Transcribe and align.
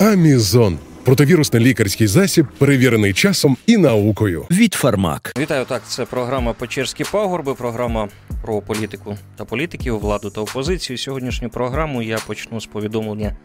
Амізон 0.00 0.78
противірусний 1.04 1.64
лікарський 1.64 2.06
засіб, 2.06 2.46
перевірений 2.58 3.12
часом 3.12 3.56
і 3.66 3.76
наукою. 3.76 4.46
Від 4.50 4.74
Фармак. 4.74 5.32
Вітаю 5.38 5.64
так. 5.64 5.82
Це 5.88 6.04
програма 6.04 6.52
Печерські 6.52 7.04
пагорби. 7.04 7.54
Програма 7.54 8.08
про 8.42 8.60
політику 8.60 9.18
та 9.36 9.44
політиків, 9.44 9.98
владу 9.98 10.30
та 10.30 10.40
опозицію. 10.40 10.98
Сьогоднішню 10.98 11.48
програму 11.48 12.02
я 12.02 12.18
почну 12.26 12.60
з 12.60 12.66
повідомлення 12.66 13.36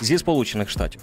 зі 0.00 0.18
Сполучених 0.18 0.70
Штатів. 0.70 1.00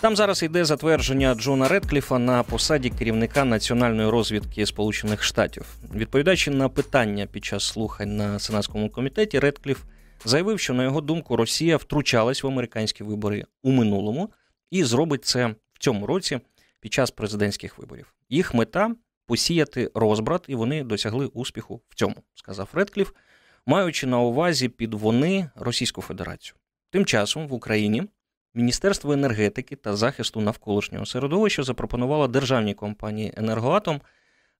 Там 0.00 0.16
зараз 0.16 0.42
йде 0.42 0.64
затвердження 0.64 1.34
Джона 1.34 1.68
Редкліфа 1.68 2.18
на 2.18 2.42
посаді 2.42 2.90
керівника 2.90 3.44
національної 3.44 4.10
розвідки 4.10 4.66
Сполучених 4.66 5.22
Штатів. 5.22 5.64
Відповідаючи 5.94 6.50
на 6.50 6.68
питання 6.68 7.26
під 7.26 7.44
час 7.44 7.64
слухань 7.64 8.16
на 8.16 8.38
сенатському 8.38 8.90
комітеті, 8.90 9.38
Редкліф 9.38 9.78
заявив, 10.24 10.60
що 10.60 10.74
на 10.74 10.84
його 10.84 11.00
думку 11.00 11.36
Росія 11.36 11.76
втручалась 11.76 12.42
в 12.42 12.46
американські 12.46 13.04
вибори 13.04 13.44
у 13.62 13.70
минулому 13.70 14.30
і 14.70 14.84
зробить 14.84 15.24
це 15.24 15.46
в 15.72 15.78
цьому 15.78 16.06
році 16.06 16.40
під 16.80 16.92
час 16.92 17.10
президентських 17.10 17.78
виборів. 17.78 18.14
Їх 18.28 18.54
мета 18.54 18.94
посіяти 19.26 19.90
розбрат, 19.94 20.44
і 20.48 20.54
вони 20.54 20.84
досягли 20.84 21.26
успіху 21.26 21.80
в 21.88 21.94
цьому, 21.94 22.16
сказав 22.34 22.68
Редкліф, 22.72 23.12
маючи 23.66 24.06
на 24.06 24.18
увазі 24.18 24.68
під 24.68 24.94
вони 24.94 25.50
Російську 25.54 26.02
Федерацію. 26.02 26.54
Тим 26.90 27.04
часом 27.04 27.48
в 27.48 27.52
Україні 27.52 28.08
Міністерство 28.54 29.12
енергетики 29.12 29.76
та 29.76 29.96
захисту 29.96 30.40
навколишнього 30.40 31.06
середовища 31.06 31.62
запропонувало 31.62 32.28
державній 32.28 32.74
компанії 32.74 33.32
Енергоатом 33.36 34.00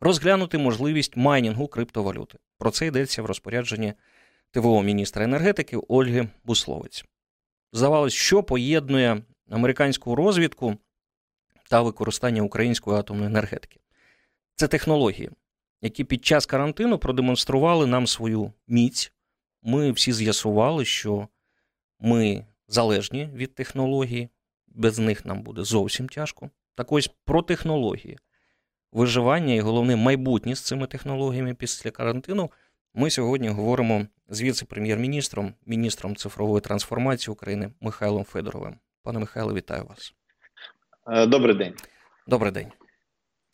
розглянути 0.01 0.59
можливість 0.59 1.17
майнінгу 1.17 1.69
криптовалюти. 1.69 2.39
Про 2.59 2.71
це 2.71 2.87
йдеться 2.87 3.23
в 3.23 3.27
розпорядженні 3.27 3.95
ТВО 4.51 4.83
міністра 4.83 5.25
енергетики 5.25 5.77
Ольги 5.89 6.29
Бусловець. 6.45 7.05
Здавалось, 7.73 8.13
що 8.13 8.43
поєднує 8.43 9.23
американську 9.51 10.15
розвідку 10.15 10.77
та 11.71 11.83
використання 11.83 12.43
української 12.43 12.99
атомної 12.99 13.27
енергетики. 13.27 13.81
Це 14.55 14.69
технології, 14.69 15.31
які 15.83 16.05
під 16.05 16.25
час 16.25 16.47
карантину 16.47 16.99
продемонстрували 16.99 17.87
нам 17.87 18.07
свою 18.07 18.53
міць. 18.69 19.13
Ми 19.63 19.93
всі 19.93 20.13
з'ясували, 20.13 20.85
що 20.85 21.29
ми 22.01 22.47
залежні 22.69 23.31
від 23.35 23.55
технології, 23.55 24.29
без 24.67 24.99
них 24.99 25.27
нам 25.27 25.43
буде 25.43 25.65
зовсім 25.65 26.09
тяжко. 26.09 26.51
Так 26.75 26.93
ось 26.93 27.11
про 27.25 27.43
технології, 27.43 28.19
виживання 28.93 29.55
і 29.55 29.61
головне 29.61 29.97
майбутнє 29.97 30.55
з 30.55 30.61
цими 30.61 30.87
технологіями 30.87 31.55
після 31.55 31.91
карантину. 31.91 32.51
Ми 32.95 33.11
сьогодні 33.11 33.49
говоримо 33.49 34.07
з 34.29 34.43
віце-прем'єр-міністром, 34.43 35.55
міністром 35.67 36.17
цифрової 36.17 36.61
трансформації 36.61 37.33
України 37.33 37.71
Михайлом 37.81 38.25
Федоровим. 38.25 38.77
Пане 39.03 39.19
Михайло, 39.19 39.55
вітаю 39.55 39.85
вас. 39.85 40.15
Е, 41.07 41.27
добрий 41.27 41.55
день. 41.55 41.75
Добрий 42.27 42.53
день. 42.53 42.67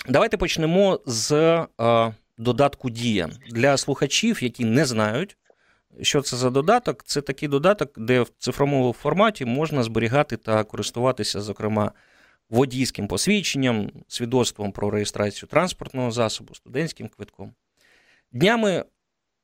Давайте 0.08 0.36
почнемо 0.36 1.00
з 1.06 1.32
а, 1.78 2.10
додатку 2.38 2.90
Дія 2.90 3.30
для 3.50 3.76
слухачів, 3.76 4.42
які 4.42 4.64
не 4.64 4.84
знають, 4.84 5.36
що 6.00 6.22
це 6.22 6.36
за 6.36 6.50
додаток. 6.50 7.04
Це 7.04 7.20
такий 7.20 7.48
додаток, 7.48 7.92
де 7.96 8.20
в 8.20 8.30
цифровому 8.38 8.92
форматі 8.92 9.44
можна 9.44 9.82
зберігати 9.82 10.36
та 10.36 10.64
користуватися, 10.64 11.40
зокрема, 11.40 11.92
водійським 12.50 13.08
посвідченням, 13.08 13.90
свідоцтвом 14.08 14.72
про 14.72 14.90
реєстрацію 14.90 15.48
транспортного 15.48 16.10
засобу, 16.10 16.54
студентським 16.54 17.08
квитком. 17.08 17.54
Днями 18.32 18.84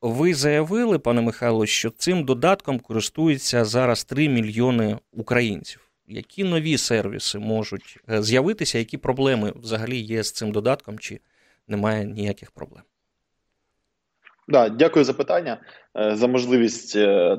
ви 0.02 0.34
заявили, 0.34 0.98
пане 0.98 1.20
Михайло, 1.20 1.66
що 1.66 1.90
цим 1.90 2.24
додатком 2.24 2.78
користуються 2.78 3.64
зараз 3.64 4.04
3 4.04 4.28
мільйони 4.28 4.98
українців. 5.12 5.80
Які 6.06 6.44
нові 6.44 6.78
сервіси 6.78 7.38
можуть 7.38 7.98
е, 8.10 8.22
з'явитися, 8.22 8.78
які 8.78 8.98
проблеми 8.98 9.52
взагалі 9.56 9.98
є 9.98 10.22
з 10.22 10.32
цим 10.32 10.52
додатком, 10.52 10.98
чи 10.98 11.20
немає 11.68 12.04
ніяких 12.04 12.50
проблем? 12.50 12.82
Да, 14.48 14.68
дякую 14.68 15.04
за 15.04 15.12
питання, 15.12 15.60
е, 15.96 16.16
за 16.16 16.28
можливість 16.28 16.96
е, 16.96 17.38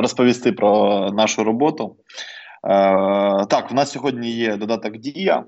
розповісти 0.00 0.52
про 0.52 0.98
нашу 1.10 1.44
роботу. 1.44 1.96
Так, 3.48 3.70
в 3.70 3.74
нас 3.74 3.90
сьогодні 3.90 4.30
є 4.30 4.56
додаток 4.56 4.96
Дія 4.96 5.44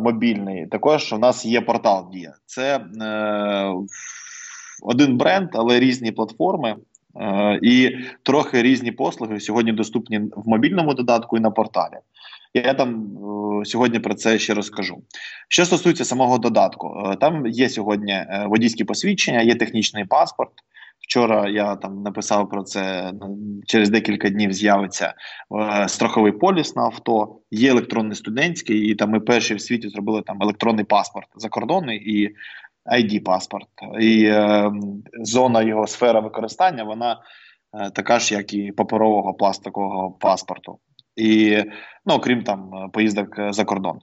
мобільний. 0.00 0.66
Також 0.66 1.12
у 1.12 1.18
нас 1.18 1.44
є 1.44 1.60
портал 1.60 2.10
Дія. 2.12 2.34
Це 2.46 2.80
один 4.82 5.16
бренд, 5.16 5.48
але 5.52 5.80
різні 5.80 6.12
платформи. 6.12 6.76
Е, 7.16 7.58
і 7.62 7.96
трохи 8.22 8.62
різні 8.62 8.92
послуги 8.92 9.40
сьогодні 9.40 9.72
доступні 9.72 10.18
в 10.18 10.48
мобільному 10.48 10.94
додатку 10.94 11.36
і 11.36 11.40
на 11.40 11.50
порталі. 11.50 11.94
Я 12.54 12.74
там 12.74 13.06
е, 13.60 13.64
сьогодні 13.64 13.98
про 13.98 14.14
це 14.14 14.38
ще 14.38 14.54
розкажу. 14.54 15.02
Що 15.48 15.64
стосується 15.64 16.04
самого 16.04 16.38
додатку, 16.38 17.02
е, 17.06 17.16
там 17.16 17.46
є 17.46 17.68
сьогодні 17.68 18.26
водійські 18.46 18.84
посвідчення, 18.84 19.40
є 19.40 19.54
технічний 19.54 20.04
паспорт. 20.04 20.50
Вчора 21.00 21.48
я 21.48 21.76
там 21.76 22.02
написав 22.02 22.48
про 22.48 22.62
це 22.62 23.12
через 23.66 23.90
декілька 23.90 24.30
днів. 24.30 24.52
З'явиться 24.52 25.14
страховий 25.86 26.32
поліс 26.32 26.76
на 26.76 26.82
авто, 26.82 27.36
є 27.50 27.70
електронний 27.70 28.16
студентський, 28.16 28.78
і 28.78 28.94
там 28.94 29.10
ми 29.10 29.20
перші 29.20 29.54
в 29.54 29.60
світі 29.60 29.88
зробили 29.88 30.22
там 30.22 30.42
електронний 30.42 30.84
паспорт 30.84 31.26
закордонний 31.36 31.98
і 32.16 32.34
id 32.90 33.24
паспорт 33.24 33.68
і 34.00 34.24
е, 34.24 34.72
зона 35.22 35.62
його 35.62 35.86
сфера 35.86 36.20
використання 36.20 36.84
вона 36.84 37.20
е, 37.74 37.90
така 37.90 38.18
ж, 38.18 38.34
як 38.34 38.54
і 38.54 38.72
паперового 38.72 39.34
пластикового 39.34 40.10
паспорту. 40.10 40.78
І 41.16 41.64
ну 42.06 42.14
окрім 42.14 42.42
там 42.42 42.90
поїздок 42.92 43.28
за 43.50 43.64
кордон. 43.64 44.00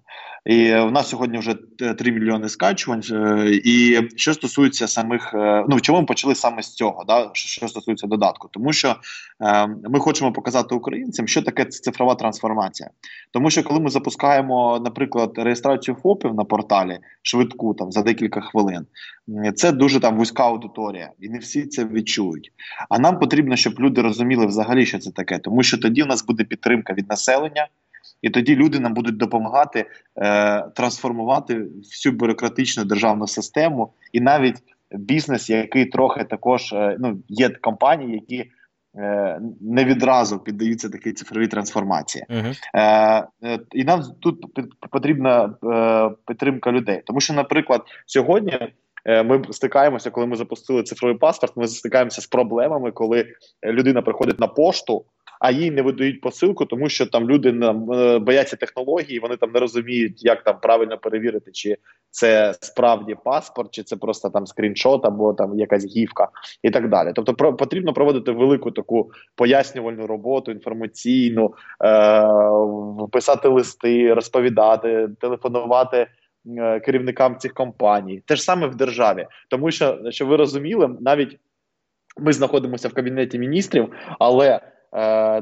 І 0.47 0.73
в 0.73 0.91
нас 0.91 1.09
сьогодні 1.09 1.37
вже 1.37 1.55
3 1.97 2.11
мільйони 2.11 2.49
скачувань. 2.49 3.01
Е, 3.11 3.61
і 3.63 3.99
що 4.15 4.33
стосується 4.33 4.87
самих, 4.87 5.33
е, 5.33 5.65
ну 5.69 5.79
чому 5.79 5.99
ми 5.99 6.05
почали 6.05 6.35
саме 6.35 6.61
з 6.61 6.73
цього, 6.73 7.03
да 7.07 7.29
що 7.33 7.67
стосується 7.67 8.07
додатку, 8.07 8.49
тому 8.51 8.73
що 8.73 8.95
е, 9.41 9.67
ми 9.67 9.99
хочемо 9.99 10.31
показати 10.31 10.75
українцям, 10.75 11.27
що 11.27 11.41
таке 11.41 11.65
цифрова 11.65 12.15
трансформація. 12.15 12.89
Тому 13.31 13.49
що 13.49 13.63
коли 13.63 13.79
ми 13.79 13.89
запускаємо, 13.89 14.81
наприклад, 14.83 15.31
реєстрацію 15.37 15.97
ФОПів 16.03 16.33
на 16.33 16.43
порталі 16.43 16.99
швидку 17.21 17.73
там 17.73 17.91
за 17.91 18.01
декілька 18.01 18.41
хвилин, 18.41 18.85
це 19.55 19.71
дуже 19.71 19.99
там 19.99 20.17
вузька 20.17 20.43
аудиторія, 20.43 21.11
і 21.19 21.29
не 21.29 21.39
всі 21.39 21.65
це 21.65 21.85
відчують. 21.85 22.51
А 22.89 22.99
нам 22.99 23.19
потрібно, 23.19 23.55
щоб 23.55 23.79
люди 23.79 24.01
розуміли 24.01 24.45
взагалі, 24.45 24.85
що 24.85 24.99
це 24.99 25.11
таке, 25.11 25.39
тому 25.39 25.63
що 25.63 25.77
тоді 25.77 26.03
в 26.03 26.07
нас 26.07 26.25
буде 26.25 26.43
підтримка 26.43 26.93
від 26.93 27.09
населення. 27.09 27.67
І 28.21 28.29
тоді 28.29 28.55
люди 28.55 28.79
нам 28.79 28.93
будуть 28.93 29.17
допомагати 29.17 29.85
е, 30.15 30.61
трансформувати 30.61 31.61
всю 31.83 32.15
бюрократичну 32.15 32.85
державну 32.85 33.27
систему, 33.27 33.93
і 34.13 34.21
навіть 34.21 34.55
бізнес, 34.91 35.49
який 35.49 35.85
трохи 35.85 36.23
також 36.23 36.73
е, 36.73 36.97
ну 36.99 37.19
є 37.27 37.49
компанії, 37.49 38.13
які 38.13 38.51
е, 38.97 39.39
не 39.61 39.85
відразу 39.85 40.39
піддаються 40.39 40.89
такій 40.89 41.13
цифровій 41.13 41.47
трансформації. 41.47 42.25
Uh-huh. 42.29 42.55
Е, 42.73 43.27
е, 43.43 43.59
І 43.71 43.83
нам 43.83 44.01
тут 44.19 44.45
потрібна 44.91 45.55
е, 45.63 46.15
підтримка 46.27 46.71
людей, 46.71 47.01
тому 47.05 47.19
що, 47.19 47.33
наприклад, 47.33 47.81
сьогодні. 48.05 48.59
Е, 49.05 49.23
ми 49.23 49.41
стикаємося, 49.51 50.09
коли 50.09 50.27
ми 50.27 50.35
запустили 50.35 50.83
цифровий 50.83 51.17
паспорт. 51.17 51.57
Ми 51.57 51.67
стикаємося 51.67 52.21
з 52.21 52.27
проблемами, 52.27 52.91
коли 52.91 53.25
людина 53.65 54.01
приходить 54.01 54.39
на 54.39 54.47
пошту 54.47 55.05
а 55.39 55.51
їй 55.51 55.71
не 55.71 55.81
видають 55.81 56.21
посилку, 56.21 56.65
тому 56.65 56.89
що 56.89 57.05
там 57.05 57.29
люди 57.29 57.49
е, 57.49 58.19
бояться 58.19 58.55
технології, 58.55 59.19
вони 59.19 59.37
там 59.37 59.51
не 59.51 59.59
розуміють, 59.59 60.25
як 60.25 60.43
там 60.43 60.57
правильно 60.61 60.97
перевірити, 60.97 61.51
чи 61.51 61.77
це 62.09 62.53
справді 62.61 63.15
паспорт, 63.25 63.71
чи 63.71 63.83
це 63.83 63.95
просто 63.95 64.29
там 64.29 64.47
скріншот, 64.47 65.05
або 65.05 65.33
там 65.33 65.59
якась 65.59 65.85
гівка, 65.85 66.27
і 66.63 66.69
так 66.69 66.89
далі. 66.89 67.11
Тобто, 67.15 67.33
про 67.33 67.55
потрібно 67.55 67.93
проводити 67.93 68.31
велику 68.31 68.71
таку 68.71 69.11
пояснювальну 69.35 70.07
роботу, 70.07 70.51
інформаційну, 70.51 71.53
е- 71.83 72.27
писати 73.11 73.47
листи, 73.47 74.13
розповідати, 74.13 75.09
телефонувати. 75.19 76.07
Е, 76.57 76.79
керівникам 76.79 77.37
цих 77.37 77.53
компаній, 77.53 78.23
те 78.25 78.35
ж 78.35 78.43
саме 78.43 78.67
в 78.67 78.75
державі, 78.75 79.27
тому 79.49 79.71
що 79.71 79.99
що 80.09 80.25
ви 80.25 80.35
розуміли, 80.35 80.89
навіть 81.01 81.39
ми 82.17 82.33
знаходимося 82.33 82.87
в 82.87 82.93
кабінеті 82.93 83.39
міністрів, 83.39 83.93
але 84.19 84.59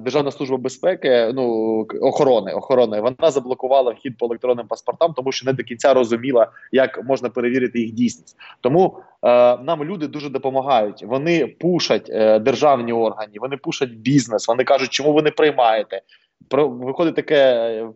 Державна 0.02 0.32
служба 0.32 0.58
безпеки, 0.58 1.32
ну 1.34 1.80
охорони 2.02 2.52
охорони, 2.52 3.02
вона 3.02 3.32
заблокувала 3.32 3.92
вхід 3.92 4.18
по 4.18 4.26
електронним 4.26 4.68
паспортам, 4.68 5.14
тому 5.14 5.32
що 5.32 5.46
не 5.46 5.54
до 5.54 5.64
кінця 5.64 5.94
розуміла, 5.94 6.48
як 6.72 7.04
можна 7.04 7.30
перевірити 7.30 7.80
їх 7.80 7.92
дійсність. 7.92 8.38
Тому 8.62 8.98
е, 9.24 9.28
нам 9.58 9.84
люди 9.84 10.08
дуже 10.08 10.30
допомагають. 10.30 11.04
Вони 11.04 11.48
пушать 11.48 12.10
е, 12.10 12.40
державні 12.40 12.94
органи, 12.94 13.34
вони 13.42 13.58
пушать 13.58 13.92
бізнес. 13.92 14.48
Вони 14.48 14.64
кажуть, 14.64 14.90
чому 14.90 15.14
ви 15.14 15.22
не 15.22 15.32
приймаєте. 15.32 16.02
Про 16.48 16.70
виходить 16.70 17.16
таке 17.16 17.36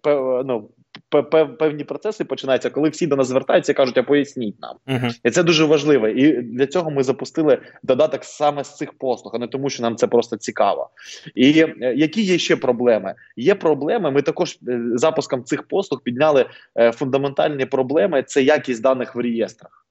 е, 0.08 0.14
ну, 0.46 0.70
певні 1.60 1.84
процеси 1.84 2.26
починаються, 2.26 2.70
коли 2.70 2.90
всі 2.90 3.08
до 3.08 3.16
нас 3.16 3.28
звертаються 3.28 3.72
і 3.72 3.76
кажуть, 3.76 3.98
а 3.98 4.04
поясніть 4.04 4.56
нам. 4.62 4.76
Uh-huh. 4.88 5.20
І 5.24 5.32
це 5.32 5.44
дуже 5.44 5.66
важливо. 5.66 6.08
І 6.08 6.42
для 6.42 6.68
цього 6.68 6.92
ми 6.92 7.04
запустили 7.04 7.58
додаток 7.84 8.24
саме 8.24 8.64
з 8.64 8.76
цих 8.76 8.94
послуг, 8.94 9.36
а 9.36 9.40
не 9.40 9.48
тому, 9.48 9.70
що 9.70 9.84
нам 9.84 9.96
це 9.96 10.08
просто 10.08 10.38
цікаво. 10.38 10.90
І 11.36 11.62
е, 11.62 11.94
які 11.96 12.22
є 12.22 12.38
ще 12.38 12.56
проблеми? 12.56 13.16
Є 13.36 13.56
проблеми. 13.56 14.12
Ми 14.12 14.22
також 14.22 14.58
е, 14.68 14.82
запуском 14.94 15.44
цих 15.44 15.64
послуг 15.64 16.04
підняли 16.04 16.46
е, 16.78 16.92
фундаментальні 16.92 17.66
проблеми: 17.66 18.24
це 18.24 18.42
якість 18.42 18.82
даних 18.82 19.16
в 19.16 19.20
реєстрах. 19.20 19.86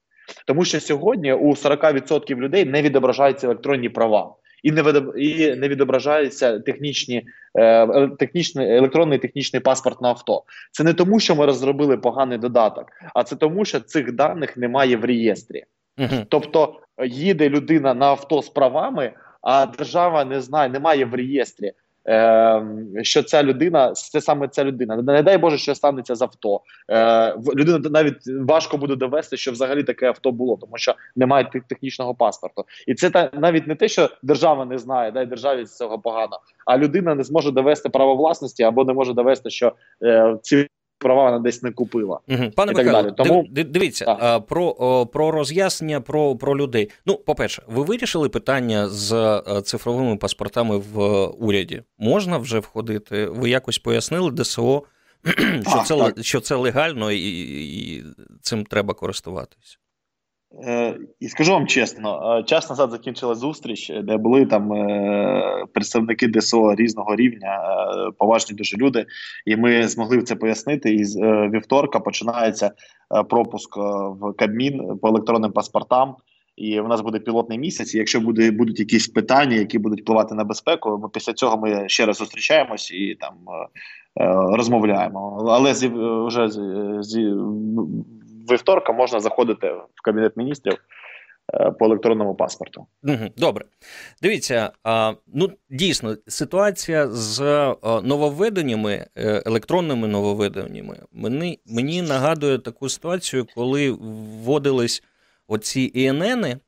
Тому 0.45 0.65
що 0.65 0.79
сьогодні 0.79 1.33
у 1.33 1.49
40% 1.49 2.35
людей 2.35 2.65
не 2.65 2.81
відображаються 2.81 3.47
електронні 3.47 3.89
права 3.89 4.35
і 4.63 4.71
не 4.71 4.83
і 5.17 5.55
не 5.55 5.67
відображається 5.67 6.59
технічні 6.59 7.27
е, 7.55 8.07
технічний 8.07 8.77
електронний 8.77 9.19
технічний 9.19 9.59
паспорт 9.59 10.01
на 10.01 10.09
авто. 10.09 10.43
Це 10.71 10.83
не 10.83 10.93
тому, 10.93 11.19
що 11.19 11.35
ми 11.35 11.45
розробили 11.45 11.97
поганий 11.97 12.37
додаток, 12.37 12.85
а 13.13 13.23
це 13.23 13.35
тому, 13.35 13.65
що 13.65 13.79
цих 13.79 14.11
даних 14.11 14.57
немає 14.57 14.97
в 14.97 15.05
реєстрі. 15.05 15.63
Угу. 15.97 16.25
Тобто 16.29 16.79
їде 17.05 17.49
людина 17.49 17.93
на 17.93 18.05
авто 18.05 18.41
з 18.41 18.49
правами, 18.49 19.11
а 19.41 19.65
держава 19.65 20.25
не 20.25 20.41
знає, 20.41 20.69
немає 20.69 21.05
в 21.05 21.13
реєстрі. 21.15 21.71
Ем, 22.05 22.87
що 23.01 23.23
ця 23.23 23.43
людина 23.43 23.91
це 23.91 24.21
саме 24.21 24.47
ця 24.47 24.63
людина. 24.63 24.95
Не 24.95 25.23
дай 25.23 25.37
Боже, 25.37 25.57
що 25.57 25.75
станеться 25.75 26.15
з 26.15 26.21
авто. 26.21 26.61
Е, 26.89 27.35
людина 27.55 27.89
навіть 27.89 28.15
важко 28.27 28.77
буде 28.77 28.95
довести, 28.95 29.37
що 29.37 29.51
взагалі 29.51 29.83
таке 29.83 30.07
авто 30.07 30.31
було, 30.31 30.57
тому 30.61 30.77
що 30.77 30.95
немає 31.15 31.49
технічного 31.69 32.15
паспорту. 32.15 32.65
І 32.87 32.95
це 32.95 33.09
та 33.09 33.29
навіть 33.33 33.67
не 33.67 33.75
те, 33.75 33.87
що 33.87 34.09
держава 34.23 34.65
не 34.65 34.77
знає, 34.77 35.11
дай 35.11 35.25
державі 35.25 35.65
з 35.65 35.77
цього 35.77 35.99
погано, 35.99 36.39
а 36.65 36.77
людина 36.77 37.15
не 37.15 37.23
зможе 37.23 37.51
довести 37.51 37.89
право 37.89 38.15
власності 38.15 38.63
або 38.63 38.85
не 38.85 38.93
може 38.93 39.13
довести, 39.13 39.49
що 39.49 39.73
е, 40.03 40.37
ці 40.41 40.67
права 40.99 41.23
вона 41.23 41.39
десь 41.39 41.63
не 41.63 41.71
купила. 41.71 42.19
Угу. 42.27 42.51
Пане 42.55 42.73
Михайло, 42.73 43.11
Тому... 43.11 43.45
дивіться 43.49 44.05
так. 44.05 44.45
про 44.45 45.05
про 45.05 45.31
роз'яснення 45.31 46.01
про 46.01 46.35
про 46.35 46.57
людей. 46.57 46.89
Ну, 47.05 47.15
по-перше, 47.15 47.63
ви 47.67 47.83
вирішили 47.83 48.29
питання 48.29 48.87
з 48.89 49.13
е, 49.47 49.61
цифровими 49.61 50.17
паспортами 50.17 50.77
в 50.77 51.25
уряді? 51.25 51.83
Можна 51.97 52.37
вже 52.37 52.59
входити? 52.59 53.25
Ви 53.25 53.49
якось 53.49 53.79
пояснили 53.79 54.31
ДСО, 54.31 54.83
що 55.61 55.79
а, 55.79 55.83
це 55.83 55.97
так. 55.97 56.23
що 56.23 56.39
це 56.39 56.55
легально 56.55 57.11
і, 57.11 57.39
і 57.95 58.03
цим 58.41 58.65
треба 58.65 58.93
користуватися? 58.93 59.77
Е, 60.63 60.97
і 61.19 61.27
скажу 61.27 61.51
вам 61.51 61.67
чесно, 61.67 62.37
е, 62.39 62.43
час 62.43 62.69
назад 62.69 62.91
закінчила 62.91 63.35
зустріч, 63.35 63.91
де 64.03 64.17
були 64.17 64.45
там 64.45 64.73
е, 64.73 65.65
представники 65.73 66.27
ДСО 66.27 66.75
різного 66.75 67.15
рівня, 67.15 67.59
поважні 68.17 68.55
дуже 68.55 68.77
люди, 68.77 69.05
і 69.45 69.55
ми 69.55 69.87
змогли 69.87 70.21
це 70.21 70.35
пояснити. 70.35 70.93
І 70.93 71.05
з 71.05 71.17
вівторка 71.53 71.99
починається 71.99 72.71
пропуск 73.29 73.77
в 73.77 74.33
Кабмін 74.37 74.97
по 75.01 75.07
електронним 75.07 75.51
паспортам. 75.51 76.15
І 76.55 76.79
в 76.79 76.87
нас 76.87 77.01
буде 77.01 77.19
пілотний 77.19 77.59
місяць. 77.59 77.95
і 77.95 77.97
Якщо 77.97 78.21
буде 78.21 78.51
будуть 78.51 78.79
якісь 78.79 79.07
питання, 79.07 79.55
які 79.55 79.79
будуть 79.79 80.01
впливати 80.01 80.35
на 80.35 80.43
безпеку, 80.43 80.99
ми 81.03 81.09
після 81.09 81.33
цього 81.33 81.57
ми 81.57 81.89
ще 81.89 82.05
раз 82.05 82.17
зустрічаємось 82.17 82.91
і 82.91 83.17
там 83.19 83.33
розмовляємо. 84.55 85.45
Але 85.49 85.73
з 85.73 85.87
вже 86.27 86.47
з, 86.47 86.59
з 87.01 87.35
вівторка 88.51 88.91
можна 88.93 89.19
заходити 89.19 89.67
в 89.95 90.01
кабінет 90.03 90.37
міністрів 90.37 90.77
е, 91.53 91.71
по 91.71 91.85
електронному 91.85 92.35
паспорту. 92.35 92.87
Добре, 93.37 93.65
дивіться, 94.21 94.71
ну 95.27 95.51
дійсно 95.69 96.17
ситуація 96.27 97.07
з 97.07 97.41
нововведеннями, 98.03 99.05
е, 99.15 99.43
електронними 99.45 100.07
нововведеннями 100.07 100.97
мені 101.11 101.59
мені 101.65 102.01
нагадує 102.01 102.59
таку 102.59 102.89
ситуацію, 102.89 103.47
коли 103.55 103.91
вводились 103.91 105.03
оці 105.47 105.91
ІНН 105.93 106.59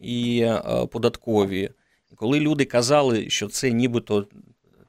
і 0.00 0.40
е, 0.40 0.86
податкові, 0.86 1.70
коли 2.16 2.40
люди 2.40 2.64
казали, 2.64 3.30
що 3.30 3.48
це 3.48 3.70
нібито 3.70 4.26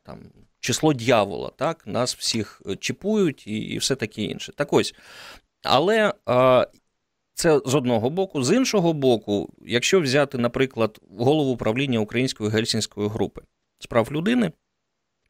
там. 0.04 0.18
Число 0.60 0.94
дьявола, 0.94 1.52
так, 1.58 1.88
нас 1.88 2.16
всіх 2.16 2.62
чіпують 2.80 3.48
і 3.48 3.58
і 3.58 3.78
все 3.78 3.96
таке 3.96 4.22
інше. 4.22 4.54
Так 4.56 4.74
ось 4.74 4.96
але 5.64 6.14
це 7.34 7.62
з 7.66 7.76
одного 7.76 8.10
боку. 8.10 8.44
З 8.44 8.56
іншого 8.56 8.94
боку, 8.94 9.54
якщо 9.66 10.02
взяти, 10.02 10.38
наприклад, 10.38 11.00
голову 11.18 11.52
управління 11.52 12.00
Української 12.00 12.50
гельсінської 12.50 13.10
групи 13.10 13.42
справ 13.80 14.10
людини, 14.12 14.52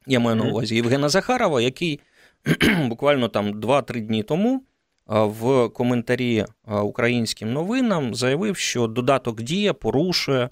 я 0.08 0.20
маю 0.20 0.36
на 0.36 0.44
увазі 0.44 0.76
Євгена 0.76 1.10
Захарова, 1.10 1.62
який 1.62 2.00
буквально 2.84 3.28
там 3.28 3.54
2-3 3.54 4.02
дні 4.02 4.24
тому 4.24 4.64
в 5.08 5.70
коментарі 5.70 6.46
українським 6.84 7.54
новинам 7.54 8.16
заявив, 8.16 8.58
що 8.58 8.88
додаток 8.88 9.42
Дія 9.42 9.74
порушує 9.74 10.50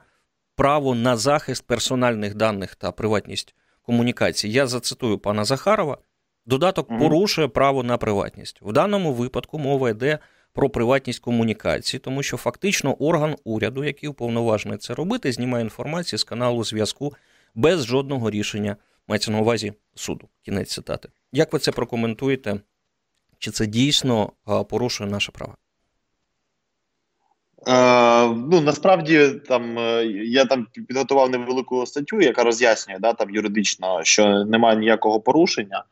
право 0.56 0.96
на 0.96 1.18
захист 1.18 1.68
персональних 1.68 2.36
даних 2.36 2.76
та 2.76 2.92
приватність 2.92 3.56
комунікації. 3.82 4.54
Я 4.54 4.68
зацитую 4.68 5.18
пана 5.18 5.46
Захарова. 5.46 5.98
Додаток 6.46 6.90
mm 6.90 7.00
порушує 7.00 7.48
право 7.48 7.84
на 7.84 7.98
приватність. 7.98 8.60
В 8.62 8.74
даному 8.74 9.14
випадку 9.14 9.60
мова 9.60 9.90
йде 9.90 10.20
про 10.54 10.70
приватність 10.70 11.20
комунікації, 11.20 12.00
тому 12.00 12.24
що 12.24 12.38
фактично 12.38 12.94
орган 12.94 13.36
уряду, 13.44 13.84
який 13.84 14.10
уповноважений 14.10 14.78
це 14.78 14.94
робити, 14.94 15.32
знімає 15.32 15.64
інформацію 15.64 16.20
з 16.20 16.24
каналу 16.24 16.64
зв'язку 16.64 17.14
без 17.56 17.86
жодного 17.86 18.30
рішення. 18.30 18.76
Мається 19.08 19.32
на 19.32 19.40
увазі 19.40 19.74
суду. 19.96 20.28
Кінець 20.42 20.72
цитати. 20.74 21.10
Як 21.32 21.54
ви 21.54 21.60
це 21.60 21.72
прокоментуєте? 21.72 22.60
Чи 23.40 23.52
це 23.52 23.66
дійсно 23.66 24.32
порушує 24.70 25.10
наше 25.10 25.32
право? 25.32 25.56
Е, 27.68 28.28
ну 28.28 28.62
насправді 28.62 29.30
там 29.48 29.80
е, 29.80 30.06
я 30.26 30.46
там 30.46 30.68
підготував 30.88 31.30
невелику 31.30 31.86
статтю, 31.86 32.22
яка 32.22 32.44
роз'яснює 32.44 32.98
да, 33.00 33.14
там 33.14 33.30
юридично, 33.30 34.04
що 34.04 34.46
немає 34.46 34.78
ніякого 34.78 35.20
порушення. 35.20 35.84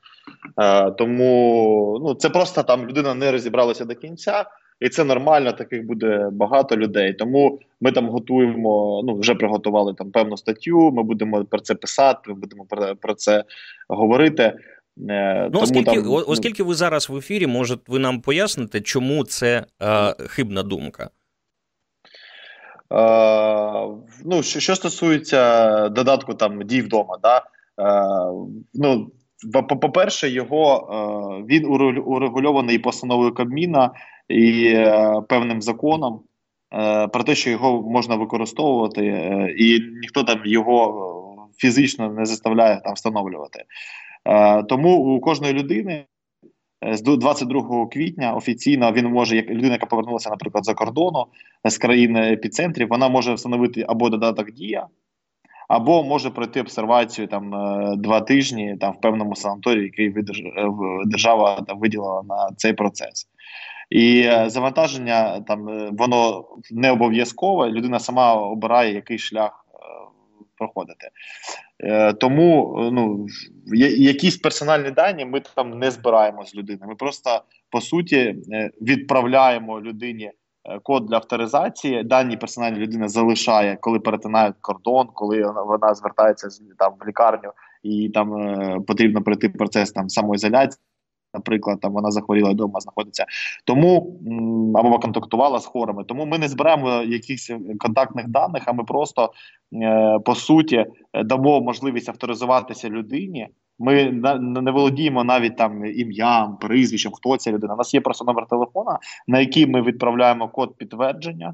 Е, 0.61 0.91
тому 0.91 1.99
ну 2.03 2.13
це 2.13 2.29
просто 2.29 2.63
там 2.63 2.87
людина 2.87 3.13
не 3.13 3.31
розібралася 3.31 3.85
до 3.85 3.95
кінця, 3.95 4.45
і 4.79 4.89
це 4.89 5.03
нормально. 5.03 5.51
Таких 5.51 5.85
буде 5.85 6.29
багато 6.31 6.77
людей. 6.77 7.13
Тому 7.13 7.59
ми 7.81 7.91
там 7.91 8.09
готуємо. 8.09 9.01
Ну 9.05 9.19
вже 9.19 9.35
приготували 9.35 9.93
там 9.93 10.11
певну 10.11 10.37
статтю. 10.37 10.91
Ми 10.91 11.03
будемо 11.03 11.45
про 11.45 11.59
це 11.59 11.75
писати. 11.75 12.19
Ми 12.27 12.33
будемо 12.33 12.65
про, 12.65 12.95
про 12.95 13.13
це 13.13 13.43
говорити. 13.87 14.53
Е, 15.09 15.49
ну, 15.53 15.59
оскільки 15.61 15.95
там, 15.95 16.03
ну, 16.03 16.23
оскільки 16.27 16.63
ви 16.63 16.75
зараз 16.75 17.09
в 17.09 17.17
ефірі, 17.17 17.47
може 17.47 17.77
ви 17.87 17.99
нам 17.99 18.21
поясните, 18.21 18.81
чому 18.81 19.23
це 19.23 19.65
е, 19.81 20.13
хибна 20.27 20.63
думка? 20.63 21.09
Е, 22.93 23.87
ну, 24.25 24.43
Що 24.43 24.59
що 24.59 24.75
стосується 24.75 25.89
додатку 25.89 26.33
там 26.33 26.61
дій 26.63 26.81
вдома, 26.81 27.17
да, 27.23 27.37
е, 27.37 27.43
ну, 28.73 29.11
по-перше, 29.81 30.29
його 30.29 30.89
е, 31.39 31.43
він 31.53 31.65
урегульований 32.05 32.79
постановою 32.79 33.33
Кабміна 33.33 33.91
і 34.29 34.65
е, 34.65 35.13
певним 35.29 35.61
законом 35.61 36.21
е, 36.73 37.07
про 37.07 37.23
те, 37.23 37.35
що 37.35 37.49
його 37.49 37.81
можна 37.81 38.15
використовувати, 38.15 39.05
і 39.57 39.79
ніхто 40.01 40.23
там 40.23 40.41
його 40.45 41.47
фізично 41.57 42.09
не 42.09 42.25
заставляє 42.25 42.81
там 42.83 42.93
встановлювати. 42.93 43.63
Тому 44.69 44.97
у 44.97 45.19
кожної 45.19 45.53
людини. 45.53 46.05
З 46.91 47.01
22 47.01 47.87
квітня 47.87 48.33
офіційно 48.33 48.91
він 48.91 49.05
може, 49.05 49.35
як 49.35 49.49
людина, 49.49 49.73
яка 49.73 49.85
повернулася, 49.85 50.29
наприклад, 50.29 50.65
за 50.65 50.73
кордону 50.73 51.25
з 51.65 51.77
країни 51.77 52.31
епіцентрів, 52.33 52.87
вона 52.87 53.09
може 53.09 53.33
встановити 53.33 53.85
або 53.87 54.09
додаток 54.09 54.51
Дія, 54.51 54.87
або 55.69 56.03
може 56.03 56.29
пройти 56.29 56.61
обсервацію 56.61 57.27
там 57.27 57.55
е, 57.55 57.95
два 57.97 58.21
тижні 58.21 58.77
там 58.79 58.93
в 58.93 59.01
певному 59.01 59.35
санаторії, 59.35 59.83
який 59.83 60.07
е, 60.07 60.23
держава 61.05 61.61
там 61.67 61.79
виділила 61.79 62.23
на 62.23 62.49
цей 62.57 62.73
процес. 62.73 63.27
І 63.89 64.21
е, 64.21 64.49
завантаження 64.49 65.41
там 65.41 65.89
воно 65.91 66.45
не 66.71 66.91
обов'язкове. 66.91 67.69
Людина 67.69 67.99
сама 67.99 68.33
обирає 68.33 68.93
який 68.93 69.17
шлях 69.17 69.65
проходити. 70.57 71.09
Тому 72.19 72.77
ну 72.91 73.27
якісь 73.97 74.37
персональні 74.37 74.91
дані 74.91 75.25
ми 75.25 75.41
там 75.55 75.79
не 75.79 75.91
збираємо 75.91 76.45
з 76.45 76.55
людини. 76.55 76.79
Ми 76.87 76.95
просто 76.95 77.41
по 77.69 77.81
суті 77.81 78.35
відправляємо 78.81 79.81
людині 79.81 80.31
код 80.83 81.05
для 81.05 81.15
авторизації. 81.15 82.03
Дані 82.03 82.37
персональні 82.37 82.79
людина 82.79 83.07
залишає, 83.07 83.77
коли 83.81 83.99
перетинає 83.99 84.53
кордон, 84.61 85.07
коли 85.13 85.53
вона 85.65 85.93
звертається 85.93 86.47
там 86.77 86.93
в 86.99 87.07
лікарню 87.07 87.51
і 87.83 88.09
там 88.09 88.37
е, 88.37 88.79
потрібно 88.87 89.21
пройти 89.21 89.49
процес 89.49 89.91
там 89.91 90.09
самоізоляції. 90.09 90.81
Наприклад, 91.33 91.79
там 91.79 91.93
вона 91.93 92.11
захворіла 92.11 92.51
вдома, 92.51 92.79
знаходиться 92.79 93.25
тому 93.65 94.19
або 94.75 94.99
контактувала 94.99 95.59
з 95.59 95.65
хворими. 95.65 96.03
Тому 96.03 96.25
ми 96.25 96.37
не 96.37 96.47
збираємо 96.47 96.89
якихось 96.89 97.51
контактних 97.79 98.27
даних, 98.27 98.63
а 98.65 98.73
ми 98.73 98.83
просто 98.83 99.31
е, 99.73 100.19
по 100.25 100.35
суті 100.35 100.85
дамо 101.25 101.61
можливість 101.61 102.09
авторизуватися 102.09 102.89
людині 102.89 103.47
Ми 103.79 104.11
не 104.39 104.71
володіємо 104.71 105.23
навіть 105.23 105.57
там 105.57 105.85
ім'ям, 105.85 106.57
прізвищем, 106.57 107.11
хто 107.11 107.37
ця 107.37 107.51
людина. 107.51 107.73
У 107.73 107.77
нас 107.77 107.93
є 107.93 108.01
просто 108.01 108.25
номер 108.25 108.45
телефона, 108.47 108.99
на 109.27 109.39
який 109.39 109.67
ми 109.67 109.81
відправляємо 109.81 110.47
код 110.47 110.77
підтвердження, 110.77 111.53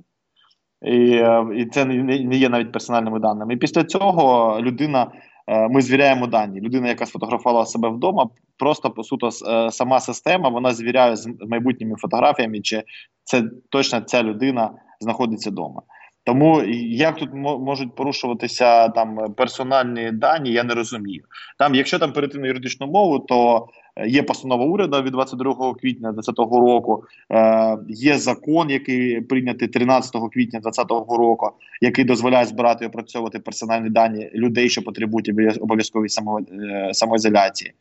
і 0.82 1.12
е, 1.12 1.46
і 1.56 1.66
це 1.66 1.86
не 1.86 2.36
є 2.36 2.50
навіть 2.50 2.72
персональними 2.72 3.20
даними. 3.20 3.54
І 3.54 3.58
після 3.58 3.84
цього 3.84 4.58
людина. 4.62 5.12
Е, 5.48 5.68
ми 5.70 5.82
звіряємо 5.82 6.28
дані. 6.28 6.62
Людина, 6.62 6.88
яка 6.88 7.06
сфотографувала 7.06 7.66
себе 7.66 7.90
вдома, 7.90 8.30
просто 8.58 8.92
по 8.92 9.04
суто 9.04 9.30
е, 9.48 9.72
сама 9.72 10.00
система 10.00 10.50
вона 10.50 10.74
звіряє 10.74 11.16
з 11.16 11.30
майбутніми 11.50 11.96
фотографіями, 11.96 12.62
чи 12.62 12.84
це 13.24 13.44
точно 13.70 14.02
ця 14.02 14.24
людина 14.24 14.72
знаходиться 15.00 15.50
вдома. 15.50 15.82
Тому 16.26 16.64
як 16.90 17.16
тут 17.16 17.30
можуть 17.34 17.96
порушуватися 17.96 18.90
там 18.90 19.34
персональні 19.34 20.12
дані, 20.12 20.52
я 20.52 20.64
не 20.64 20.74
розумію. 20.74 21.24
Там, 21.58 21.76
якщо 21.76 22.00
там 22.00 22.14
перейти 22.14 22.38
на 22.38 22.48
юридичну 22.48 22.88
мову, 22.88 23.20
то 23.20 23.68
є 24.08 24.24
постанова 24.24 24.66
уряду 24.66 25.02
від 25.02 25.12
22 25.12 25.74
квітня 25.74 26.12
2020 26.12 26.38
року. 26.38 27.04
е, 27.32 27.78
Є 27.90 28.18
закон, 28.18 28.70
який 28.70 29.22
прийнятий 29.22 29.68
13 29.68 30.12
квітня 30.12 30.60
2020 30.60 31.18
року, 31.18 31.52
який 31.82 32.06
дозволяє 32.06 32.46
збирати 32.46 32.86
і 32.86 32.88
опрацьовувати 32.88 33.40
персональні 33.40 33.90
дані 33.90 34.30
людей, 34.34 34.70
що 34.70 34.82
потребують 34.82 35.30
обов'язкової 35.62 36.10
е, 36.10 36.94
самоізоляції. 36.94 37.74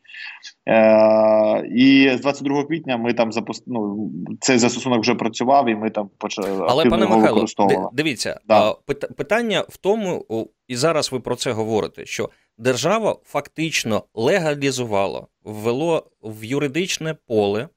Е, 0.68 1.66
І 1.66 2.10
з 2.16 2.20
22 2.20 2.64
квітня 2.64 2.96
ми 2.96 3.12
там 3.12 3.32
запуск... 3.32 3.62
ну, 3.66 4.10
цей 4.40 4.58
застосунок 4.58 5.00
вже 5.00 5.14
працював, 5.14 5.68
і 5.68 5.74
ми 5.74 5.90
там 5.90 6.10
почали. 6.18 6.66
Але 6.68 6.86
пане 6.86 7.06
Михайло, 7.06 7.46
дивіться, 7.92 8.40
да. 8.48 8.74
питання 9.16 9.64
в 9.68 9.76
тому, 9.76 10.26
і 10.68 10.76
зараз 10.76 11.12
ви 11.12 11.20
про 11.20 11.36
це 11.36 11.52
говорите, 11.52 12.06
що 12.06 12.30
держава 12.58 13.18
фактично 13.24 14.04
легалізувала, 14.14 15.26
ввело 15.44 16.10
в 16.22 16.44
юридичне 16.44 17.14
поле 17.14 17.68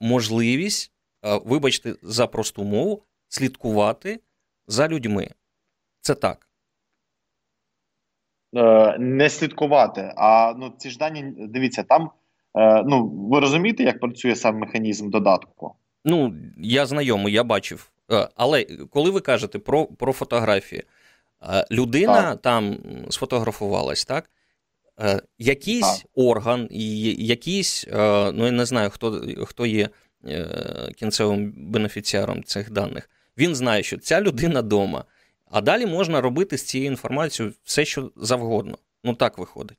можливість, 0.00 0.92
вибачте, 1.22 1.94
за 2.02 2.26
просту 2.26 2.64
мову, 2.64 3.02
слідкувати 3.28 4.20
за 4.66 4.88
людьми. 4.88 5.30
Це 6.00 6.14
так. 6.14 6.50
Е, 8.56 8.98
не 8.98 9.30
слідкувати. 9.30 10.12
А 10.16 10.54
ну 10.58 10.72
ці 10.78 10.90
ж 10.90 10.98
дані, 10.98 11.34
дивіться, 11.38 11.82
там 11.82 12.10
е, 12.56 12.82
ну 12.86 13.06
ви 13.08 13.40
розумієте, 13.40 13.82
як 13.82 14.00
працює 14.00 14.36
сам 14.36 14.58
механізм 14.58 15.10
додатку? 15.10 15.74
Ну, 16.04 16.34
я 16.58 16.86
знайомий, 16.86 17.34
я 17.34 17.44
бачив. 17.44 17.90
Е, 18.12 18.28
але 18.36 18.64
коли 18.64 19.10
ви 19.10 19.20
кажете 19.20 19.58
про 19.58 19.86
про 19.86 20.12
фотографії, 20.12 20.82
людина 21.70 22.22
так. 22.22 22.40
там 22.40 22.78
сфотографувалась, 23.10 24.04
так? 24.04 24.30
Якийсь 25.38 25.98
так. 25.98 26.06
орган, 26.14 26.68
якийсь, 26.70 27.86
ну 28.32 28.46
я 28.46 28.50
не 28.50 28.66
знаю, 28.66 28.90
хто 28.90 29.22
хто 29.46 29.66
є 29.66 29.88
кінцевим 30.96 31.52
бенефіціаром 31.56 32.44
цих 32.44 32.70
даних, 32.70 33.10
він 33.38 33.54
знає, 33.54 33.82
що 33.82 33.98
ця 33.98 34.20
людина 34.20 34.60
вдома. 34.60 35.04
А 35.50 35.60
далі 35.60 35.86
можна 35.86 36.20
робити 36.20 36.58
з 36.58 36.62
цією 36.62 36.90
інформацією 36.90 37.54
все, 37.64 37.84
що 37.84 38.10
завгодно. 38.16 38.78
Ну 39.04 39.14
так 39.14 39.38
виходить. 39.38 39.78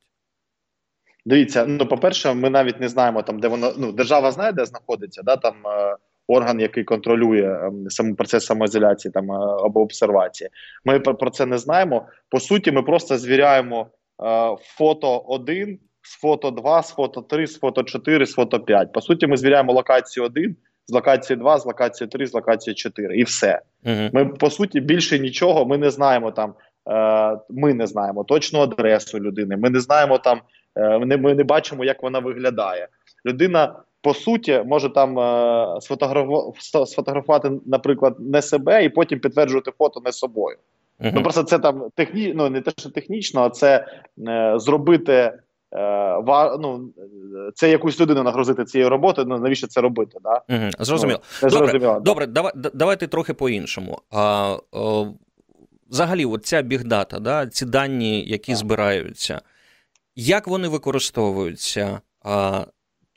Дивіться, 1.26 1.66
ну 1.66 1.88
по-перше, 1.88 2.34
ми 2.34 2.50
навіть 2.50 2.80
не 2.80 2.90
знаємо 2.90 3.22
там, 3.22 3.40
де 3.40 3.48
воно 3.48 3.74
ну 3.78 3.92
держава 3.92 4.32
знає, 4.32 4.52
де 4.52 4.66
знаходиться, 4.66 5.22
да 5.24 5.36
там 5.36 5.68
е, 5.68 5.96
орган, 6.32 6.60
який 6.60 6.84
контролює 6.84 7.42
е, 7.42 7.72
сам 7.90 8.16
процес 8.16 8.46
самоізоляції 8.46 9.12
там 9.12 9.32
е, 9.32 9.36
або 9.66 9.82
обсервації. 9.82 10.50
Ми 10.86 11.00
про, 11.00 11.16
про 11.16 11.30
це 11.30 11.46
не 11.46 11.58
знаємо. 11.58 12.06
По 12.30 12.40
суті, 12.40 12.72
ми 12.72 12.82
просто 12.82 13.18
звіряємо 13.18 13.88
е, 14.24 14.56
фото 14.60 15.18
1 15.18 15.80
з 16.02 16.20
фото 16.20 16.52
2, 16.52 16.84
з 16.84 16.90
фото 16.90 17.22
3, 17.22 17.48
з 17.48 17.60
фото 17.60 17.84
4, 17.84 18.26
з 18.26 18.34
фото 18.34 18.60
5. 18.60 18.94
По 18.94 19.02
суті, 19.02 19.28
ми 19.28 19.38
звіряємо 19.38 19.74
локацію 19.74 20.26
1 20.26 20.56
з 20.88 20.94
локації 20.94 21.38
2, 21.38 21.60
з 21.60 21.66
локації 21.66 22.08
3, 22.08 22.28
з 22.28 22.34
локації 22.34 22.74
4 22.74 23.18
і 23.18 23.24
все. 23.24 23.62
Угу. 23.86 24.10
Ми 24.14 24.26
по 24.26 24.50
суті 24.50 24.80
більше 24.80 25.20
нічого. 25.20 25.66
Ми 25.66 25.78
не 25.78 25.90
знаємо 25.90 26.32
там. 26.32 26.54
Е, 26.90 27.38
ми 27.50 27.74
не 27.74 27.88
знаємо 27.88 28.24
точну 28.24 28.60
адресу 28.60 29.20
людини. 29.20 29.58
Ми 29.58 29.70
не 29.70 29.80
знаємо 29.80 30.18
там. 30.18 30.42
Ми 31.00 31.36
не 31.36 31.44
бачимо, 31.44 31.86
як 31.86 32.04
вона 32.04 32.20
виглядає. 32.20 32.88
Людина 33.26 33.76
по 34.02 34.14
суті 34.14 34.64
може 34.66 34.90
там 34.90 35.20
е, 35.20 35.82
сфотографувати, 36.86 37.52
наприклад, 37.66 38.16
не 38.20 38.42
себе, 38.42 38.86
і 38.86 38.90
потім 38.90 39.20
підтверджувати 39.20 39.72
фото 39.78 40.02
не 40.06 40.12
собою. 40.12 40.58
Uh-huh. 41.00 41.12
Ну 41.16 41.24
просто 41.24 41.44
це 41.44 41.60
там 41.60 41.84
техні... 41.96 42.34
ну, 42.36 42.50
не 42.50 42.62
те, 42.62 42.72
що 42.78 42.90
технічно, 42.90 43.42
а 43.42 43.50
це 43.50 43.88
е, 44.28 44.54
зробити 44.56 45.34
Е, 45.74 46.58
ну, 46.60 46.90
це 47.56 47.70
якусь 47.70 48.00
людину 48.00 48.24
нагрузити 48.24 48.66
цією 48.66 48.90
роботою. 48.90 49.28
Ну 49.28 49.40
навіщо 49.40 49.68
це 49.68 49.82
робити? 49.82 50.18
Да? 50.24 50.56
Угу, 50.56 50.70
Зрозуміло. 50.80 51.20
Ну, 51.44 51.50
добре, 51.50 52.00
добре, 52.00 52.28
давай, 52.28 52.52
давайте 52.74 53.08
трохи 53.08 53.34
по-іншому. 53.34 54.02
А, 54.12 54.58
о, 54.72 55.08
Взагалі, 55.90 56.26
от 56.26 56.46
ця 56.46 56.62
бігдата, 56.62 57.20
да, 57.20 57.48
ці 57.48 57.66
дані, 57.66 58.24
які 58.28 58.56
збираються, 58.56 59.42
як 60.16 60.48
вони 60.48 60.68
використовуються, 60.68 62.00
а, 62.24 62.66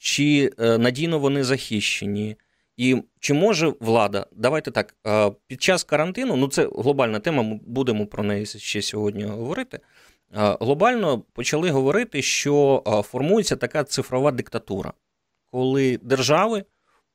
чи 0.04 0.50
е, 0.58 0.78
надійно 0.78 1.18
вони 1.18 1.44
захищені? 1.44 2.36
І 2.76 3.02
чи 3.20 3.34
може 3.34 3.72
влада, 3.80 4.26
давайте 4.32 4.70
так, 4.70 4.94
під 5.46 5.62
час 5.62 5.84
карантину, 5.84 6.36
ну 6.36 6.48
це 6.48 6.68
глобальна 6.76 7.20
тема, 7.20 7.42
ми 7.42 7.60
будемо 7.66 8.06
про 8.06 8.22
неї 8.22 8.46
ще 8.46 8.82
сьогодні 8.82 9.24
говорити 9.24 9.80
глобально 10.34 11.18
почали 11.32 11.70
говорити, 11.70 12.22
що 12.22 12.82
формується 13.06 13.56
така 13.56 13.84
цифрова 13.84 14.30
диктатура, 14.30 14.92
коли 15.50 15.98
держави 16.02 16.64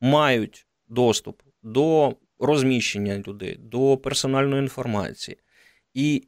мають 0.01 0.67
доступ 0.87 1.41
до 1.63 2.15
розміщення 2.39 3.23
людей, 3.27 3.57
до 3.59 3.97
персональної 3.97 4.61
інформації. 4.61 5.37
І 5.93 6.23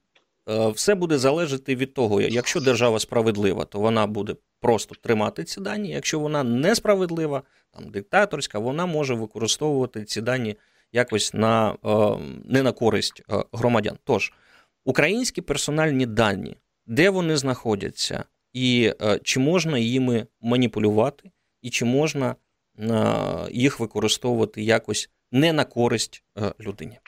все 0.48 0.96
буде 0.96 1.18
залежати 1.18 1.76
від 1.76 1.94
того, 1.94 2.22
якщо 2.22 2.62
держава 2.62 3.00
справедлива, 3.00 3.66
то 3.66 3.80
вона 3.80 4.08
буде 4.08 4.36
просто 4.62 4.96
тримати 4.96 5.44
ці 5.44 5.62
дані. 5.62 5.90
Якщо 5.90 6.20
вона 6.20 6.44
несправедлива, 6.44 7.44
там 7.72 7.90
диктаторська, 7.90 8.60
вона 8.60 8.86
може 8.86 9.14
використовувати 9.14 10.04
ці 10.04 10.22
дані 10.22 10.56
якось 10.92 11.34
на 11.34 11.78
не 12.46 12.64
на 12.64 12.72
користь 12.72 13.24
громадян. 13.52 13.98
Тож, 14.04 14.34
українські 14.86 15.42
персональні 15.42 16.06
дані 16.06 16.58
де 16.92 17.10
вони 17.10 17.38
знаходяться, 17.38 18.24
і 18.54 18.94
е, 19.02 19.20
чи 19.24 19.40
можна 19.40 19.78
їми 19.78 20.28
маніпулювати, 20.42 21.32
і 21.62 21.70
чи 21.70 21.86
можна 21.86 22.36
е, 22.80 23.16
їх 23.52 23.80
використовувати 23.80 24.64
якось 24.64 25.10
не 25.32 25.54
на 25.54 25.66
користь 25.66 26.24
е, 26.38 26.54
людині. 26.60 27.00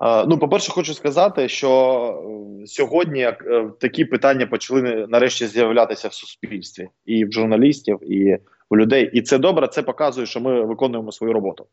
Ну, 0.00 0.38
по-перше, 0.38 0.72
хочу 0.72 0.94
сказати, 0.94 1.48
що 1.48 2.22
сьогодні 2.66 3.32
такі 3.80 4.04
питання 4.04 4.46
почали 4.46 5.06
нарешті 5.08 5.46
з'являтися 5.46 6.08
в 6.08 6.14
суспільстві 6.14 6.88
і 7.06 7.24
в 7.24 7.32
журналістів, 7.32 8.12
і 8.12 8.38
в 8.70 8.76
людей. 8.76 9.10
І 9.12 9.22
це 9.22 9.38
добре. 9.38 9.68
Це 9.68 9.82
показує, 9.82 10.26
що 10.26 10.40
ми 10.40 10.64
виконуємо 10.64 11.12
свою 11.12 11.32
роботу. 11.32 11.66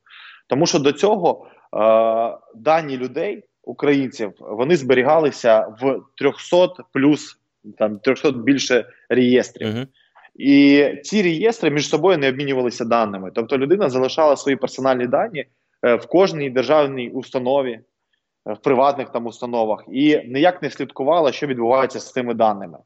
Тому 0.48 0.66
що 0.66 0.80
до 0.80 0.92
цього 0.92 1.48
дані 2.56 2.98
людей 2.98 3.44
українців 3.64 4.32
вони 4.40 4.76
зберігалися 4.76 5.76
в 5.82 6.00
300 6.18 6.68
плюс 6.94 7.40
там 7.78 8.00
300 8.00 8.32
більше 8.32 8.86
реєстрів. 9.10 9.68
Uh-huh. 9.68 9.88
І 10.36 10.88
ці 11.04 11.22
реєстри 11.22 11.70
між 11.70 11.90
собою 11.90 12.18
не 12.18 12.30
обмінювалися 12.30 12.86
даними. 12.86 13.32
Тобто 13.36 13.58
людина 13.58 13.90
залишала 13.90 14.36
свої 14.36 14.58
персональні 14.58 15.08
дані 15.08 15.46
е, 15.86 15.96
в 15.96 16.06
кожній 16.06 16.50
державній 16.50 17.10
установі, 17.10 17.72
е, 17.72 17.84
в 18.46 18.58
приватних 18.58 19.10
там 19.10 19.26
установах, 19.26 19.84
і 19.88 20.18
ніяк 20.18 20.62
не 20.62 20.70
слідкувала, 20.70 21.32
що 21.32 21.48
відбувається 21.48 22.00
з 22.00 22.12
цими 22.12 22.34
даними. 22.34 22.78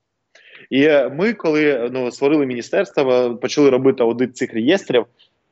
І 0.70 0.90
ми, 1.12 1.34
коли 1.34 1.90
ну, 1.94 2.12
створили 2.12 2.46
міністерство, 2.46 3.36
почали 3.36 3.70
робити 3.70 4.04
аудит 4.04 4.38
цих 4.38 4.54
реєстрів. 4.54 5.06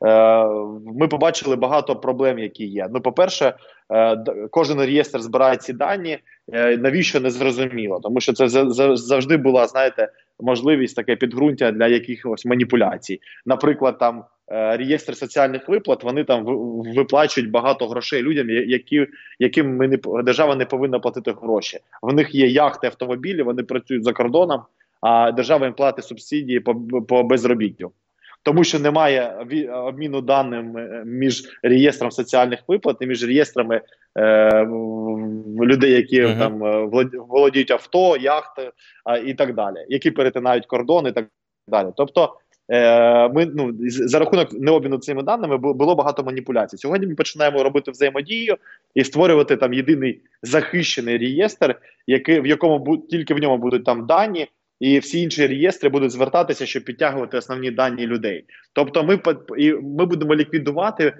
Е, 0.04 0.46
ми 1.00 1.08
побачили 1.08 1.56
багато 1.56 1.96
проблем, 1.96 2.38
які 2.38 2.66
є. 2.66 2.88
Ну, 2.92 3.00
по-перше, 3.00 3.54
е, 3.94 4.16
кожен 4.50 4.80
реєстр 4.80 5.20
збирає 5.20 5.56
ці 5.56 5.72
дані. 5.72 6.18
Е, 6.52 6.76
навіщо 6.76 7.20
не 7.20 7.30
зрозуміло? 7.30 8.00
Тому 8.02 8.20
що 8.20 8.32
це 8.32 8.48
завжди 8.96 9.36
була, 9.36 9.66
знаєте, 9.66 10.08
можливість 10.40 10.96
таке 10.96 11.16
підґрунтя 11.16 11.70
для 11.70 11.86
якихось 11.86 12.46
маніпуляцій. 12.46 13.20
Наприклад, 13.46 13.98
там 13.98 14.24
реєстр 14.48 15.16
соціальних 15.16 15.68
виплат 15.68 16.04
вони 16.04 16.24
там 16.24 16.44
виплачують 16.96 17.50
багато 17.50 17.88
грошей 17.88 18.22
людям, 18.22 18.50
які 18.50 19.06
яким 19.38 19.76
ми 19.76 19.88
не 19.88 19.98
держава 20.24 20.56
не 20.56 20.64
повинна 20.64 20.98
платити 20.98 21.34
гроші. 21.42 21.78
В 22.02 22.14
них 22.14 22.34
є 22.34 22.46
яхти, 22.46 22.86
автомобілі, 22.86 23.42
вони 23.42 23.62
працюють 23.62 24.04
за 24.04 24.12
кордоном, 24.12 24.60
а 25.00 25.32
держава 25.32 25.66
їм 25.66 25.74
платить 25.74 26.04
субсидії 26.04 26.60
по, 26.60 26.74
по 27.08 27.22
безробіттю. 27.22 27.92
Тому 28.46 28.64
що 28.64 28.78
немає 28.78 29.46
обміну 29.72 30.20
даними 30.20 31.02
між 31.06 31.58
реєстром 31.62 32.10
соціальних 32.10 32.60
виплат 32.68 32.96
і 33.00 33.06
між 33.06 33.24
реєстрами 33.24 33.80
е, 34.18 34.64
людей, 35.60 35.92
які 35.92 36.22
uh-huh. 36.22 36.38
там 36.38 36.58
володіють 37.28 37.70
авто, 37.70 38.16
яхти 38.16 38.70
а, 39.04 39.16
і 39.16 39.34
так 39.34 39.54
далі, 39.54 39.76
які 39.88 40.10
перетинають 40.10 40.66
кордон 40.66 41.06
і 41.06 41.12
так 41.12 41.26
далі. 41.68 41.88
Тобто. 41.96 42.36
Ми 43.34 43.50
ну 43.54 43.74
за 43.88 44.18
рахунок 44.18 44.52
необміну 44.52 44.98
цими 44.98 45.22
даними 45.22 45.56
було 45.56 45.94
багато 45.94 46.24
маніпуляцій. 46.24 46.76
Сьогодні 46.76 47.06
ми 47.06 47.14
починаємо 47.14 47.62
робити 47.62 47.90
взаємодію 47.90 48.56
і 48.94 49.04
створювати 49.04 49.56
там 49.56 49.74
єдиний 49.74 50.20
захищений 50.42 51.18
реєстр, 51.18 51.74
який 52.06 52.40
в 52.40 52.46
якому 52.46 52.96
тільки 52.96 53.34
в 53.34 53.38
ньому 53.38 53.58
будуть 53.58 53.84
там 53.84 54.06
дані, 54.06 54.48
і 54.80 54.98
всі 54.98 55.22
інші 55.22 55.46
реєстри 55.46 55.88
будуть 55.88 56.10
звертатися, 56.10 56.66
щоб 56.66 56.84
підтягувати 56.84 57.38
основні 57.38 57.70
дані 57.70 58.06
людей. 58.06 58.44
Тобто, 58.72 59.04
ми 59.04 59.20
ми 59.82 60.06
будемо 60.06 60.34
ліквідувати 60.34 61.14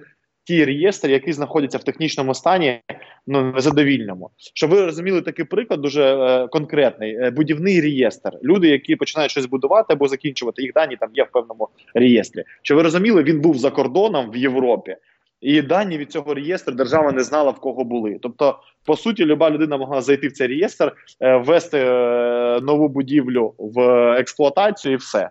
ті 0.46 0.64
реєстри, 0.64 1.12
які 1.12 1.32
знаходяться 1.32 1.78
в 1.78 1.84
технічному 1.84 2.34
стані, 2.34 2.80
ну 3.26 3.52
незадовільному. 3.52 4.30
Щоб 4.54 4.70
ви 4.70 4.84
розуміли 4.84 5.22
такий 5.22 5.44
приклад, 5.44 5.80
дуже 5.80 6.02
е, 6.02 6.48
конкретний 6.48 7.14
е, 7.14 7.30
будівний 7.30 7.80
реєстр. 7.80 8.30
Люди, 8.44 8.68
які 8.68 8.96
починають 8.96 9.30
щось 9.30 9.46
будувати 9.46 9.94
або 9.94 10.08
закінчувати, 10.08 10.62
їх 10.62 10.72
дані 10.72 10.96
там 11.00 11.10
є 11.14 11.25
в 11.25 11.30
певному 11.32 11.68
реєстрі. 11.94 12.44
Що 12.62 12.76
ви 12.76 12.82
розуміли, 12.82 13.22
він 13.22 13.40
був 13.40 13.58
за 13.58 13.70
кордоном 13.70 14.30
в 14.30 14.36
Європі. 14.36 14.96
І 15.40 15.62
дані 15.62 15.98
від 15.98 16.12
цього 16.12 16.34
реєстру 16.34 16.74
держава 16.74 17.12
не 17.12 17.22
знала 17.22 17.50
в 17.50 17.60
кого 17.60 17.84
були. 17.84 18.18
Тобто, 18.22 18.58
по 18.84 18.96
суті, 18.96 19.24
люба 19.24 19.50
людина 19.50 19.76
могла 19.76 20.02
зайти 20.02 20.28
в 20.28 20.32
цей 20.32 20.46
реєстр, 20.46 20.92
е, 21.20 21.36
ввести 21.36 21.78
е, 21.78 22.60
нову 22.62 22.88
будівлю 22.88 23.54
в 23.58 23.80
експлуатацію, 24.18 24.94
і 24.94 24.96
все 24.96 25.30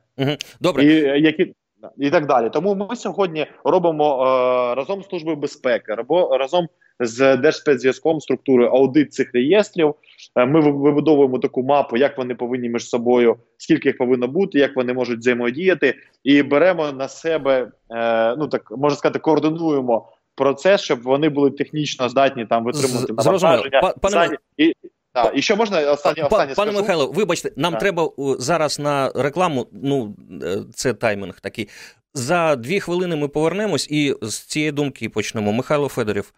добре 0.59 0.85
і 0.85 1.21
які 1.24 1.53
і 1.97 2.09
так 2.09 2.25
далі. 2.25 2.50
Тому 2.50 2.75
ми 2.75 2.95
сьогодні 2.95 3.47
робимо 3.63 4.24
е, 4.24 4.75
разом 4.75 5.03
з 5.03 5.07
службою 5.07 5.35
безпеки, 5.35 5.95
або 5.97 6.38
разом 6.38 6.67
з 7.00 7.38
Держспецзв'язком 7.38 8.22
структури 8.22 8.68
аудит 8.68 9.14
цих 9.14 9.34
реєстрів. 9.34 9.96
Е, 10.36 10.46
ми 10.46 10.72
вибудовуємо 10.72 11.40
таку 11.40 11.64
мапу, 11.64 11.98
як 11.98 12.18
вони 12.18 12.36
повинні 12.36 12.70
між 12.70 12.90
собою, 12.90 13.36
скільки 13.58 13.90
їх 13.90 13.98
повинно 13.98 14.28
бути, 14.28 14.60
як 14.60 14.75
вони 14.75 14.94
можуть 14.94 15.20
взаємодіяти, 15.20 15.96
і 16.24 16.44
беремо 16.44 16.92
на 16.92 17.08
себе, 17.08 17.72
е, 17.92 18.36
ну 18.36 18.48
так 18.48 18.72
можна 18.78 18.98
сказати, 18.98 19.20
координуємо 19.20 20.08
процес, 20.36 20.82
щоб 20.82 21.02
вони 21.02 21.30
були 21.30 21.52
технічно 21.52 22.10
здатні 22.10 22.46
там 22.46 22.64
витримувати 22.64 23.14
навантаження. 23.14 23.94
Пане... 24.02 24.38
І, 24.58 24.74
так, 25.14 25.32
і 25.36 25.42
що 25.42 25.56
можна 25.56 25.92
останнє 25.92 26.24
останнє 26.24 26.30
Пане 26.30 26.54
скажу? 26.54 26.72
Михайло, 26.72 27.12
вибачте, 27.12 27.52
нам 27.56 27.72
так. 27.72 27.82
треба 27.82 28.10
зараз 28.40 28.80
на 28.80 29.12
рекламу. 29.16 29.68
Ну 29.72 30.16
е, 30.44 30.58
це 30.74 30.94
таймінг 30.94 31.40
такий. 31.40 31.70
За 32.14 32.56
дві 32.56 32.80
хвилини 32.80 33.16
ми 33.16 33.28
повернемось 33.28 33.88
і 33.92 34.16
з 34.22 34.40
цієї 34.40 34.72
думки 34.72 35.10
почнемо. 35.10 35.52
Михайло 35.52 35.88
Федорів, 35.88 36.34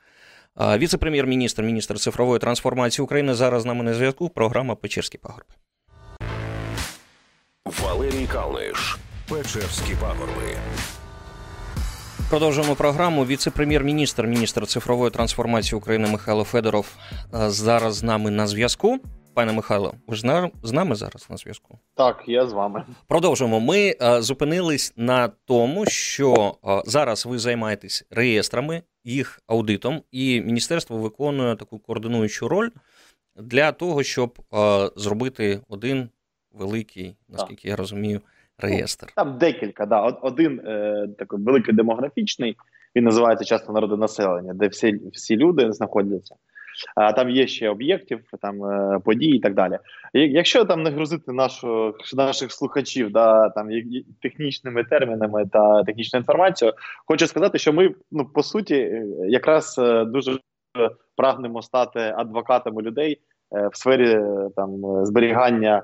віце-прем'єр-міністр, 0.59 1.63
міністр 1.63 1.99
цифрової 1.99 2.39
трансформації 2.39 3.03
України. 3.03 3.33
Зараз 3.33 3.61
з 3.61 3.65
нами 3.65 3.83
на 3.83 3.93
зв'язку. 3.93 4.29
Програма 4.29 4.75
Печерські 4.75 5.17
пагорби. 5.17 5.53
Валерій 7.83 8.27
Калниш. 8.31 8.97
Печерські 9.29 9.95
пагорби. 10.01 10.55
Продовжуємо 12.29 12.75
програму. 12.75 13.25
Віце-прем'єр-міністр, 13.25 14.23
міністр 14.27 14.67
цифрової 14.67 15.11
трансформації 15.11 15.77
України 15.77 16.07
Михайло 16.07 16.43
Федоров 16.43 16.95
зараз 17.33 17.95
з 17.95 18.03
нами 18.03 18.31
на 18.31 18.47
зв'язку. 18.47 18.99
Пане 19.33 19.53
Михайло, 19.53 19.93
ви 20.07 20.15
ж 20.15 20.21
з 20.63 20.71
нами 20.71 20.95
зараз 20.95 21.27
на 21.29 21.37
зв'язку? 21.37 21.79
Так, 21.95 22.23
я 22.27 22.47
з 22.47 22.53
вами. 22.53 22.83
Продовжуємо. 23.07 23.59
Ми 23.59 23.95
зупинились 24.19 24.93
на 24.95 25.27
тому, 25.27 25.85
що 25.85 26.55
зараз 26.85 27.25
ви 27.25 27.39
займаєтесь 27.39 28.03
реєстрами, 28.11 28.81
їх 29.07 29.39
аудитом, 29.47 30.01
і 30.11 30.41
міністерство 30.41 30.97
виконує 30.97 31.55
таку 31.55 31.79
координуючу 31.79 32.47
роль 32.47 32.69
для 33.35 33.71
того, 33.71 34.03
щоб 34.03 34.39
а, 34.51 34.89
зробити 34.95 35.59
один 35.69 36.09
великий, 36.53 37.15
наскільки 37.29 37.61
так. 37.61 37.65
я 37.65 37.75
розумію, 37.75 38.21
реєстр. 38.57 39.07
Там 39.15 39.37
декілька. 39.37 39.85
да. 39.85 40.01
Один 40.01 40.59
е, 40.59 41.07
такий 41.17 41.39
великий 41.39 41.75
демографічний, 41.75 42.57
він 42.95 43.03
називається 43.03 43.45
часто 43.45 43.73
народонаселення, 43.73 44.53
де 44.53 44.67
всі 44.67 45.01
всі 45.13 45.37
люди 45.37 45.71
знаходяться. 45.71 46.35
А 46.95 47.13
там 47.13 47.29
є 47.29 47.47
ще 47.47 47.69
об'єктів, 47.69 48.19
там 48.41 48.65
е, 48.65 48.99
події 49.05 49.37
і 49.37 49.39
так 49.39 49.53
далі. 49.53 49.77
Якщо 50.13 50.65
там 50.65 50.83
не 50.83 50.89
грузити 50.89 51.31
нашу, 51.31 51.95
наших 52.15 52.51
слухачів 52.51 53.11
да, 53.11 53.49
там 53.49 53.69
технічними 54.21 54.83
термінами 54.83 55.45
та 55.51 55.83
технічною 55.83 56.21
інформацією, 56.21 56.75
хочу 57.05 57.27
сказати, 57.27 57.57
що 57.57 57.73
ми 57.73 57.95
ну 58.11 58.25
по 58.25 58.43
суті 58.43 58.75
е, 58.75 59.05
якраз 59.27 59.75
е, 59.79 60.05
дуже 60.05 60.39
прагнемо 61.15 61.61
стати 61.61 62.13
адвокатами 62.17 62.81
людей 62.81 63.21
в 63.51 63.77
сфері 63.77 64.19
там 64.55 64.81
зберігання 65.05 65.83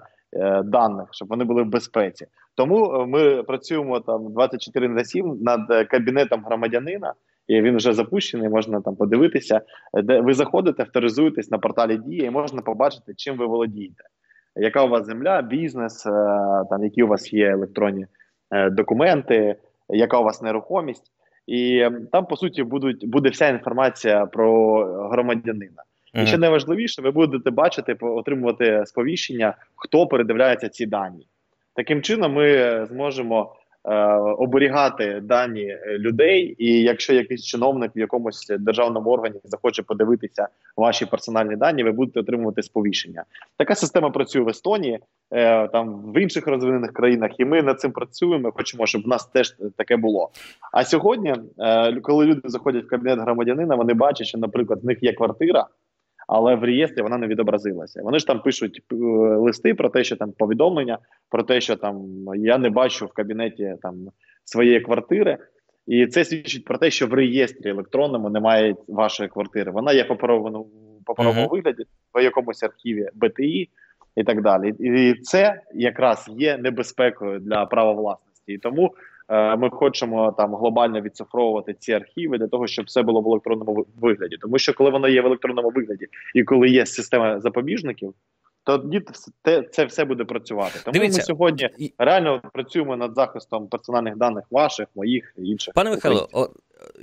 даних, 0.63 1.07
щоб 1.11 1.27
вони 1.27 1.43
були 1.43 1.63
в 1.63 1.65
безпеці. 1.65 2.27
Тому 2.55 3.05
ми 3.07 3.43
працюємо 3.43 3.99
там 3.99 4.33
24 4.33 4.87
на 4.87 5.03
7 5.03 5.37
над 5.41 5.87
кабінетом 5.87 6.43
громадянина, 6.45 7.13
і 7.47 7.61
він 7.61 7.77
вже 7.77 7.93
запущений. 7.93 8.49
Можна 8.49 8.81
там 8.81 8.95
подивитися, 8.95 9.61
де 10.03 10.21
ви 10.21 10.33
заходите, 10.33 10.83
авторизуєтесь 10.83 11.51
на 11.51 11.57
порталі 11.57 11.97
Дія, 11.97 12.25
і 12.25 12.29
можна 12.29 12.61
побачити, 12.61 13.13
чим 13.17 13.37
ви 13.37 13.45
володієте. 13.45 14.03
Яка 14.55 14.83
у 14.83 14.89
вас 14.89 15.05
земля, 15.05 15.41
бізнес, 15.41 16.05
е, 16.05 16.09
там 16.69 16.83
які 16.83 17.03
у 17.03 17.07
вас 17.07 17.33
є 17.33 17.49
електронні 17.49 18.05
документи, 18.71 19.55
яка 19.89 20.19
у 20.19 20.23
вас 20.23 20.41
нерухомість, 20.41 21.11
і 21.47 21.89
там 22.11 22.25
по 22.25 22.35
суті 22.35 22.63
будуть 22.63 23.09
буде 23.09 23.29
вся 23.29 23.47
інформація 23.47 24.25
про 24.25 24.77
громадянина. 25.11 25.83
І 26.13 26.25
ще 26.25 26.37
найважливіше, 26.37 27.01
ви 27.01 27.11
будете 27.11 27.51
бачити, 27.51 27.93
отримувати 28.01 28.83
сповіщення, 28.85 29.55
хто 29.75 30.07
передивляється 30.07 30.69
ці 30.69 30.85
дані. 30.85 31.27
Таким 31.75 32.01
чином, 32.01 32.33
ми 32.33 32.85
зможемо 32.85 33.55
е, 33.55 33.62
оберігати 34.37 35.19
дані 35.23 35.77
людей, 35.87 36.55
і 36.57 36.81
якщо 36.81 37.13
якийсь 37.13 37.45
чиновник 37.45 37.91
в 37.95 37.99
якомусь 37.99 38.47
державному 38.59 39.09
органі 39.09 39.39
захоче 39.43 39.83
подивитися 39.83 40.47
ваші 40.77 41.05
персональні 41.05 41.55
дані, 41.55 41.83
ви 41.83 41.91
будете 41.91 42.19
отримувати 42.19 42.63
сповіщення. 42.63 43.23
Така 43.57 43.75
система 43.75 44.09
працює 44.09 44.41
в 44.41 44.49
Естонії, 44.49 44.99
е, 45.31 45.67
там 45.67 46.11
в 46.11 46.21
інших 46.21 46.47
розвинених 46.47 46.93
країнах, 46.93 47.39
і 47.39 47.45
ми 47.45 47.61
над 47.61 47.79
цим 47.79 47.91
працюємо. 47.91 48.51
Хочемо, 48.51 48.85
щоб 48.85 49.03
в 49.03 49.07
нас 49.07 49.25
теж 49.25 49.55
таке 49.77 49.97
було. 49.97 50.29
А 50.71 50.83
сьогодні, 50.83 51.35
е, 51.59 51.99
коли 52.01 52.25
люди 52.25 52.41
заходять 52.43 52.83
в 52.83 52.87
кабінет 52.87 53.19
громадянина, 53.19 53.75
вони 53.75 53.93
бачать, 53.93 54.27
що, 54.27 54.37
наприклад, 54.37 54.79
в 54.83 54.85
них 54.85 54.97
є 55.01 55.13
квартира 55.13 55.67
але 56.27 56.55
в 56.55 56.63
реєстрі 56.63 57.01
вона 57.01 57.17
не 57.17 57.27
відобразилася. 57.27 58.01
Вони 58.03 58.19
ж 58.19 58.27
там 58.27 58.41
пишуть 58.41 58.81
е, 58.91 58.95
листи 59.35 59.73
про 59.73 59.89
те, 59.89 60.03
що 60.03 60.15
там 60.15 60.31
повідомлення, 60.31 60.97
про 61.29 61.43
те, 61.43 61.61
що 61.61 61.75
там 61.75 62.05
я 62.35 62.57
не 62.57 62.69
бачу 62.69 63.05
в 63.05 63.11
кабінеті 63.11 63.75
там 63.81 63.95
своєї 64.45 64.81
квартири. 64.81 65.37
І 65.87 66.07
це 66.07 66.25
свідчить 66.25 66.65
про 66.65 66.77
те, 66.77 66.91
що 66.91 67.07
в 67.07 67.13
реєстрі 67.13 67.69
електронному 67.69 68.29
немає 68.29 68.75
вашої 68.87 69.29
квартири. 69.29 69.71
Вона 69.71 69.93
є 69.93 70.03
в 70.03 70.07
паперовому 70.07 70.69
uh-huh. 71.05 71.49
вигляді 71.49 71.83
в 72.13 72.23
якомусь 72.23 72.63
архіві 72.63 73.09
БТІ 73.13 73.69
і 74.15 74.23
так 74.23 74.41
далі. 74.41 74.73
І 74.79 75.13
це 75.13 75.61
якраз 75.73 76.29
є 76.37 76.57
небезпекою 76.57 77.39
для 77.39 77.65
права 77.65 77.91
власності. 77.91 78.53
І 78.53 78.57
тому 78.57 78.93
ми 79.33 79.69
хочемо 79.69 80.31
там 80.37 80.55
глобально 80.55 81.01
відцифровувати 81.01 81.75
ці 81.79 81.93
архіви 81.93 82.37
для 82.37 82.47
того, 82.47 82.67
щоб 82.67 82.85
все 82.85 83.01
було 83.01 83.21
в 83.21 83.27
електронному 83.27 83.85
вигляді. 84.01 84.37
Тому 84.41 84.57
що 84.57 84.73
коли 84.73 84.89
воно 84.89 85.07
є 85.07 85.21
в 85.21 85.25
електронному 85.25 85.69
вигляді, 85.69 86.07
і 86.35 86.43
коли 86.43 86.69
є 86.69 86.85
система 86.85 87.39
запобіжників, 87.39 88.13
тоді 88.63 89.01
це 89.71 89.85
все 89.85 90.05
буде 90.05 90.25
працювати. 90.25 90.79
Тому 90.85 90.93
Дивіться, 90.93 91.19
ми 91.21 91.23
сьогодні 91.23 91.69
реально 91.97 92.41
працюємо 92.53 92.97
над 92.97 93.15
захистом 93.15 93.67
персональних 93.67 94.17
даних 94.17 94.43
ваших, 94.51 94.87
моїх 94.95 95.33
і 95.37 95.45
інших. 95.45 95.73
Пане 95.73 95.89
Михайло, 95.89 96.29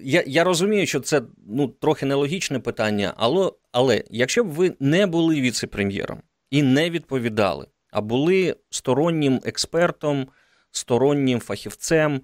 я 0.02 0.24
я 0.26 0.44
розумію, 0.44 0.86
що 0.86 1.00
це 1.00 1.22
ну 1.48 1.68
трохи 1.68 2.06
нелогічне 2.06 2.58
питання, 2.60 3.14
але 3.16 3.50
але 3.72 4.04
якщо 4.10 4.44
б 4.44 4.48
ви 4.48 4.74
не 4.80 5.06
були 5.06 5.40
віце-прем'єром 5.40 6.18
і 6.50 6.62
не 6.62 6.90
відповідали, 6.90 7.66
а 7.90 8.00
були 8.00 8.56
стороннім 8.70 9.40
експертом 9.44 10.26
стороннім 10.70 11.40
фахівцем 11.40 12.20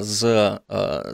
з 0.00 0.58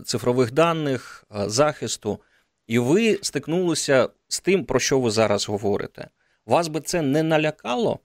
цифрових 0.04 0.52
даних, 0.52 1.24
захисту, 1.30 2.20
і 2.66 2.78
ви 2.78 3.18
стикнулися 3.22 4.08
з 4.28 4.40
тим, 4.40 4.64
про 4.64 4.80
що 4.80 5.00
ви 5.00 5.10
зараз 5.10 5.48
говорите. 5.48 6.08
Вас 6.46 6.68
би 6.68 6.80
це 6.80 7.02
не 7.02 7.22
налякало 7.22 7.98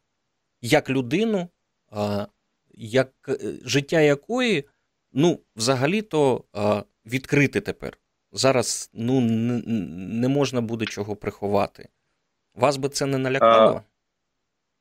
як 0.62 0.90
людину, 0.90 1.50
як 2.74 3.10
е, 3.30 3.38
життя 3.66 4.02
якої, 4.02 4.64
ну, 5.14 5.40
взагалі-то 5.56 6.44
відкрите 7.06 7.62
тепер. 7.62 7.98
Зараз 8.32 8.90
ну, 8.94 9.22
не 9.22 10.28
можна 10.28 10.62
буде 10.62 10.86
чого 10.86 11.16
приховати. 11.16 11.90
Вас 12.56 12.78
би 12.78 12.90
це 12.90 13.06
не 13.06 13.18
налякало? 13.18 13.82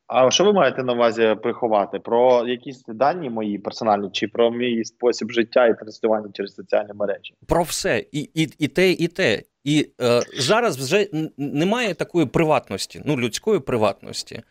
А 0.07 0.31
що 0.31 0.45
ви 0.45 0.53
маєте 0.53 0.83
на 0.83 0.93
увазі 0.93 1.37
приховати? 1.43 1.99
Про 1.99 2.49
якісь 2.49 2.85
дані 2.89 3.31
мої 3.31 3.59
персональні, 3.59 4.11
чи 4.13 4.29
про 4.29 4.51
мій 4.51 4.85
спосіб 4.85 5.31
життя 5.31 5.67
і 5.67 5.79
транслювання 5.79 6.31
через 6.33 6.55
соціальні 6.55 6.93
мережі? 6.95 7.35
Про 7.47 7.63
все, 7.63 8.05
і 8.13 8.21
і, 8.35 8.49
і 8.59 8.69
те, 8.69 8.91
і 8.91 9.09
те. 9.09 9.43
І 9.65 9.91
е, 10.01 10.21
зараз 10.39 10.77
вже 10.77 11.07
немає 11.37 11.95
такої 11.95 12.27
приватності, 12.27 13.03
ну 13.05 13.17
людської 13.17 13.61
приватності. 13.61 14.43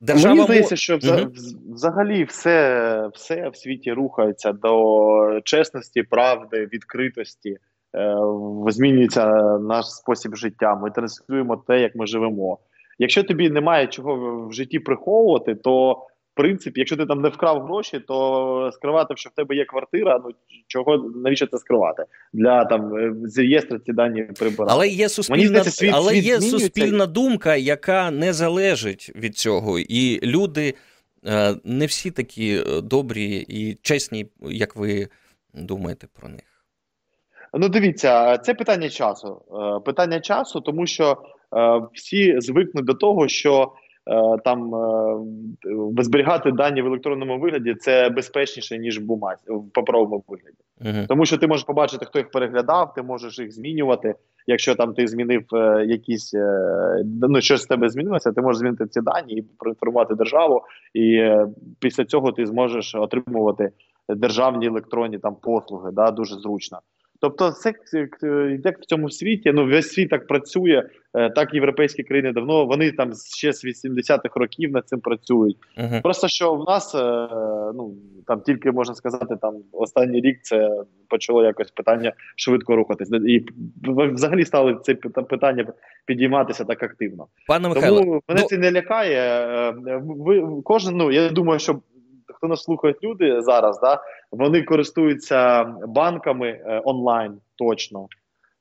Держава 0.00 0.34
Мені 0.34 0.44
здається, 0.46 0.76
що 0.76 0.98
угу. 1.02 1.32
взагалі 1.74 2.24
все 2.24 3.10
все 3.14 3.48
в 3.48 3.56
світі 3.56 3.92
рухається 3.92 4.52
до 4.52 5.40
чесності, 5.44 6.02
правди, 6.02 6.68
відкритості. 6.72 7.58
Е, 7.94 8.16
змінюється 8.68 9.26
наш 9.58 9.86
спосіб 9.86 10.36
життя. 10.36 10.74
Ми 10.74 10.90
транслюємо 10.90 11.56
те, 11.56 11.80
як 11.80 11.96
ми 11.96 12.06
живемо. 12.06 12.58
Якщо 12.98 13.22
тобі 13.22 13.50
немає 13.50 13.86
чого 13.86 14.46
в 14.46 14.52
житті 14.52 14.78
приховувати, 14.78 15.54
то 15.54 15.92
в 15.92 16.36
принципі, 16.36 16.80
якщо 16.80 16.96
ти 16.96 17.06
там 17.06 17.20
не 17.20 17.28
вкрав 17.28 17.62
гроші, 17.62 18.00
то 18.00 18.70
скривати, 18.74 19.14
що 19.16 19.30
в 19.30 19.32
тебе 19.32 19.56
є 19.56 19.64
квартира, 19.64 20.20
ну 20.24 20.30
чого 20.66 20.96
навіщо 20.96 21.46
це 21.46 21.58
скривати? 21.58 22.04
Для 22.32 22.64
там 22.64 22.92
з 23.28 23.38
реєстру 23.38 23.78
ці 23.78 23.92
дані 23.92 24.22
прибирати. 24.22 24.72
Але 24.74 24.88
є 24.88 25.08
суспільна 25.08 25.46
здається, 25.46 25.70
світ, 25.70 25.90
але 25.94 26.12
світ 26.12 26.24
є 26.24 26.40
суспільна 26.40 27.06
думка, 27.06 27.56
яка 27.56 28.10
не 28.10 28.32
залежить 28.32 29.12
від 29.16 29.36
цього, 29.36 29.78
і 29.78 30.20
люди 30.26 30.74
е, 31.26 31.54
не 31.64 31.86
всі 31.86 32.10
такі 32.10 32.62
е, 32.66 32.80
добрі 32.80 33.44
і 33.48 33.74
чесні, 33.82 34.26
як 34.40 34.76
ви 34.76 35.08
думаєте 35.54 36.06
про 36.20 36.28
них. 36.28 36.56
Ну, 37.54 37.68
дивіться, 37.68 38.38
це 38.38 38.54
питання 38.54 38.88
часу. 38.88 39.42
Е, 39.52 39.80
питання 39.80 40.20
часу, 40.20 40.60
тому 40.60 40.86
що 40.86 41.12
е, 41.12 41.16
всі 41.92 42.40
звикнуть 42.40 42.84
до 42.84 42.94
того, 42.94 43.28
що 43.28 43.72
е, 44.10 44.38
там 44.44 44.72
зберігати 45.98 46.52
дані 46.52 46.82
в 46.82 46.86
електронному 46.86 47.38
вигляді 47.38 47.74
це 47.74 48.10
безпечніше 48.10 48.78
ніж 48.78 49.00
в 49.00 49.02
бумазі 49.02 49.42
в 49.46 49.72
паперовому 49.72 50.24
вигляді, 50.28 50.56
uh-huh. 50.80 51.06
тому 51.06 51.26
що 51.26 51.38
ти 51.38 51.46
можеш 51.46 51.64
побачити, 51.64 52.04
хто 52.04 52.18
їх 52.18 52.30
переглядав, 52.30 52.94
ти 52.94 53.02
можеш 53.02 53.38
їх 53.38 53.52
змінювати. 53.52 54.14
Якщо 54.46 54.74
там 54.74 54.94
ти 54.94 55.06
змінив 55.06 55.42
якісь 55.86 56.34
ну 57.04 57.40
щось 57.40 57.62
з 57.62 57.66
тебе 57.66 57.88
змінилося, 57.88 58.32
ти 58.32 58.42
можеш 58.42 58.58
змінити 58.58 58.86
ці 58.86 59.00
дані 59.00 59.34
і 59.34 59.42
проінформувати 59.42 60.14
державу, 60.14 60.62
і 60.94 61.30
після 61.80 62.04
цього 62.04 62.32
ти 62.32 62.46
зможеш 62.46 62.94
отримувати 62.94 63.70
державні 64.08 64.66
електронні 64.66 65.18
там 65.18 65.36
послуги, 65.42 65.90
да 65.92 66.10
дуже 66.10 66.34
зручно. 66.34 66.78
Тобто, 67.20 67.50
це 67.50 67.72
як 68.64 68.78
в 68.78 68.84
цьому 68.84 69.10
світі, 69.10 69.52
ну 69.54 69.66
весь 69.66 69.88
світ 69.88 70.10
так 70.10 70.26
працює, 70.26 70.82
е, 71.14 71.30
так 71.30 71.54
європейські 71.54 72.02
країни 72.02 72.32
давно 72.32 72.66
вони 72.66 72.92
там 72.92 73.12
ще 73.36 73.52
з 73.52 73.64
80-х 73.64 74.40
років 74.40 74.72
над 74.72 74.88
цим 74.88 75.00
працюють. 75.00 75.56
Uh-huh. 75.78 76.02
Просто 76.02 76.28
що 76.28 76.54
в 76.54 76.64
нас 76.64 76.94
е, 76.94 77.28
ну 77.74 77.94
там 78.26 78.40
тільки 78.40 78.72
можна 78.72 78.94
сказати, 78.94 79.36
там 79.42 79.54
останній 79.72 80.20
рік 80.20 80.38
це 80.42 80.70
почало 81.08 81.44
якось 81.44 81.70
питання 81.70 82.12
швидко 82.36 82.76
рухатись, 82.76 83.10
і 83.28 83.44
взагалі 83.84 84.44
стали 84.44 84.76
це 84.82 84.94
питання 84.94 85.66
підійматися 86.06 86.64
так 86.64 86.82
активно. 86.82 87.26
Пане 87.48 87.68
Михайло, 87.68 87.98
Тому 88.00 88.22
мене 88.28 88.40
ну... 88.42 88.48
це 88.48 88.58
не 88.58 88.72
лякає. 88.72 89.20
Е, 89.86 90.02
ви 90.04 90.62
кожен 90.64 90.96
ну 90.96 91.12
я 91.12 91.28
думаю, 91.28 91.58
що 91.58 91.80
хто 92.36 92.46
нас 92.46 92.62
слухають 92.62 93.02
люди 93.02 93.42
зараз, 93.42 93.80
да 93.80 94.00
вони 94.32 94.62
користуються 94.62 95.64
банками 95.86 96.48
е, 96.48 96.82
онлайн 96.84 97.32
точно. 97.58 98.06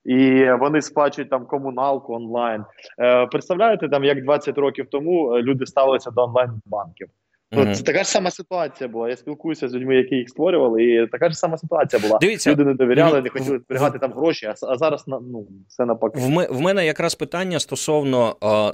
І 0.06 0.50
вони 0.60 0.82
сплачують 0.82 1.30
там 1.30 1.46
комуналку 1.46 2.14
онлайн. 2.14 2.66
Е, 3.00 3.26
Представляєте, 3.26 3.90
там 3.90 4.04
як 4.04 4.24
20 4.24 4.58
років 4.58 4.88
тому 4.92 5.36
е, 5.36 5.42
люди 5.42 5.66
ставилися 5.66 6.12
до 6.12 6.24
онлайн-банків. 6.24 7.08
Mm-hmm. 7.52 7.76
Це 7.76 7.84
така 7.84 8.04
ж 8.04 8.10
сама 8.10 8.32
ситуація 8.32 8.88
була. 8.88 9.10
Я 9.10 9.18
спілкуюся 9.18 9.70
з 9.70 9.74
людьми, 9.74 9.96
які 9.96 10.16
їх 10.16 10.30
створювали, 10.30 10.84
і 10.84 11.08
така 11.08 11.30
ж 11.30 11.36
сама 11.36 11.58
ситуація 11.58 12.02
була. 12.02 12.18
Дивіться, 12.22 12.52
люди 12.52 12.66
не 12.66 12.74
довіряли, 12.74 13.22
не 13.22 13.30
хотіли 13.30 13.60
зберігати 13.60 14.00
там 14.00 14.14
гроші. 14.14 14.46
А, 14.46 14.54
а 14.68 14.78
зараз 14.78 15.04
ну 15.08 15.48
все 15.68 15.86
навпаки. 15.86 16.20
В, 16.20 16.48
в 16.50 16.62
мене 16.62 16.86
якраз 16.86 17.16
питання 17.16 17.60
стосовно 17.60 18.36
а, 18.42 18.72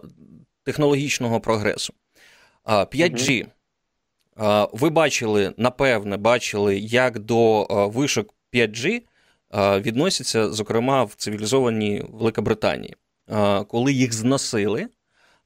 технологічного 0.63 1.39
прогресу. 1.39 1.93
А, 2.63 2.79
5G. 2.79 3.11
Mm-hmm. 3.13 3.47
Ви 4.71 4.89
бачили, 4.89 5.53
напевне, 5.57 6.17
бачили, 6.17 6.79
як 6.79 7.19
до 7.19 7.63
вишок 7.93 8.33
5G 8.53 9.01
відносяться, 9.81 10.49
зокрема, 10.49 11.03
в 11.03 11.13
цивілізованій 11.15 12.03
Великобританії, 12.09 12.95
коли 13.67 13.93
їх 13.93 14.13
зносили, 14.13 14.87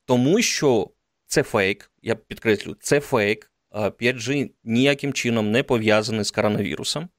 тому 0.05 0.41
що 0.41 0.89
це 1.27 1.43
фейк, 1.43 1.91
я 2.01 2.15
підкреслю, 2.15 2.75
це 2.79 2.99
фейк. 2.99 3.51
5G 3.75 4.49
ніяким 4.63 5.13
чином 5.13 5.51
не 5.51 5.63
пов'язаний 5.63 6.25
з 6.25 6.31
коронавірусом. 6.31 7.09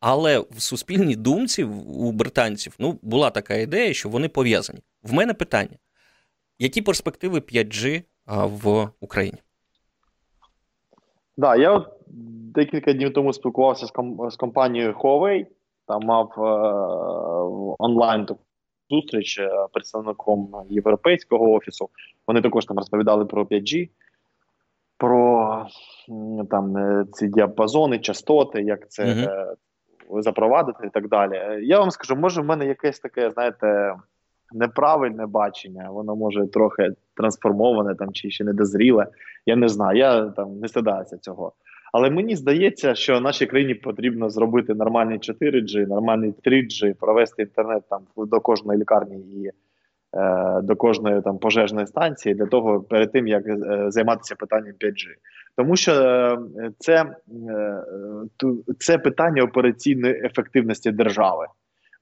Але 0.00 0.38
в 0.38 0.60
суспільній 0.62 1.16
думці 1.16 1.64
у 1.64 2.12
британців 2.12 2.74
ну, 2.78 2.98
була 3.02 3.30
така 3.30 3.54
ідея, 3.54 3.94
що 3.94 4.08
вони 4.08 4.28
пов'язані. 4.28 4.80
В 5.02 5.12
мене 5.12 5.34
питання: 5.34 5.76
які 6.58 6.82
перспективи 6.82 7.38
5G 7.38 8.02
в 8.26 8.90
Україні? 9.00 9.38
Да, 11.38 11.56
я 11.56 11.72
от 11.72 11.88
декілька 12.54 12.92
днів 12.92 13.12
тому 13.12 13.32
спілкувався 13.32 13.86
з 13.86 13.90
ком 13.90 14.30
з 14.30 14.36
компанією 14.36 14.92
Huawei, 14.92 15.46
там 15.86 16.02
мав 16.02 16.32
е 16.38 17.74
онлайн 17.78 18.26
таку 18.26 18.40
зустріч 18.90 19.38
е 19.38 19.66
представником 19.72 20.66
європейського 20.68 21.50
офісу. 21.50 21.88
Вони 22.26 22.40
також 22.40 22.64
там 22.64 22.76
розповідали 22.76 23.24
про 23.24 23.44
5G, 23.44 23.88
про 24.96 25.66
там 26.50 26.76
е, 26.76 27.04
ці 27.12 27.28
діапазони, 27.28 27.98
частоти, 27.98 28.62
як 28.62 28.90
це 28.90 29.04
uh 29.04 29.54
запровадити 30.10 30.86
і 30.86 30.90
так 30.90 31.08
далі. 31.08 31.66
Я 31.66 31.80
вам 31.80 31.90
скажу, 31.90 32.16
може, 32.16 32.40
в 32.40 32.44
мене 32.44 32.66
якесь 32.66 33.00
таке, 33.00 33.30
знаєте 33.30 33.94
неправильне 34.52 35.26
бачення, 35.26 35.90
воно 35.90 36.16
може 36.16 36.46
трохи 36.46 36.90
трансформоване 37.14 37.94
там 37.94 38.12
чи 38.12 38.30
ще 38.30 38.44
не 38.44 38.52
дозріле. 38.52 39.06
Я 39.46 39.56
не 39.56 39.68
знаю, 39.68 39.98
я 39.98 40.26
там 40.28 40.58
не 40.58 40.68
стидаюся 40.68 41.18
цього. 41.18 41.52
Але 41.92 42.10
мені 42.10 42.36
здається, 42.36 42.94
що 42.94 43.20
нашій 43.20 43.46
країні 43.46 43.74
потрібно 43.74 44.30
зробити 44.30 44.74
нормальний 44.74 45.18
4G, 45.18 45.88
нормальний 45.88 46.34
3G, 46.44 46.94
провести 46.94 47.42
інтернет 47.42 47.82
там 47.90 48.00
до 48.16 48.40
кожної 48.40 48.80
лікарні 48.80 49.16
і 49.16 49.50
е, 50.16 50.60
до 50.62 50.76
кожної 50.76 51.22
там 51.22 51.38
пожежної 51.38 51.86
станції 51.86 52.34
для 52.34 52.46
того, 52.46 52.80
перед 52.80 53.12
тим 53.12 53.28
як 53.28 53.46
е, 53.46 53.84
займатися 53.88 54.34
питанням 54.38 54.74
5G. 54.80 55.14
Тому 55.56 55.76
що 55.76 55.92
е, 55.92 56.38
це, 56.78 57.04
е, 57.04 57.82
це 58.78 58.98
питання 58.98 59.42
операційної 59.42 60.14
ефективності 60.24 60.90
держави. 60.90 61.46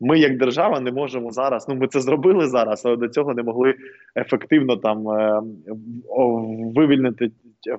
Ми, 0.00 0.18
як 0.18 0.38
держава, 0.38 0.80
не 0.80 0.92
можемо 0.92 1.30
зараз. 1.30 1.68
Ну 1.68 1.74
ми 1.74 1.88
це 1.88 2.00
зробили 2.00 2.46
зараз, 2.46 2.87
але 2.87 2.96
до 2.96 3.09
цього 3.09 3.35
не 3.35 3.42
могли 3.42 3.74
ефективно 4.16 4.76
там 4.76 5.09
е, 5.09 5.42
вивільнити 6.74 7.30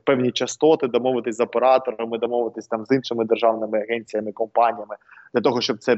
певні 0.03 0.31
частоти, 0.31 0.87
домовитись 0.87 1.37
з 1.37 1.39
операторами, 1.39 2.17
домовитись 2.17 2.67
там 2.67 2.85
з 2.85 2.95
іншими 2.95 3.25
державними 3.25 3.81
агенціями, 3.81 4.31
компаніями 4.31 4.95
для 5.33 5.41
того, 5.41 5.61
щоб 5.61 5.77
цей 5.77 5.95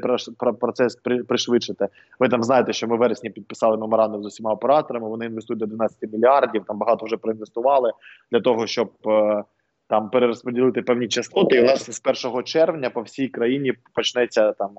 процес 0.60 0.98
пришвидшити. 1.28 1.88
Ви 2.20 2.30
там 2.30 2.44
знаєте, 2.44 2.74
що 2.74 2.88
ми 2.88 2.96
в 2.96 3.00
вересні 3.00 3.30
підписали 3.30 3.78
меморандум 3.78 4.24
з 4.24 4.26
усіма 4.26 4.54
операторами. 4.54 5.10
Вони 5.10 5.26
інвестують 5.26 5.60
до 5.60 5.66
12 5.66 5.98
мільярдів. 6.14 6.64
Там 6.68 6.78
багато 6.78 7.06
вже 7.06 7.18
проінвестували 7.18 7.92
для 8.32 8.42
того, 8.42 8.68
щоб. 8.68 8.92
Е, 9.08 9.44
там 9.90 10.10
перерозподілити 10.10 10.82
певні 10.82 11.08
частоти, 11.08 11.58
і 11.58 11.64
нас 11.64 11.92
з 11.92 12.26
1 12.26 12.44
червня 12.44 12.90
по 12.90 13.02
всій 13.02 13.28
країні 13.28 13.74
почнеться 13.94 14.52
там 14.52 14.70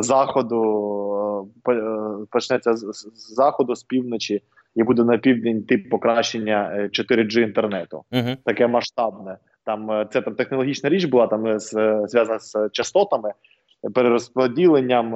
заходу 0.00 0.60
е, 1.68 1.72
е, 1.72 1.84
почнеться 2.30 2.76
з 2.76 3.34
заходу 3.34 3.74
з 3.74 3.82
півночі 3.82 4.42
і 4.74 4.82
буде 4.82 5.04
на 5.04 5.18
південь 5.18 5.62
тип 5.62 5.90
покращення 5.90 6.88
4G 6.92 7.40
інтернету. 7.40 8.02
Uh-huh. 8.12 8.36
Таке 8.44 8.66
масштабне. 8.66 9.38
Там 9.64 10.06
це 10.12 10.20
там 10.20 10.34
технологічна 10.34 10.90
річ 10.90 11.04
була 11.04 11.26
там 11.26 11.58
зв'язана 11.60 12.38
з 12.38 12.68
частотами, 12.72 13.32
перерозподіленням. 13.94 15.10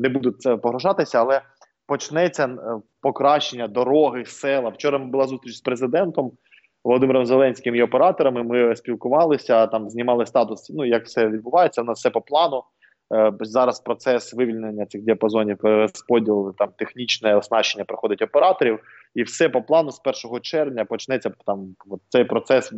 Не 0.00 0.08
буду 0.08 0.30
це 0.30 0.56
погрожатися, 0.56 1.20
але 1.20 1.40
почнеться 1.86 2.56
покращення 3.00 3.68
дороги, 3.68 4.24
села. 4.24 4.70
Вчора 4.70 4.98
була 4.98 5.26
зустріч 5.26 5.54
з 5.54 5.60
президентом. 5.60 6.32
Володимиром 6.84 7.26
Зеленським 7.26 7.74
і 7.74 7.82
операторами 7.82 8.42
ми 8.42 8.76
спілкувалися, 8.76 9.66
там 9.66 9.90
знімали 9.90 10.26
статус. 10.26 10.70
Ну 10.70 10.84
як 10.84 11.04
все 11.04 11.28
відбувається. 11.28 11.82
У 11.82 11.84
нас 11.84 11.98
все 11.98 12.10
по 12.10 12.20
плану. 12.20 12.62
Е, 13.12 13.32
зараз 13.40 13.80
процес 13.80 14.34
вивільнення 14.34 14.86
цих 14.86 15.02
діапазонів 15.02 15.58
розподілу 15.62 16.54
там 16.58 16.68
технічне 16.76 17.36
оснащення 17.36 17.84
проходить 17.84 18.22
операторів, 18.22 18.78
і 19.14 19.22
все 19.22 19.48
по 19.48 19.62
плану 19.62 19.90
з 19.90 20.00
1 20.24 20.40
червня 20.40 20.84
почнеться 20.84 21.32
там 21.46 21.74
цей 22.08 22.24
процес 22.24 22.72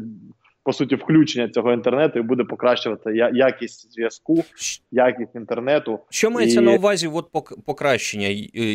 по 0.65 0.73
суті 0.73 0.95
включення 0.95 1.49
цього 1.49 1.73
інтернету 1.73 2.19
і 2.19 2.23
буде 2.23 2.45
покращувати 2.45 3.31
якість 3.33 3.93
зв'язку, 3.93 4.45
якість 4.91 5.35
інтернету. 5.35 5.99
Що 6.11 6.31
мається 6.31 6.61
і... 6.61 6.65
на 6.65 6.73
увазі? 6.73 7.09
От 7.09 7.29
покращення? 7.67 8.29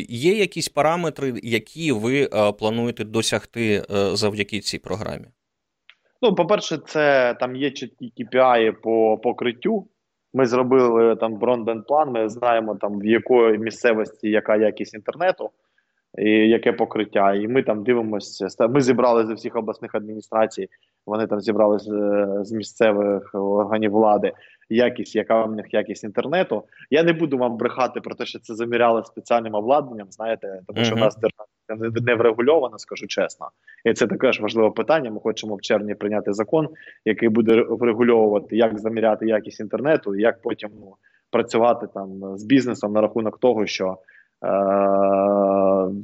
Є 0.10 0.34
якісь 0.38 0.70
параметри, 0.70 1.34
які 1.44 1.92
ви 1.92 2.30
плануєте 2.60 3.04
досягти 3.04 3.84
завдяки 4.14 4.60
цій 4.60 4.80
програмі? 4.80 5.26
Ну, 6.22 6.36
по-перше, 6.36 6.78
це 6.78 7.36
там 7.40 7.56
є 7.56 7.72
чіткі 7.72 8.14
KPI 8.18 8.72
по 8.84 9.18
покриттю. 9.18 9.88
Ми 10.34 10.46
зробили 10.46 11.15
там 11.15 11.36
брондбенд-план, 11.36 12.12
Ми 12.12 12.30
знаємо 12.30 12.76
там 12.76 13.00
в 13.00 13.06
якої 13.06 13.58
місцевості 13.58 14.30
яка 14.30 14.56
якість 14.56 14.94
інтернету 14.94 15.50
і 16.17 16.30
яке 16.30 16.74
покриття. 16.74 17.34
І 17.34 17.48
ми 17.48 17.63
там 17.63 17.84
дивимося. 17.84 18.67
Ми 18.67 18.82
зібрали 18.82 19.26
з 19.26 19.30
усіх 19.30 19.56
обласних 19.56 19.96
адміністрацій. 19.96 20.67
Вони 21.06 21.28
там 21.28 21.42
зібрали 21.42 21.80
з, 21.80 21.86
з 22.44 22.52
місцевих 22.52 23.36
органів 23.36 23.92
влади 23.92 24.34
якість, 24.70 25.16
яка 25.16 25.44
в 25.44 25.56
них 25.56 25.74
якість 25.74 26.04
інтернету. 26.04 26.64
Я 26.90 27.04
не 27.04 27.14
буду 27.14 27.38
вам 27.38 27.58
брехати 27.58 28.02
про 28.02 28.16
те, 28.16 28.26
що 28.26 28.40
це 28.40 28.56
заміряли 28.56 29.04
спеціальним 29.04 29.56
обладнанням. 29.56 30.08
Знаєте, 30.12 30.60
тому 30.68 30.86
що 30.86 30.96
в 30.96 30.98
нас 30.98 31.16
держава 31.16 31.48
не 32.02 32.16
врегульована, 32.16 32.78
скажу 32.78 33.08
чесно, 33.08 33.50
і 33.86 33.94
це 33.94 34.08
також 34.08 34.40
важливе 34.42 34.72
питання. 34.72 35.12
Ми 35.12 35.20
хочемо 35.20 35.56
в 35.56 35.62
червні 35.62 35.96
прийняти 35.96 36.34
закон, 36.34 36.70
який 37.06 37.30
буде 37.30 37.62
врегульовувати, 37.70 38.58
як 38.58 38.80
заміряти 38.80 39.28
якість 39.28 39.60
інтернету, 39.60 40.16
і 40.16 40.22
як 40.22 40.42
потім 40.42 40.70
ну, 40.80 40.96
працювати 41.32 41.88
там 41.94 42.38
з 42.38 42.44
бізнесом 42.44 42.94
на 42.94 43.02
рахунок 43.02 43.40
того, 43.40 43.66
що. 43.66 43.98
Е, 44.44 44.48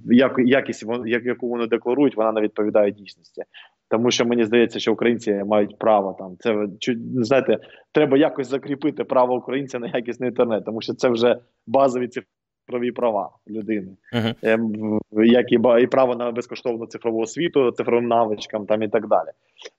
як 0.06 0.36
якість 0.38 0.86
яку 1.06 1.48
вони 1.50 1.68
декларують, 1.68 2.18
вона 2.18 2.32
не 2.32 2.42
відповідає 2.42 2.92
дійсності, 2.92 3.44
тому 3.90 4.12
що 4.12 4.26
мені 4.26 4.46
здається, 4.46 4.80
що 4.80 4.94
українці 4.94 5.34
мають 5.34 5.78
право 5.78 6.16
там. 6.20 6.36
Це 6.40 6.68
знаєте, 7.16 7.58
треба 7.92 8.18
якось 8.18 8.48
закріпити 8.48 9.04
право 9.04 9.36
українця 9.36 9.80
на 9.80 9.88
якісний 9.88 10.30
інтернет, 10.30 10.66
тому 10.66 10.82
що 10.82 10.94
це 10.94 11.10
вже 11.10 11.36
базові 11.68 12.08
цифрові 12.08 12.92
права 12.92 13.30
людини, 13.50 13.92
uh-huh. 14.14 15.00
як 15.26 15.52
і 15.52 15.60
і 15.84 15.88
право 15.88 16.16
на 16.16 16.32
безкоштовну 16.32 16.86
цифрову 16.86 17.20
освіту, 17.20 17.72
цифровим 17.72 18.08
навичкам 18.08 18.66
там 18.66 18.84
і 18.84 18.88
так 18.88 19.08
далі. 19.08 19.30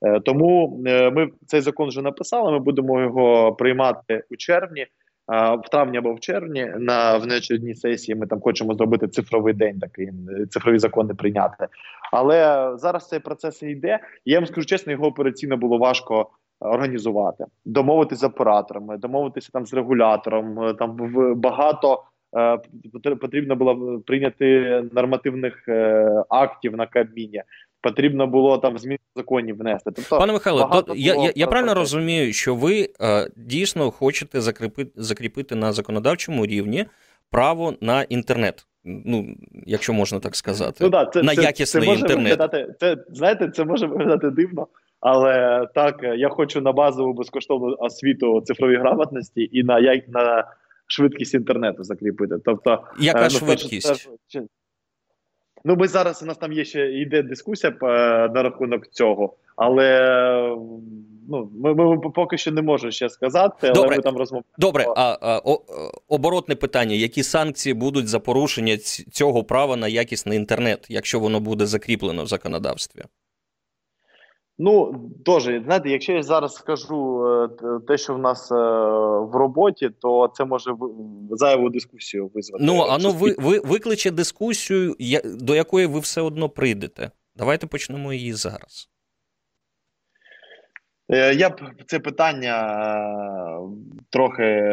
Е, 0.01 0.19
тому 0.19 0.81
е, 0.87 1.11
ми 1.11 1.29
цей 1.45 1.61
закон 1.61 1.87
вже 1.87 2.01
написали. 2.01 2.51
Ми 2.51 2.59
будемо 2.59 3.01
його 3.01 3.53
приймати 3.53 4.23
у 4.31 4.35
червні 4.35 4.87
в 5.29 5.69
травні 5.71 5.97
або 5.97 6.13
в 6.13 6.19
червні 6.19 6.73
на 6.77 7.17
вночерній 7.17 7.75
сесії 7.75 8.15
ми 8.15 8.27
там 8.27 8.41
хочемо 8.41 8.73
зробити 8.73 9.07
цифровий 9.07 9.53
день, 9.53 9.79
такий 9.79 10.11
цифрові 10.49 10.79
закони 10.79 11.13
прийняти. 11.13 11.67
Але 12.11 12.71
зараз 12.75 13.07
цей 13.07 13.19
процес 13.19 13.63
йде. 13.63 13.99
Я 14.25 14.39
вам 14.39 14.47
скажу 14.47 14.65
чесно, 14.65 14.91
його 14.91 15.05
операційно 15.05 15.57
було 15.57 15.77
важко. 15.77 16.29
Організувати, 16.61 17.45
домовитися 17.65 18.19
з 18.19 18.23
операторами, 18.23 18.97
домовитися 18.97 19.49
там 19.53 19.65
з 19.65 19.73
регулятором. 19.73 20.75
Там 20.79 20.97
в 20.97 21.35
багато 21.35 22.03
е, 22.37 23.15
потрібно 23.15 23.55
було 23.55 23.99
прийняти 23.99 24.81
нормативних 24.93 25.67
е, 25.67 26.23
актів 26.29 26.77
на 26.77 26.87
Кабміні 26.87 27.43
потрібно 27.81 28.27
було 28.27 28.57
там 28.57 28.77
зміни 28.77 28.99
законів 29.15 29.57
внести. 29.57 29.91
Тобто, 29.95 30.17
пане 30.19 30.33
Михайло, 30.33 30.83
то 30.87 30.95
я 30.95 31.15
я, 31.15 31.33
я 31.35 31.47
правильно 31.47 31.73
розумію, 31.73 32.33
що 32.33 32.55
ви 32.55 32.89
е, 33.01 33.29
дійсно 33.35 33.91
хочете 33.91 34.41
закріпити 34.41 34.91
закріпити 34.95 35.55
на 35.55 35.73
законодавчому 35.73 36.45
рівні 36.45 36.85
право 37.31 37.73
на 37.81 38.03
інтернет. 38.03 38.65
Ну, 38.83 39.35
якщо 39.65 39.93
можна 39.93 40.19
так 40.19 40.35
сказати, 40.35 40.77
ну, 40.83 40.89
да, 40.89 41.05
це, 41.05 41.23
на 41.23 41.35
це, 41.35 41.41
якісний 41.41 41.83
це 41.83 41.89
може 41.89 42.01
інтернет. 42.01 42.23
Виглядати, 42.23 42.75
це 42.79 42.97
знаєте, 43.09 43.49
це 43.49 43.65
може 43.65 43.87
виглядати 43.87 44.29
дивно, 44.29 44.67
але 44.99 45.67
так 45.75 46.03
я 46.17 46.29
хочу 46.29 46.61
на 46.61 46.71
базову 46.71 47.13
безкоштовну 47.13 47.75
освіту 47.79 48.41
цифровій 48.41 48.77
грамотності 48.77 49.49
і 49.51 49.63
на 49.63 49.79
як 49.79 50.07
на 50.07 50.43
швидкість 50.87 51.33
інтернету 51.33 51.83
закріпити. 51.83 52.35
Тобто, 52.45 52.83
яка 52.99 53.23
ну, 53.23 53.29
швидкість? 53.29 54.09
Ну, 55.65 55.75
ми 55.75 55.87
зараз 55.87 56.23
у 56.23 56.25
нас 56.25 56.37
там 56.37 56.53
є 56.53 56.65
ще 56.65 56.91
йде 56.91 57.23
дискусія 57.23 57.73
е, 57.81 57.85
на 58.29 58.43
рахунок 58.43 58.87
цього, 58.87 59.35
але 59.55 59.99
ну 61.29 61.51
ми, 61.59 61.73
ми 61.73 61.97
поки 61.97 62.37
що 62.37 62.51
не 62.51 62.61
можемо 62.61 62.91
ще 62.91 63.09
сказати. 63.09 63.55
але 63.61 63.73
Добре. 63.73 63.95
ми 63.97 64.03
там 64.03 64.17
розмовляємо. 64.17 64.45
Добре, 64.57 64.85
а, 64.95 65.17
а 65.21 65.41
о, 65.45 65.61
оборотне 66.07 66.55
питання: 66.55 66.95
які 66.95 67.23
санкції 67.23 67.73
будуть 67.73 68.07
за 68.07 68.19
порушення 68.19 68.77
цього 69.11 69.43
права 69.43 69.75
на 69.75 69.87
якісний 69.87 70.37
інтернет, 70.37 70.85
якщо 70.89 71.19
воно 71.19 71.39
буде 71.39 71.65
закріплено 71.65 72.23
в 72.23 72.27
законодавстві? 72.27 73.01
Ну 74.61 74.93
теж, 75.25 75.43
знаєте, 75.43 75.89
якщо 75.89 76.13
я 76.13 76.23
зараз 76.23 76.53
скажу 76.53 77.27
е, 77.27 77.79
те, 77.87 77.97
що 77.97 78.13
в 78.13 78.19
нас 78.19 78.51
е, 78.51 78.55
в 79.21 79.35
роботі, 79.35 79.89
то 80.01 80.31
це 80.33 80.45
може 80.45 80.71
зайву 81.31 81.69
дискусію 81.69 82.31
визвати. 82.33 82.63
Ну 82.65 82.81
а 82.89 82.97
ну 82.97 83.11
ви, 83.11 83.35
ви 83.37 83.59
викличе 83.59 84.11
дискусію, 84.11 84.95
до 85.25 85.55
якої 85.55 85.85
ви 85.85 85.99
все 85.99 86.21
одно 86.21 86.49
прийдете. 86.49 87.11
Давайте 87.35 87.67
почнемо 87.67 88.13
її 88.13 88.33
зараз. 88.33 88.89
Е, 91.11 91.33
я 91.33 91.49
б 91.49 91.61
це 91.87 91.99
питання 91.99 92.55
трохи 94.09 94.69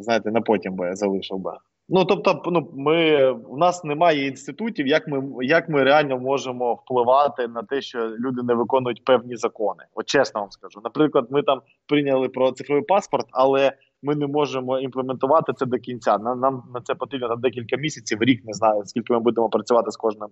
знаєте, 0.00 0.30
на 0.30 0.40
потім 0.40 0.74
би 0.74 0.96
залишив 0.96 1.38
би. 1.38 1.52
Ну 1.88 2.04
тобто, 2.04 2.42
ну 2.46 2.70
ми 2.74 3.30
у 3.30 3.56
нас 3.56 3.84
немає 3.84 4.26
інститутів, 4.26 4.86
як 4.86 5.08
ми 5.08 5.44
як 5.44 5.68
ми 5.68 5.84
реально 5.84 6.18
можемо 6.18 6.74
впливати 6.74 7.48
на 7.48 7.62
те, 7.62 7.80
що 7.80 7.98
люди 7.98 8.42
не 8.42 8.54
виконують 8.54 9.04
певні 9.04 9.36
закони. 9.36 9.84
От 9.94 10.06
чесно 10.06 10.40
вам 10.40 10.50
скажу. 10.50 10.80
Наприклад, 10.84 11.26
ми 11.30 11.42
там 11.42 11.60
прийняли 11.88 12.28
про 12.28 12.52
цифровий 12.52 12.84
паспорт, 12.84 13.26
але 13.30 13.72
ми 14.02 14.14
не 14.14 14.26
можемо 14.26 14.78
імплементувати 14.78 15.52
це 15.52 15.66
до 15.66 15.78
кінця. 15.78 16.18
Нам 16.18 16.40
нам 16.40 16.62
на 16.74 16.80
це 16.80 16.94
потрібно 16.94 17.28
на 17.28 17.36
декілька 17.36 17.76
місяців, 17.76 18.18
рік 18.22 18.44
не 18.44 18.52
знаю, 18.52 18.82
скільки 18.84 19.12
ми 19.12 19.18
будемо 19.18 19.48
працювати 19.48 19.90
з 19.90 19.96
кожним 19.96 20.28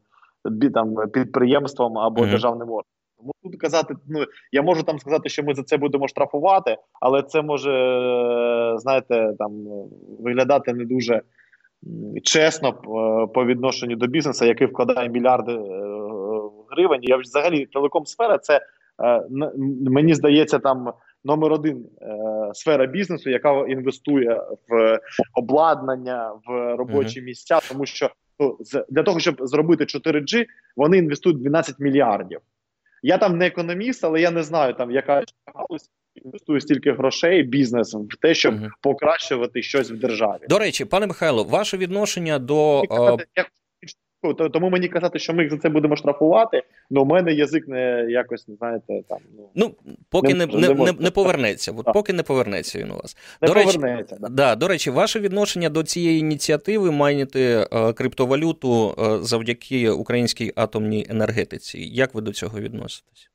там 0.75 0.95
підприємством 1.13 1.99
або 1.99 2.23
mm-hmm. 2.23 2.31
державним 2.31 2.69
органом. 2.69 2.85
Тут 3.43 3.57
казати, 3.57 3.95
ну 4.09 4.25
я 4.53 4.63
можу 4.63 4.83
там 4.83 4.99
сказати, 4.99 5.29
що 5.29 5.43
ми 5.43 5.55
за 5.55 5.63
це 5.63 5.77
будемо 5.77 6.09
штрафувати, 6.09 6.77
але 7.01 7.23
це 7.23 7.43
може 7.43 7.71
знаєте 8.79 9.35
там 9.39 9.53
виглядати 10.21 10.73
не 10.73 10.85
дуже 10.85 11.23
чесно 12.23 12.69
е, 12.69 12.75
по 13.35 13.45
відношенню 13.45 13.97
до 13.97 14.07
бізнесу, 14.07 14.45
який 14.45 14.67
вкладає 14.67 15.09
мільярди 15.09 15.53
е, 15.53 15.61
гривень. 16.71 17.01
Я 17.03 17.17
взагалі 17.17 17.67
телеком 17.67 18.07
сфера 18.07 18.39
це 18.39 18.61
е, 19.05 19.23
мені 19.91 20.15
здається 20.15 20.59
там. 20.59 20.93
Номер 21.27 21.53
один 21.53 21.87
сфера 22.55 22.87
бізнесу, 22.87 23.31
яка 23.31 23.67
інвестує 23.69 24.41
в 24.69 25.01
обладнання 25.35 26.33
в 26.47 26.77
робочі 26.77 27.23
місця, 27.23 27.61
тому 27.69 27.87
що 27.87 28.11
ну, 28.39 28.59
для 28.89 29.03
того, 29.03 29.21
щоб 29.21 29.37
зробити 29.39 29.85
4G, 29.85 30.47
вони 30.77 30.99
інвестують 30.99 31.41
12 31.41 31.79
мільярдів. 31.79 32.41
Я 33.03 33.19
там 33.19 33.39
не 33.39 33.47
економіст, 33.47 34.05
але 34.05 34.21
я 34.21 34.31
не 34.31 34.43
знаю 34.43 34.75
там, 34.75 34.91
яка 34.91 35.23
галузь 35.55 35.91
інвестує 36.25 36.61
стільки 36.61 36.93
грошей 36.93 37.43
бізнес 37.43 37.95
в 37.95 38.17
те, 38.21 38.35
щоб 38.35 38.55
угу. 38.55 38.67
покращувати 38.81 39.63
щось 39.63 39.91
в 39.91 39.97
державі. 39.97 40.41
До 40.49 40.59
речі, 40.59 40.85
пане 40.85 41.07
Михайло, 41.07 41.45
ваше 41.45 41.77
відношення 41.77 42.39
до 42.39 42.83
тому 44.33 44.71
мені 44.71 44.89
казати, 44.89 45.19
що 45.19 45.35
ми 45.35 45.49
за 45.49 45.59
це 45.59 45.69
будемо 45.69 45.97
штрафувати. 45.97 46.63
Ну 46.91 47.03
у 47.03 47.05
мене 47.05 47.33
язик 47.33 47.69
не 47.69 48.07
якось 48.11 48.49
не 48.49 48.55
знаєте 48.55 49.03
там. 49.09 49.19
Ну 49.37 49.51
ну 49.55 49.75
поки 50.09 50.35
не 50.35 50.47
не, 50.47 50.69
не, 50.69 50.93
не 50.93 51.11
повернеться. 51.11 51.73
От 51.77 51.87
поки 51.93 52.13
не 52.13 52.23
повернеться 52.23 52.79
він 52.79 52.91
у 52.91 52.97
вас. 52.97 53.17
Не 53.43 53.49
до 53.49 53.55
речі, 53.55 53.79
да. 53.79 54.29
да. 54.31 54.57
До 54.57 54.69
речі, 54.69 54.91
ваше 54.91 55.21
відношення 55.21 55.69
до 55.69 55.83
цієї 55.83 56.21
ініціативи 56.21 56.91
майнити 56.91 57.67
е, 57.73 57.93
криптовалюту 57.93 58.95
е, 58.99 59.23
завдяки 59.23 59.91
українській 59.91 60.53
атомній 60.57 61.07
енергетиці. 61.11 61.79
Як 61.81 62.15
ви 62.15 62.21
до 62.21 62.33
цього 62.33 62.61
відноситесь? 62.61 63.31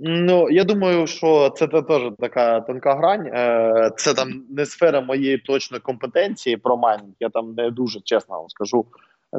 Ну, 0.00 0.50
я 0.50 0.64
думаю, 0.64 1.06
що 1.06 1.50
це 1.50 1.66
теж 1.66 2.02
така 2.18 2.60
тонка 2.60 2.94
грань. 2.94 3.26
Е, 3.26 3.90
це 3.96 4.14
там 4.14 4.28
не 4.50 4.66
сфера 4.66 5.00
моєї 5.00 5.38
точної 5.38 5.80
компетенції 5.80 6.56
про 6.56 6.76
майнінг. 6.76 7.14
Я 7.20 7.28
там 7.28 7.54
не 7.54 7.70
дуже 7.70 8.00
чесно 8.00 8.38
вам 8.38 8.48
скажу 8.48 8.86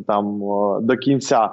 там 0.07 0.39
до 0.81 0.97
кінця 0.97 1.45
е, 1.45 1.49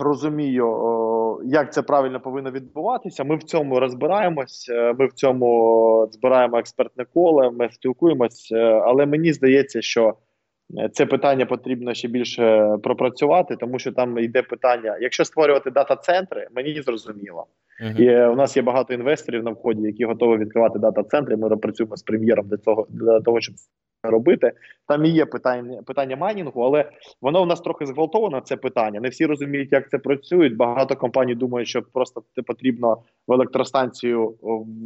розумію, 0.00 1.40
як 1.44 1.72
це 1.72 1.82
правильно 1.82 2.20
повинно 2.20 2.50
відбуватися. 2.50 3.24
Ми 3.24 3.36
в 3.36 3.42
цьому 3.42 3.80
розбираємось, 3.80 4.70
е, 4.72 4.94
ми 4.98 5.06
в 5.06 5.12
цьому 5.12 6.08
збираємо 6.12 6.58
експертне 6.58 7.04
коле, 7.14 7.50
ми 7.50 7.70
спілкуємось, 7.70 8.52
але 8.84 9.06
мені 9.06 9.32
здається, 9.32 9.82
що 9.82 10.14
це 10.92 11.06
питання 11.06 11.46
потрібно 11.46 11.94
ще 11.94 12.08
більше 12.08 12.76
пропрацювати, 12.82 13.56
тому 13.56 13.78
що 13.78 13.92
там 13.92 14.18
йде 14.18 14.42
питання: 14.42 14.98
якщо 15.00 15.24
створювати 15.24 15.70
дата-центри, 15.70 16.48
мені 16.56 16.82
зрозуміло. 16.82 17.46
Uh-huh. 17.82 18.00
І 18.00 18.32
у 18.32 18.36
нас 18.36 18.56
є 18.56 18.62
багато 18.62 18.94
інвесторів 18.94 19.44
на 19.44 19.50
вході, 19.50 19.82
які 19.82 20.04
готові 20.04 20.40
відкривати 20.40 20.78
дата-центри. 20.78 21.36
Ми 21.36 21.56
працюємо 21.56 21.96
з 21.96 22.02
прем'єром 22.02 22.48
для 22.48 22.56
цього 22.56 22.86
для 22.90 23.20
того, 23.20 23.40
щоб 23.40 23.54
робити. 24.10 24.52
Там 24.88 25.04
і 25.04 25.08
є 25.08 25.26
питання 25.26 25.82
питання 25.86 26.16
майнінгу, 26.16 26.62
але 26.62 26.90
воно 27.22 27.42
в 27.42 27.46
нас 27.46 27.60
трохи 27.60 27.86
зґвалтовано. 27.86 28.40
Це 28.40 28.56
питання. 28.56 29.00
Не 29.00 29.08
всі 29.08 29.26
розуміють, 29.26 29.72
як 29.72 29.90
це 29.90 29.98
працює. 29.98 30.48
Багато 30.48 30.96
компаній 30.96 31.34
думають, 31.34 31.68
що 31.68 31.82
просто 31.82 32.22
потрібно 32.46 32.98
в 33.28 33.32
електростанцію 33.32 34.34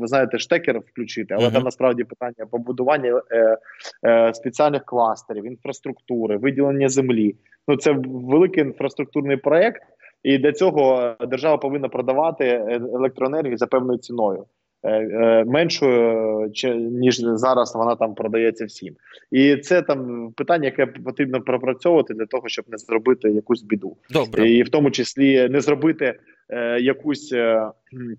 ви 0.01 0.07
знаєте 0.07 0.39
штекер 0.39 0.79
включити, 0.79 1.35
але 1.35 1.49
uh-huh. 1.49 1.53
там 1.53 1.63
насправді 1.63 2.05
питання 2.05 2.47
побудування 2.51 3.23
е, 3.31 3.59
е, 4.07 4.35
спеціальних 4.35 4.85
кластерів, 4.85 5.47
інфраструктури, 5.47 6.37
виділення 6.37 6.89
землі. 6.89 7.35
Ну 7.69 7.77
це 7.77 7.97
великий 8.07 8.65
інфраструктурний 8.65 9.37
проект. 9.37 9.83
І 10.23 10.39
для 10.39 10.53
цього 10.53 11.15
держава 11.21 11.57
повинна 11.57 11.89
продавати 11.89 12.47
електроенергію 12.95 13.57
за 13.57 13.67
певною 13.67 13.99
ціною. 13.99 14.45
Е, 14.83 14.91
е, 14.91 15.45
меншою 15.45 16.53
ніж 16.91 17.17
зараз 17.19 17.75
вона 17.75 17.97
там 17.97 18.15
продається 18.15 18.65
всім, 18.65 18.95
і 19.31 19.57
це 19.57 19.83
там 19.83 20.31
питання, 20.33 20.65
яке 20.65 20.87
потрібно 20.87 21.41
пропрацьовувати 21.41 22.15
для 22.15 22.27
того, 22.27 22.49
щоб 22.49 22.65
не 22.69 22.79
зробити 22.79 23.31
якусь 23.31 23.63
біду, 23.63 23.97
Добре. 24.11 24.51
і 24.51 24.63
в 24.63 24.69
тому 24.69 24.91
числі 24.91 25.49
не 25.49 25.61
зробити 25.61 26.19
е, 26.49 26.81
якусь 26.81 27.33
е, 27.33 27.71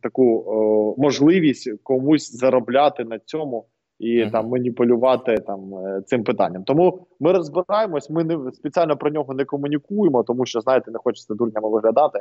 таку 0.02 0.43
о, 0.48 0.95
можливість 1.02 1.72
комусь 1.84 2.32
заробляти 2.32 3.04
на 3.04 3.19
цьому 3.19 3.65
і 4.00 4.24
uh-huh. 4.24 4.32
там 4.32 4.48
маніпулювати 4.48 5.38
там 5.38 5.72
цим 6.06 6.24
питанням. 6.24 6.63
Тому 6.63 7.08
ми 7.19 7.32
розбираємось. 7.34 8.10
Ми 8.10 8.24
не 8.24 8.52
спеціально 8.52 8.98
про 8.98 9.12
нього 9.12 9.34
не 9.34 9.45
комунікуємо, 9.45 10.24
тому 10.24 10.45
що 10.45 10.62
знаєте, 10.62 10.91
не 10.91 11.00
хочеться 11.00 11.34
дурнями 11.34 11.69
виглядати. 11.69 12.19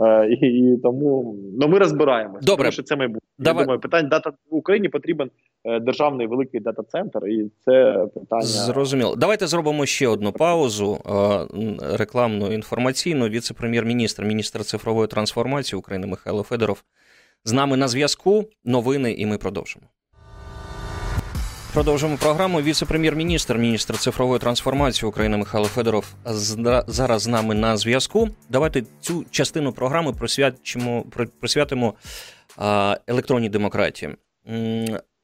Е, 0.00 0.28
і, 0.28 0.46
і 0.46 0.76
тому 0.82 1.36
ну 1.60 1.68
ми 1.68 1.78
розбираємося. 1.78 2.46
Добре. 2.46 2.64
Тому 2.64 2.72
що 2.72 2.82
це 2.82 2.96
майбутнє. 2.96 3.28
Давай. 3.38 3.60
Я 3.60 3.64
думаю, 3.64 3.80
питань 3.80 4.08
дата 4.08 4.30
в 4.30 4.54
Україні 4.54 4.88
потрібен 4.88 5.30
е, 5.64 5.80
державний 5.80 6.26
великий 6.26 6.60
дата-центр, 6.60 7.26
і 7.26 7.50
це 7.64 8.06
питання 8.14 8.42
зрозуміло. 8.42 9.16
Давайте 9.16 9.46
зробимо 9.46 9.86
ще 9.86 10.08
одну 10.08 10.32
паузу 10.32 10.98
е, 11.06 11.96
рекламну 11.96 12.52
інформаційну. 12.52 13.28
Віце-прем'єр-міністр, 13.28 14.24
міністр 14.24 14.64
цифрової 14.64 15.08
трансформації 15.08 15.78
України 15.78 16.06
Михайло 16.06 16.42
Федоров 16.42 16.82
з 17.44 17.52
нами 17.52 17.76
на 17.76 17.88
зв'язку. 17.88 18.44
Новини, 18.64 19.12
і 19.12 19.26
ми 19.26 19.38
продовжимо. 19.38 19.86
Продовжуємо 21.72 22.18
програму. 22.18 22.62
Віце-прем'єр-міністр, 22.62 23.58
міністр 23.58 23.98
цифрової 23.98 24.40
трансформації 24.40 25.08
України 25.08 25.36
Михайло 25.36 25.66
Федоров 25.66 26.14
зараз 26.86 27.22
з 27.22 27.26
нами 27.26 27.54
на 27.54 27.76
зв'язку. 27.76 28.28
Давайте 28.48 28.82
цю 29.00 29.24
частину 29.30 29.72
програми 29.72 30.12
присвятимо 30.12 31.04
присвятимо 31.40 31.94
електронній 33.06 33.48
демократії. 33.48 34.16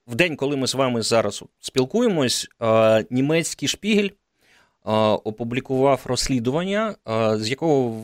В 0.07 0.15
день, 0.15 0.37
коли 0.37 0.57
ми 0.57 0.67
з 0.67 0.75
вами 0.75 1.03
зараз 1.03 1.45
спілкуємось, 1.61 2.49
німецький 3.11 3.69
шпігель 3.69 4.09
опублікував 5.25 6.01
розслідування, 6.05 6.95
з 7.37 7.51
якого 7.51 8.03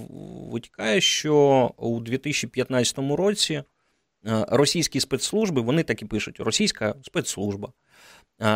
витікає, 0.52 1.00
що 1.00 1.70
у 1.76 2.00
2015 2.00 2.98
році 2.98 3.62
російські 4.48 5.00
спецслужби 5.00 5.62
вони 5.62 5.82
так 5.82 6.02
і 6.02 6.04
пишуть: 6.04 6.40
російська 6.40 6.94
спецслужба 7.02 7.72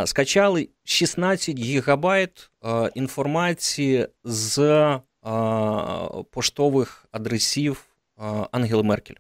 скачали 0.05 0.69
16 0.85 1.59
гігабайт 1.59 2.51
інформації 2.95 4.09
з 4.25 5.01
поштових 6.31 7.07
адресів 7.13 7.85
Ангели 8.51 8.83
Меркель. 8.83 9.15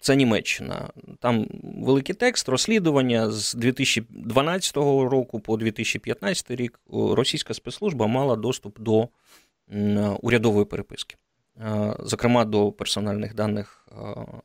Це 0.00 0.16
Німеччина. 0.16 0.90
Там 1.20 1.46
великий 1.62 2.14
текст 2.14 2.48
розслідування 2.48 3.30
з 3.30 3.54
2012 3.54 4.76
року 4.76 5.40
по 5.40 5.56
2015 5.56 6.50
рік 6.50 6.80
російська 6.92 7.54
спецслужба 7.54 8.06
мала 8.06 8.36
доступ 8.36 8.80
до 8.80 9.08
урядової 10.22 10.64
переписки, 10.64 11.16
зокрема 12.00 12.44
до 12.44 12.72
персональних 12.72 13.34
даних 13.34 13.88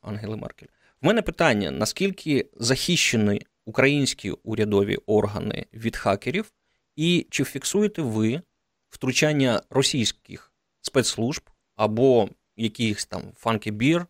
Ангели 0.01 0.35
Меркель. 0.35 0.67
В 1.01 1.05
мене 1.05 1.21
питання: 1.21 1.71
наскільки 1.71 2.49
захищені 2.57 3.41
українські 3.65 4.31
урядові 4.31 4.97
органи 5.05 5.65
від 5.73 5.95
хакерів, 5.95 6.51
і 6.95 7.27
чи 7.29 7.43
фіксуєте 7.43 8.01
ви 8.01 8.41
втручання 8.89 9.61
російських 9.69 10.51
спецслужб 10.81 11.41
або 11.75 12.29
якихось 12.55 13.05
там 13.05 13.21
фанкібір, 13.35 14.05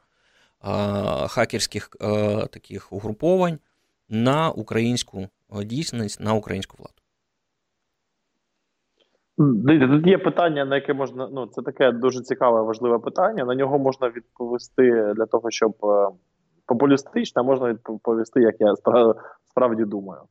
хакерських 1.28 1.90
таких 2.52 2.94
угруповань 2.94 3.60
на 4.10 4.50
українську 4.50 5.28
дійсність, 5.66 6.20
на 6.20 6.34
українську 6.34 6.78
владу? 6.78 6.94
Тут 9.88 10.08
є 10.08 10.18
питання, 10.18 10.66
на 10.66 10.76
яке 10.76 10.94
можна. 10.94 11.30
Ну, 11.32 11.48
це 11.48 11.62
таке 11.62 11.92
дуже 11.92 12.22
цікаве, 12.22 12.62
важливе 12.62 13.00
питання. 13.00 13.46
На 13.46 13.56
нього 13.56 13.80
можна 13.80 14.10
відповісти 14.10 15.14
для 15.16 15.26
того, 15.26 15.52
щоб 15.52 15.76
популістично 16.72 17.44
можна 17.44 17.70
відповісти, 17.70 18.42
як 18.42 18.56
я 18.60 18.74
справді 19.50 19.86
думаю. 19.86 20.22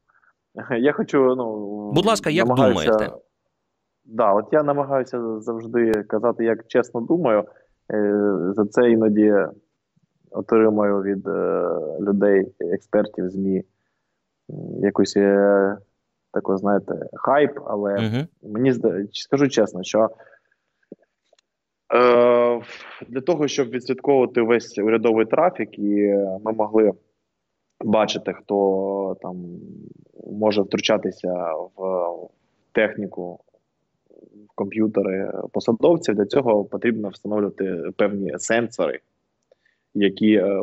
Я 0.79 0.93
хочу, 0.93 1.35
ну 1.37 1.91
будь 1.93 2.07
ласка, 2.07 2.31
як 2.31 2.47
думаєте? 2.47 3.13
Да, 4.05 4.33
от 4.33 4.47
я 4.53 4.63
намагаюся 4.63 5.41
завжди 5.41 5.93
казати, 5.93 6.45
як 6.45 6.67
чесно 6.67 7.01
думаю. 7.01 7.45
Е, 7.93 8.37
за 8.57 8.67
це 8.67 8.91
іноді 8.91 9.35
отримую 10.31 11.03
від 11.03 11.27
е, 11.27 11.69
людей, 12.01 12.55
експертів, 12.61 13.29
ЗМІ 13.29 13.63
якусь 14.83 15.17
е, 15.17 15.77
таку, 16.33 16.57
знаєте, 16.57 16.95
хайп, 17.15 17.59
але 17.67 17.95
угу. 17.95 18.53
мені 18.53 18.75
скажу 19.13 19.49
чесно, 19.49 19.83
що 19.83 20.11
Е, 21.95 22.40
для 23.09 23.21
того, 23.21 23.49
щоб 23.49 23.71
відслідковувати 23.71 24.43
весь 24.43 24.79
урядовий 24.79 25.27
трафік, 25.27 25.79
і 25.79 26.15
ми 26.45 26.53
могли 26.53 26.93
бачити, 27.85 28.33
хто 28.33 29.17
там 29.23 29.37
може 30.27 30.63
втручатися 30.63 31.53
в 31.77 32.29
техніку, 32.73 33.41
в 34.49 34.55
комп'ютери 34.55 35.33
посадовців, 35.53 36.15
для 36.15 36.27
цього 36.27 36.65
потрібно 36.65 37.09
встановлювати 37.09 37.83
певні 37.97 38.33
сенсори, 38.39 39.01
які 39.95 40.35
е, 40.35 40.63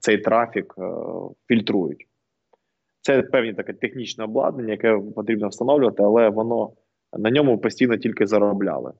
цей 0.00 0.18
трафік 0.18 0.74
е, 0.78 0.82
фільтрують. 1.46 2.06
Це 3.00 3.22
певні 3.22 3.52
таке 3.54 3.72
технічне 3.72 4.24
обладнання, 4.24 4.70
яке 4.70 4.98
потрібно 5.16 5.48
встановлювати, 5.48 6.02
але 6.02 6.28
воно 6.28 6.72
на 7.12 7.30
ньому 7.30 7.58
постійно 7.58 7.96
тільки 7.96 8.26
заробляли. 8.26 8.92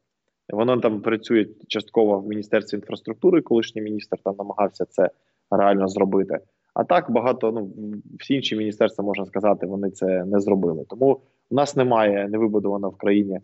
Воно 0.53 0.77
там 0.77 1.01
працює 1.01 1.47
частково 1.69 2.21
в 2.21 2.29
міністерстві 2.29 2.77
інфраструктури, 2.77 3.43
колишній 3.43 3.83
міністр 3.83 4.17
там 4.25 4.35
намагався 4.39 4.85
це 4.85 5.11
реально 5.51 5.89
зробити. 5.89 6.39
А 6.75 6.85
так 6.85 7.11
багато 7.11 7.53
ну 7.53 7.71
всі 8.21 8.35
інші 8.35 8.57
міністерства 8.57 9.05
можна 9.05 9.27
сказати, 9.27 9.67
вони 9.67 9.91
це 9.91 10.25
не 10.25 10.41
зробили. 10.41 10.85
Тому 10.89 11.21
в 11.51 11.55
нас 11.55 11.77
немає 11.77 12.29
не 12.29 12.39
вибудовано 12.39 12.89
в 12.89 12.97
країні 12.97 13.41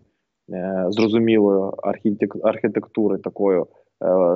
е, 0.53 0.85
зрозумілої 0.89 1.73
архітектури 2.43 3.19
такої 3.19 3.61
е, 3.61 3.65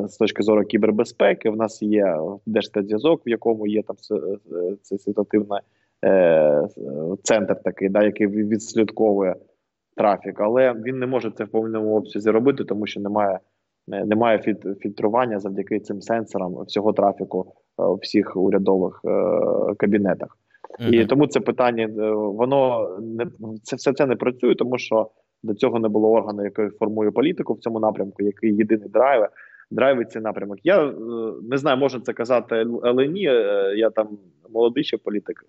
з 0.09 0.16
точки 0.16 0.42
зору 0.42 0.64
кібербезпеки. 0.64 1.50
В 1.50 1.57
нас 1.57 1.83
є 1.83 2.16
держспецзв'язок, 2.46 3.26
в 3.26 3.28
якому 3.28 3.66
є 3.66 3.83
там 3.83 3.96
це 4.83 4.98
ситуативний 4.98 5.61
е, 6.04 6.68
центр, 7.22 7.62
такий, 7.62 7.88
да, 7.88 8.02
який 8.02 8.26
відслідковує 8.26 9.35
трафік, 9.98 10.40
але 10.40 10.72
він 10.72 10.98
не 10.98 11.06
може 11.06 11.30
це 11.30 11.44
в 11.44 11.48
повному 11.48 11.96
обсязі 11.96 12.30
робити, 12.30 12.64
тому 12.64 12.87
що 12.87 13.00
немає 13.00 13.38
немає 13.88 14.38
фільтрування 14.80 15.38
завдяки 15.38 15.80
цим 15.80 16.02
сенсорам 16.02 16.64
всього 16.64 16.92
трафіку 16.92 17.52
е, 17.80 17.82
в 17.82 17.94
всіх 17.94 18.37
урядових 18.37 19.00
е, 19.04 19.74
кабінетах. 19.74 20.38
Mm-hmm. 20.80 20.90
І 20.90 21.06
тому 21.06 21.26
це 21.26 21.40
питання 21.40 21.84
е, 21.84 22.11
воно 22.12 22.88
не 23.00 23.26
це 23.62 23.76
все 23.76 23.92
це 23.92 24.06
не 24.06 24.16
працює, 24.16 24.54
тому 24.54 24.78
що 24.78 25.11
до 25.42 25.54
цього 25.54 25.78
не 25.78 25.88
було 25.88 26.11
органу, 26.11 26.44
який 26.44 26.68
формує 26.68 27.11
політику 27.11 27.54
в 27.54 27.58
цьому 27.58 27.80
напрямку, 27.80 28.22
який 28.22 28.56
єдиний 28.56 28.88
драйвер. 28.88 29.30
Драйвить 29.70 30.11
цей 30.11 30.22
напрямок. 30.22 30.58
Я 30.64 30.92
не 31.42 31.56
знаю, 31.56 31.76
можна 31.78 32.00
це 32.00 32.12
казати, 32.12 32.66
але 32.82 33.08
ні. 33.08 33.22
Я 33.76 33.90
там 33.90 34.08
молодий 34.50 34.84
ще 34.84 34.96
політик, 34.96 35.44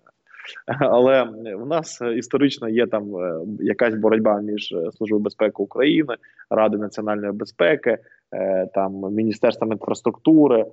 але 0.80 1.22
в 1.56 1.66
нас 1.66 2.00
історично 2.16 2.68
є 2.68 2.86
там 2.86 3.16
е, 3.16 3.40
якась 3.60 3.94
боротьба 3.94 4.40
між 4.40 4.72
е, 4.72 4.92
службою 4.92 5.22
безпеки 5.22 5.62
України, 5.62 6.14
Ради 6.50 6.76
національної 6.76 7.32
безпеки, 7.32 7.98
е, 8.32 8.66
там 8.74 8.92
міністерством 8.92 9.72
інфраструктури. 9.72 10.66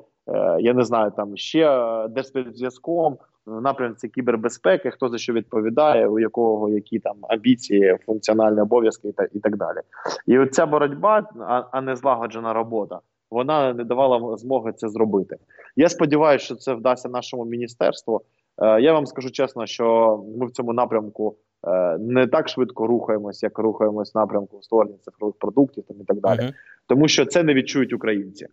Я 0.60 0.74
не 0.74 0.84
знаю, 0.84 1.12
там 1.18 1.38
ще 1.38 1.66
Держспецзв'язком 2.10 3.18
напрямці 3.48 4.08
кібербезпеки, 4.10 4.92
хто 4.92 5.10
за 5.10 5.18
що 5.18 5.34
відповідає, 5.34 6.08
у 6.08 6.20
якого 6.20 6.70
які 6.70 7.00
там 7.00 7.16
амбіції, 7.30 7.98
функціональні 8.06 8.62
обов'язки 8.62 9.08
і 9.08 9.12
так 9.12 9.30
і 9.34 9.40
так 9.40 9.58
далі. 9.58 9.78
І 10.26 10.40
оця 10.40 10.66
боротьба, 10.66 11.30
а, 11.40 11.64
а 11.72 11.82
не 11.82 11.96
злагоджена 11.96 12.54
робота. 12.54 13.00
Вона 13.32 13.74
не 13.74 13.84
давала 13.84 14.38
змоги 14.38 14.74
це 14.74 14.90
зробити. 14.90 15.38
Я 15.76 15.90
сподіваюся, 15.90 16.46
що 16.46 16.56
це 16.56 16.74
вдасться 16.74 17.10
нашому 17.10 17.46
міністерству. 17.46 18.22
Е, 18.62 18.82
я 18.82 18.94
вам 18.94 19.06
скажу 19.06 19.32
чесно, 19.32 19.66
що 19.66 20.18
ми 20.40 20.46
в 20.46 20.52
цьому 20.52 20.74
напрямку 20.74 21.38
е, 21.68 21.98
не 21.98 22.28
так 22.28 22.50
швидко 22.50 22.88
рухаємось, 22.88 23.44
як 23.44 23.60
рухаємось 23.60 24.16
в 24.16 24.18
напрямку 24.18 24.62
створення 24.62 24.98
цифрових 25.02 25.36
продуктів 25.40 25.84
там 25.88 25.98
і 26.02 26.04
так 26.04 26.20
далі, 26.20 26.40
uh-huh. 26.40 26.54
тому 26.88 27.08
що 27.08 27.26
це 27.26 27.44
не 27.44 27.54
відчують 27.54 27.94
українці, 27.94 28.48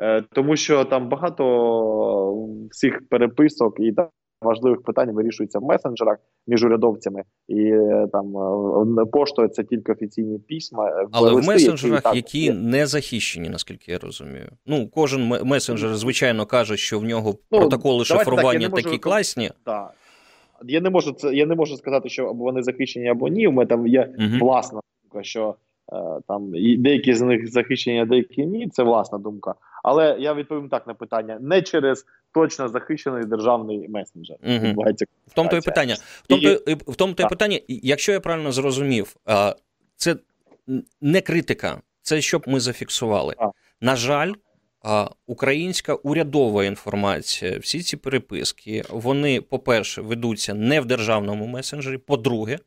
е, 0.00 0.22
тому 0.32 0.56
що 0.56 0.84
там 0.84 1.08
багато 1.08 2.48
всіх 2.70 3.08
переписок 3.08 3.80
і 3.80 3.92
там 3.92 4.08
важливих 4.42 4.82
питань 4.82 5.12
вирішується 5.12 5.58
в 5.58 5.62
месенджерах 5.62 6.18
між 6.46 6.64
урядовцями, 6.64 7.22
і 7.48 7.62
е, 7.62 8.08
там 8.12 8.36
е, 8.98 9.06
поштою 9.06 9.48
це 9.48 9.64
тільки 9.64 9.92
офіційні 9.92 10.38
письма. 10.38 10.88
Е, 10.88 11.06
Але 11.12 11.32
в 11.32 11.46
месенджерах, 11.46 12.02
які, 12.14 12.38
які 12.38 12.52
не 12.52 12.86
захищені, 12.86 13.48
наскільки 13.48 13.92
я 13.92 13.98
розумію. 13.98 14.48
Ну 14.66 14.88
кожен 14.88 15.28
месенджер, 15.44 15.96
звичайно, 15.96 16.46
каже, 16.46 16.76
що 16.76 16.98
в 16.98 17.04
нього 17.04 17.34
ну, 17.50 17.58
протоколи 17.58 18.04
шифрування 18.04 18.68
так, 18.68 18.82
такі 18.82 18.98
класні. 18.98 19.50
Так. 19.64 19.94
Я 20.64 20.80
не 20.80 20.90
можу 20.90 21.12
це. 21.12 21.34
Я 21.34 21.46
не 21.46 21.54
можу 21.54 21.76
сказати, 21.76 22.08
що 22.08 22.26
або 22.26 22.44
вони 22.44 22.62
захищені, 22.62 23.08
або 23.08 23.28
ні. 23.28 23.46
У 23.48 23.52
мене 23.52 23.66
там 23.66 23.86
є 23.86 24.14
угу. 24.18 24.46
власна 24.46 24.80
думка, 25.02 25.22
що 25.22 25.54
там 26.28 26.54
і 26.54 26.76
деякі 26.76 27.14
з 27.14 27.20
них 27.20 27.52
захищені, 27.52 28.00
а 28.00 28.04
деякі 28.04 28.46
ні. 28.46 28.68
Це 28.68 28.82
власна 28.82 29.18
думка. 29.18 29.54
Але 29.82 30.16
я 30.20 30.34
відповім 30.34 30.68
так 30.68 30.86
на 30.86 30.94
питання 30.94 31.38
не 31.40 31.62
через 31.62 32.06
точно 32.34 32.68
захищений 32.68 33.24
державний 33.24 33.88
месенджер. 33.88 34.36
Угу. 34.42 34.84
В 35.26 35.34
тому 35.34 35.50
то 35.50 35.56
і 35.56 35.60
питання. 35.60 35.94
В 35.94 36.26
тому 36.26 36.42
то, 36.42 36.74
в 36.92 36.96
тому 36.96 37.14
то 37.14 37.22
і 37.22 37.28
питання, 37.28 37.60
якщо 37.68 38.12
я 38.12 38.20
правильно 38.20 38.52
зрозумів, 38.52 39.16
це 39.96 40.16
не 41.00 41.20
критика, 41.20 41.80
це 42.02 42.20
щоб 42.20 42.44
ми 42.46 42.60
зафіксували. 42.60 43.34
А. 43.38 43.50
На 43.80 43.96
жаль. 43.96 44.32
Українська 45.26 45.94
урядова 45.94 46.64
інформація, 46.64 47.58
всі 47.58 47.82
ці 47.82 47.96
переписки, 47.96 48.84
вони, 48.90 49.40
по-перше, 49.40 50.02
ведуться 50.02 50.54
не 50.54 50.80
в 50.80 50.84
державному 50.84 51.46
месенджері. 51.46 51.98
По-друге, 51.98 52.58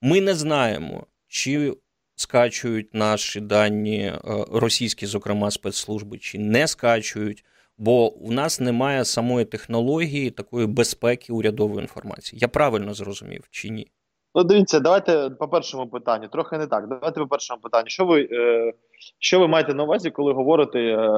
ми 0.00 0.20
не 0.20 0.34
знаємо, 0.34 1.06
чи 1.28 1.76
скачують 2.20 2.94
наші 2.94 3.40
дані 3.40 4.00
е, 4.00 4.20
російські, 4.52 5.06
зокрема, 5.06 5.50
спецслужби, 5.50 6.18
чи 6.18 6.38
не 6.38 6.66
скачують, 6.66 7.44
бо 7.78 8.12
у 8.12 8.32
нас 8.32 8.60
немає 8.60 9.04
самої 9.04 9.44
технології 9.44 10.30
такої 10.30 10.66
безпеки 10.66 11.32
урядової 11.32 11.80
інформації. 11.80 12.38
Я 12.42 12.48
правильно 12.48 12.94
зрозумів 12.94 13.44
чи 13.50 13.68
ні? 13.68 13.90
Ну, 14.34 14.44
дивіться, 14.44 14.80
давайте 14.80 15.30
по 15.30 15.48
першому 15.48 15.86
питанню. 15.86 16.28
Трохи 16.28 16.58
не 16.58 16.66
так. 16.66 16.88
Давайте 16.88 17.20
по 17.20 17.26
першому 17.26 17.60
питанню. 17.60 17.88
Що 17.88 18.04
ви 18.04 18.28
е, 18.32 18.72
що 19.18 19.40
ви 19.40 19.48
маєте 19.48 19.74
на 19.74 19.84
увазі, 19.84 20.10
коли 20.10 20.32
говорите 20.32 20.78
е, 20.78 21.08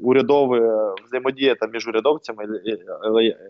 урядове 0.00 0.60
взаємодія 1.06 1.54
там 1.54 1.70
між 1.72 1.88
урядовцями 1.88 2.44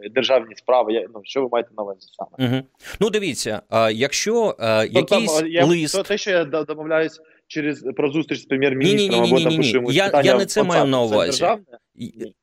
і, 0.04 0.08
державні 0.08 0.54
справи? 0.56 1.06
Ну 1.14 1.20
що 1.24 1.42
ви 1.42 1.48
маєте 1.52 1.70
на 1.76 1.82
увазі 1.82 2.08
саме? 2.16 2.50
Угу. 2.50 2.62
Ну 3.00 3.10
дивіться, 3.10 3.62
а 3.68 3.90
якщо 3.90 4.56
а, 4.58 4.84
ну, 4.92 5.00
якийсь 5.00 5.38
там, 5.38 5.46
я, 5.46 5.64
лист... 5.66 5.96
то 5.96 6.02
те, 6.02 6.18
що 6.18 6.30
я 6.30 6.44
домовляюсь 6.44 7.20
через 7.46 7.84
про 7.96 8.10
зустріч 8.10 8.40
з 8.40 8.44
прем'єр-міністром, 8.44 9.24
або 9.24 9.40
там 9.40 9.56
пишемо 9.56 9.92
я, 9.92 10.20
я 10.24 10.36
не 10.36 10.46
це 10.46 10.62
маю 10.62 10.84
на 10.84 11.00
увазі. 11.00 11.46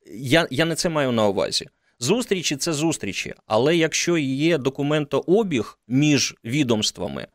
Я, 0.06 0.48
Я 0.52 0.66
не 0.66 0.76
це 0.76 0.90
маю 0.90 1.12
на 1.12 1.28
увазі. 1.28 1.66
Зустрічі 2.00 2.56
це 2.56 2.74
зустрічі, 2.74 3.34
але 3.48 3.76
якщо 3.76 4.18
є 4.18 4.58
документообіг 4.58 5.80
між 5.88 6.36
відомствами, 6.46 7.28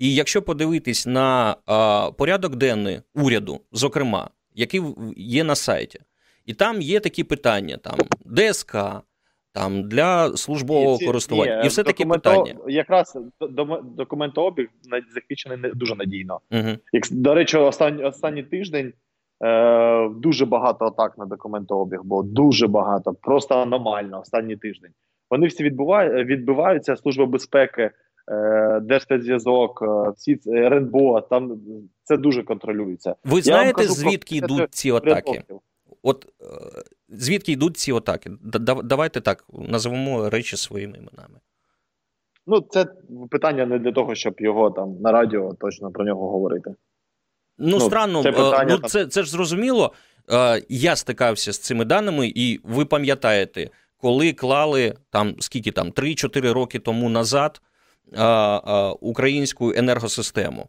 і 0.00 0.14
якщо 0.14 0.42
подивитись 0.42 1.06
на 1.06 1.56
а, 1.66 2.10
порядок 2.18 2.56
денний 2.56 3.00
уряду, 3.14 3.60
зокрема, 3.72 4.30
який 4.54 4.82
є 5.16 5.44
на 5.44 5.54
сайті, 5.54 6.00
і 6.46 6.54
там 6.54 6.80
є 6.80 7.00
такі 7.00 7.24
питання: 7.24 7.76
там 7.76 7.98
ДСК, 8.24 8.76
там 9.52 9.88
для 9.88 10.36
службового 10.36 10.98
ці, 10.98 11.06
користування, 11.06 11.58
ні, 11.58 11.64
і 11.64 11.68
все 11.68 11.82
такі 11.82 12.04
питання. 12.04 12.54
Якраз 12.68 13.18
документообіг 13.96 14.68
захищений 15.14 15.72
дуже 15.74 15.94
надійно. 15.94 16.40
Угу. 16.50 16.68
Як, 16.92 17.04
До 17.10 17.34
речі, 17.34 17.56
останній 17.56 18.04
останній 18.04 18.42
тиждень. 18.42 18.92
Е, 19.44 20.08
Дуже 20.08 20.46
багато 20.46 20.84
атак 20.84 21.18
на 21.18 21.26
документообіг, 21.26 22.00
бо 22.04 22.22
дуже 22.22 22.66
багато, 22.66 23.14
просто 23.22 23.54
аномально 23.54 24.20
останній 24.20 24.56
тиждень. 24.56 24.90
Вони 25.30 25.46
всі 25.46 25.64
відбувають, 25.64 26.26
відбиваються. 26.26 26.96
Служба 26.96 27.26
безпеки, 27.26 27.90
Держспецзв'язок, 28.82 29.82
е, 29.82 30.10
всі 30.16 30.40
РНБО, 30.46 31.20
там 31.20 31.60
це 32.02 32.16
дуже 32.16 32.42
контролюється. 32.42 33.14
Ви 33.24 33.42
знаєте, 33.42 33.82
кажу, 33.82 33.94
звідки 33.94 34.36
йдуть 34.36 34.74
ці 34.74 34.90
атаки? 34.90 35.42
От 36.02 36.26
е, 36.40 36.44
звідки 37.08 37.52
йдуть 37.52 37.76
ці 37.76 37.92
атаки? 37.92 38.30
Давайте 38.84 39.20
так 39.20 39.44
назвемо 39.52 40.30
речі 40.30 40.56
своїми 40.56 40.98
іменами. 40.98 41.40
Ну, 42.46 42.60
це 42.70 42.86
питання 43.30 43.66
не 43.66 43.78
для 43.78 43.92
того, 43.92 44.14
щоб 44.14 44.34
його 44.38 44.70
там 44.70 44.96
на 45.00 45.12
радіо 45.12 45.54
точно 45.60 45.90
про 45.90 46.04
нього 46.04 46.30
говорити. 46.30 46.74
Ну, 47.58 47.68
ну 47.68 47.80
странно, 47.80 48.22
це 48.22 48.28
е, 48.28 48.32
питання, 48.32 48.78
ну, 48.82 48.88
це, 48.88 49.06
це 49.06 49.22
ж 49.22 49.30
зрозуміло. 49.30 49.92
Е, 50.32 50.62
я 50.68 50.96
стикався 50.96 51.52
з 51.52 51.58
цими 51.58 51.84
даними, 51.84 52.32
і 52.34 52.60
ви 52.64 52.84
пам'ятаєте, 52.84 53.70
коли 53.96 54.32
клали 54.32 54.94
там 55.10 55.34
скільки 55.38 55.72
там 55.72 55.90
3-4 55.90 56.52
роки 56.52 56.78
тому 56.78 57.08
назад 57.08 57.60
українську 59.00 59.72
енергосистему, 59.76 60.68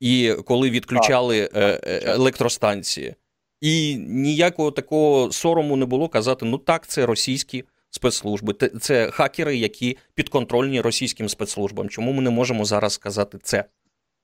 і 0.00 0.34
коли 0.46 0.70
відключали 0.70 1.46
так. 1.46 1.80
електростанції. 2.04 3.14
І 3.60 3.96
ніякого 4.08 4.70
такого 4.70 5.32
сорому 5.32 5.76
не 5.76 5.86
було 5.86 6.08
казати: 6.08 6.46
ну 6.46 6.58
так, 6.58 6.86
це 6.86 7.06
російські 7.06 7.64
спецслужби, 7.90 8.52
це 8.80 9.10
хакери, 9.10 9.56
які 9.56 9.98
підконтрольні 10.14 10.80
російським 10.80 11.28
спецслужбам. 11.28 11.88
Чому 11.88 12.12
ми 12.12 12.22
не 12.22 12.30
можемо 12.30 12.64
зараз 12.64 12.92
сказати 12.92 13.38
це 13.42 13.64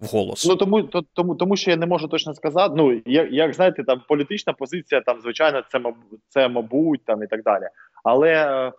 вголос? 0.00 0.46
Ну 0.46 0.56
тому 0.56 0.82
то, 0.82 1.02
тому, 1.12 1.34
тому 1.34 1.56
що 1.56 1.70
я 1.70 1.76
не 1.76 1.86
можу 1.86 2.08
точно 2.08 2.34
сказати. 2.34 2.74
Ну 2.76 3.02
як, 3.06 3.32
як 3.32 3.54
знаєте, 3.54 3.84
там 3.84 4.02
політична 4.08 4.52
позиція, 4.52 5.00
там 5.00 5.20
звичайно, 5.20 5.62
це 5.72 5.80
це 6.28 6.48
мабуть, 6.48 7.04
там 7.04 7.22
і 7.22 7.26
так 7.26 7.42
далі. 7.42 7.64
Але 8.04 8.32
е, 8.32 8.72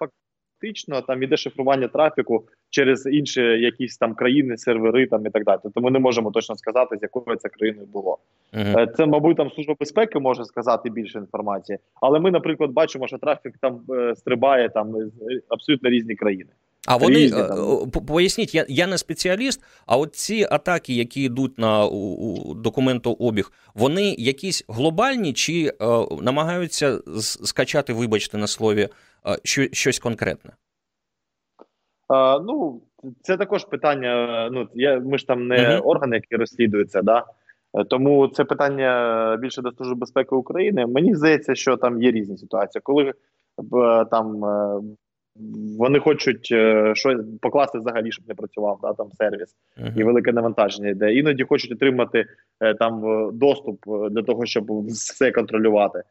фактично 0.65 1.01
там 1.01 1.23
іде 1.23 1.37
шифрування 1.37 1.87
трафіку 1.87 2.43
через 2.69 3.05
інші 3.05 3.41
якісь 3.41 3.97
там 3.97 4.13
країни, 4.13 4.57
сервери 4.57 5.07
там 5.07 5.25
і 5.25 5.29
так 5.29 5.43
далі. 5.43 5.59
Тобто 5.63 5.81
ми 5.81 5.91
не 5.91 5.99
можемо 5.99 6.31
точно 6.31 6.55
сказати, 6.55 6.97
з 6.97 7.01
якою 7.01 7.37
це 7.37 7.49
країною 7.49 7.87
було. 7.87 8.17
Uh-huh. 8.53 8.91
Це, 8.95 9.05
мабуть, 9.05 9.37
там 9.37 9.51
служба 9.51 9.75
безпеки 9.79 10.19
може 10.19 10.45
сказати 10.45 10.89
більше 10.89 11.19
інформації, 11.19 11.79
але 12.01 12.19
ми, 12.19 12.31
наприклад, 12.31 12.71
бачимо, 12.71 13.07
що 13.07 13.17
трафік 13.17 13.53
там 13.61 13.81
е, 13.89 14.15
стрибає 14.15 14.69
там 14.69 14.95
абсолютно 15.49 15.89
різні 15.89 16.15
країни. 16.15 16.49
А 16.87 16.97
вони 16.97 17.15
Різні, 17.15 17.41
е, 17.41 17.99
поясніть, 18.07 18.55
я 18.55 18.65
я 18.69 18.87
не 18.87 18.97
спеціаліст. 18.97 19.63
А 19.85 19.97
от 19.97 20.15
ці 20.15 20.47
атаки, 20.51 20.93
які 20.93 21.23
йдуть 21.23 21.59
на 21.59 21.85
у, 21.85 21.97
у 21.97 22.53
документообіг, 22.53 23.51
вони 23.75 24.15
якісь 24.17 24.65
глобальні 24.67 25.33
чи 25.33 25.67
е, 25.67 25.73
намагаються 26.21 26.99
скачати, 27.21 27.93
вибачте 27.93 28.37
на 28.37 28.47
слові, 28.47 28.89
е, 29.27 29.37
що, 29.43 29.65
щось 29.71 29.99
конкретне? 29.99 30.51
А, 32.07 32.39
Ну, 32.39 32.81
це 33.21 33.37
також 33.37 33.65
питання. 33.65 34.49
Ну 34.51 34.67
я 34.73 34.99
ми 34.99 35.17
ж 35.17 35.27
там 35.27 35.47
не 35.47 35.57
uh 35.57 35.79
органи, 35.81 36.15
які 36.15 36.35
розслідуються, 36.35 37.01
да. 37.01 37.25
Тому 37.89 38.27
це 38.27 38.43
питання 38.43 39.37
більше 39.41 39.61
до 39.61 39.71
Служби 39.71 39.95
безпеки 39.95 40.35
України. 40.35 40.85
Мені 40.85 41.15
здається, 41.15 41.55
що 41.55 41.77
там 41.77 42.01
є 42.03 42.11
різні 42.11 42.37
ситуації, 42.37 42.81
коли 42.85 43.13
там 44.11 44.43
вони 45.79 45.99
хочуть 45.99 46.45
щось 46.93 47.17
покласти 47.41 47.79
взагалі, 47.79 48.11
щоб 48.11 48.27
не 48.27 48.35
працював 48.35 48.79
да, 48.81 48.93
там 48.93 49.07
сервіс 49.11 49.55
uh 49.77 49.99
і 49.99 50.03
велике 50.03 50.31
навантаження 50.31 50.89
йде. 50.89 51.13
Іноді 51.13 51.43
хочуть 51.43 51.71
отримати 51.71 52.25
там 52.79 53.01
доступ 53.33 53.79
для 54.11 54.23
того, 54.23 54.45
щоб 54.45 54.85
все 54.87 55.31
контролювати. 55.31 56.03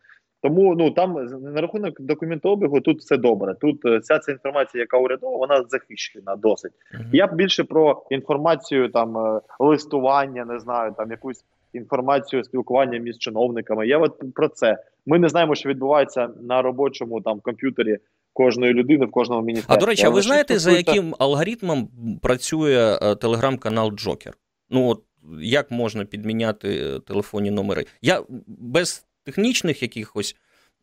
Тому 0.44 0.74
ну 0.74 0.90
там 0.90 1.14
на 1.54 1.60
рахунок 1.60 2.00
документообігу 2.00 2.80
тут 2.80 2.98
все 2.98 3.16
добре. 3.16 3.54
Тут 3.54 3.84
е, 3.84 3.98
вся 3.98 4.18
ця 4.18 4.32
інформація, 4.32 4.80
яка 4.82 4.98
урядова, 4.98 5.36
вона 5.36 5.62
захищена 5.68 6.36
досить. 6.36 6.72
Uh-huh. 6.72 7.04
Я 7.12 7.26
б 7.26 7.34
більше 7.34 7.64
про 7.64 8.02
інформацію 8.10 8.88
там 8.88 9.18
е, 9.18 9.40
листування, 9.58 10.44
не 10.44 10.58
знаю, 10.58 10.94
там 10.96 11.10
якусь 11.10 11.44
інформацію 11.72 12.44
спілкування 12.44 12.98
між 12.98 13.18
чиновниками. 13.18 13.86
Я 13.86 13.98
от 13.98 14.22
про 14.34 14.48
це. 14.48 14.78
Ми 15.06 15.18
не 15.18 15.28
знаємо, 15.28 15.54
що 15.54 15.68
відбувається 15.68 16.28
на 16.42 16.62
робочому 16.62 17.20
там 17.20 17.40
комп'ютері. 17.40 17.98
Кожної 18.34 18.72
людини 18.72 19.06
в 19.06 19.10
кожному 19.10 19.42
міністерстві. 19.42 19.76
А 19.76 19.80
до 19.80 19.86
речі, 19.86 20.06
а 20.06 20.08
ви 20.08 20.22
знаєте, 20.22 20.58
за 20.58 20.72
яким 20.72 21.14
алгоритмом 21.18 21.88
працює 22.22 22.98
е, 23.02 23.14
телеграм-канал 23.14 23.92
Джокер? 23.92 24.34
Ну 24.70 24.88
от 24.88 25.02
як 25.40 25.70
можна 25.70 26.04
підміняти 26.04 27.00
телефонні 27.06 27.50
номери? 27.50 27.84
Я 28.02 28.22
без 28.46 29.06
технічних 29.24 29.82
якихось 29.82 30.36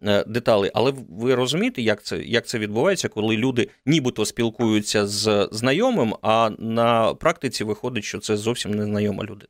е, 0.04 0.24
деталей, 0.28 0.72
але 0.74 0.93
ви 1.10 1.36
розумієте, 1.36 1.82
як 1.82 2.04
це 2.04 2.18
як 2.24 2.45
це 2.45 2.60
відбувається, 2.60 3.10
коли 3.10 3.38
люди 3.38 3.70
нібито 3.86 4.26
спілкуються 4.26 5.08
з 5.08 5.49
знайомим, 5.52 6.16
а 6.22 6.49
на 6.60 7.14
практиці 7.14 7.64
виходить, 7.64 8.04
що 8.04 8.20
це 8.20 8.38
зовсім 8.38 8.72
незнайома 8.72 9.24
людина. 9.24 9.47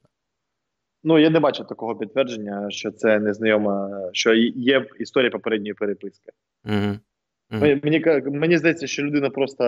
Ну, 1.03 1.19
я 1.19 1.29
не 1.29 1.39
бачу 1.39 1.63
такого 1.63 1.95
підтвердження, 1.95 2.69
що 2.69 2.91
це 2.91 3.19
незнайома, 3.19 4.01
що 4.13 4.33
є 4.55 4.85
історія 4.99 5.31
попередньої 5.31 5.73
переписки. 5.73 6.31
Угу. 6.65 6.99
Мені, 7.51 7.81
мені 7.83 8.21
мені 8.25 8.57
здається, 8.57 8.87
що 8.87 9.03
людина 9.03 9.29
просто 9.29 9.63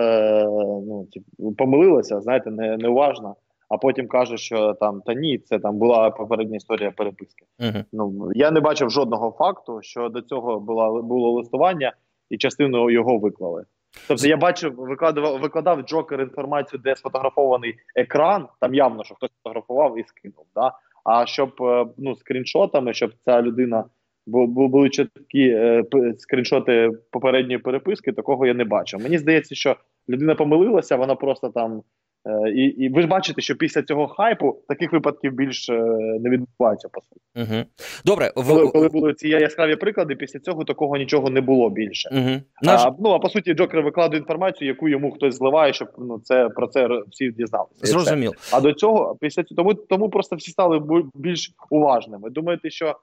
ну, 0.88 1.06
типу, 1.12 1.52
помилилася, 1.52 2.20
знаєте, 2.20 2.50
не, 2.50 2.76
неуважно, 2.76 3.36
а 3.68 3.78
потім 3.78 4.08
каже, 4.08 4.36
що 4.36 4.74
там 4.80 5.02
та 5.06 5.14
ні, 5.14 5.38
це 5.38 5.58
там 5.58 5.78
була 5.78 6.10
попередня 6.10 6.56
історія 6.56 6.90
переписки. 6.90 7.44
Угу. 7.60 7.84
Ну 7.92 8.30
я 8.34 8.50
не 8.50 8.60
бачив 8.60 8.90
жодного 8.90 9.30
факту, 9.38 9.78
що 9.82 10.08
до 10.08 10.22
цього 10.22 10.60
була 10.60 11.02
було 11.02 11.32
листування, 11.32 11.92
і 12.30 12.36
частину 12.36 12.90
його 12.90 13.18
виклали. 13.18 13.64
Тобто 14.08 14.28
я 14.28 14.36
бачив, 14.36 14.74
викладав 14.76 15.40
викладав 15.40 15.82
Джокер 15.82 16.20
інформацію, 16.20 16.80
де 16.84 16.96
сфотографований 16.96 17.74
екран. 17.96 18.48
Там 18.60 18.74
явно 18.74 19.04
що 19.04 19.14
хтось 19.14 19.30
фотографував 19.42 19.98
і 19.98 20.04
скинув. 20.04 20.46
Да? 20.54 20.72
А 21.04 21.26
щоб 21.26 21.52
е, 21.60 21.86
ну 21.98 22.16
скріншотами, 22.16 22.94
щоб 22.94 23.12
ця 23.24 23.42
людина 23.42 23.84
бо 24.26 24.46
були 24.46 24.90
чіткі 24.90 25.48
е, 25.48 25.84
скріншоти 26.18 26.90
попередньої 27.10 27.58
переписки, 27.58 28.12
такого 28.12 28.46
я 28.46 28.54
не 28.54 28.64
бачив. 28.64 29.02
Мені 29.02 29.18
здається, 29.18 29.54
що 29.54 29.76
людина 30.08 30.34
помилилася, 30.34 30.96
вона 30.96 31.14
просто 31.14 31.48
там. 31.48 31.82
Е, 32.26 32.50
і 32.50 32.62
і 32.62 32.88
ви 32.88 33.02
ж 33.02 33.08
бачите, 33.08 33.42
що 33.42 33.54
після 33.54 33.82
цього 33.82 34.08
хайпу 34.08 34.62
таких 34.68 34.92
випадків 34.92 35.32
більше 35.32 35.72
не 36.20 36.30
відбувається 36.30 36.88
по 36.88 37.00
суті. 37.00 37.20
Угу. 37.36 37.64
Добре, 38.04 38.30
коли, 38.34 38.68
коли 38.68 38.88
були 38.88 39.14
ці 39.14 39.28
яскраві 39.28 39.76
приклади, 39.76 40.16
після 40.16 40.40
цього 40.40 40.64
такого 40.64 40.96
нічого 40.96 41.30
не 41.30 41.40
було 41.40 41.70
більше. 41.70 42.08
Угу. 42.12 42.40
Наш... 42.62 42.80
А, 42.84 42.94
Ну 42.98 43.10
а 43.10 43.18
по 43.18 43.28
суті, 43.28 43.54
Джокер 43.54 43.82
викладує 43.82 44.20
інформацію, 44.20 44.68
яку 44.68 44.88
йому 44.88 45.12
хтось 45.12 45.34
зливає, 45.34 45.72
щоб 45.72 45.88
ну 45.98 46.20
це 46.24 46.48
про 46.48 46.66
це 46.66 46.88
всі 47.10 47.30
дізналися. 47.30 47.86
Зрозуміло. 47.86 48.34
А 48.52 48.60
до 48.60 48.72
цього 48.72 49.16
після 49.20 49.42
цього 49.42 49.56
тому, 49.56 49.74
тому 49.74 50.08
просто 50.08 50.36
всі 50.36 50.50
стали 50.50 50.82
більш 51.14 51.50
уважними. 51.70 52.30
Думаєте, 52.30 52.70
що 52.70 52.96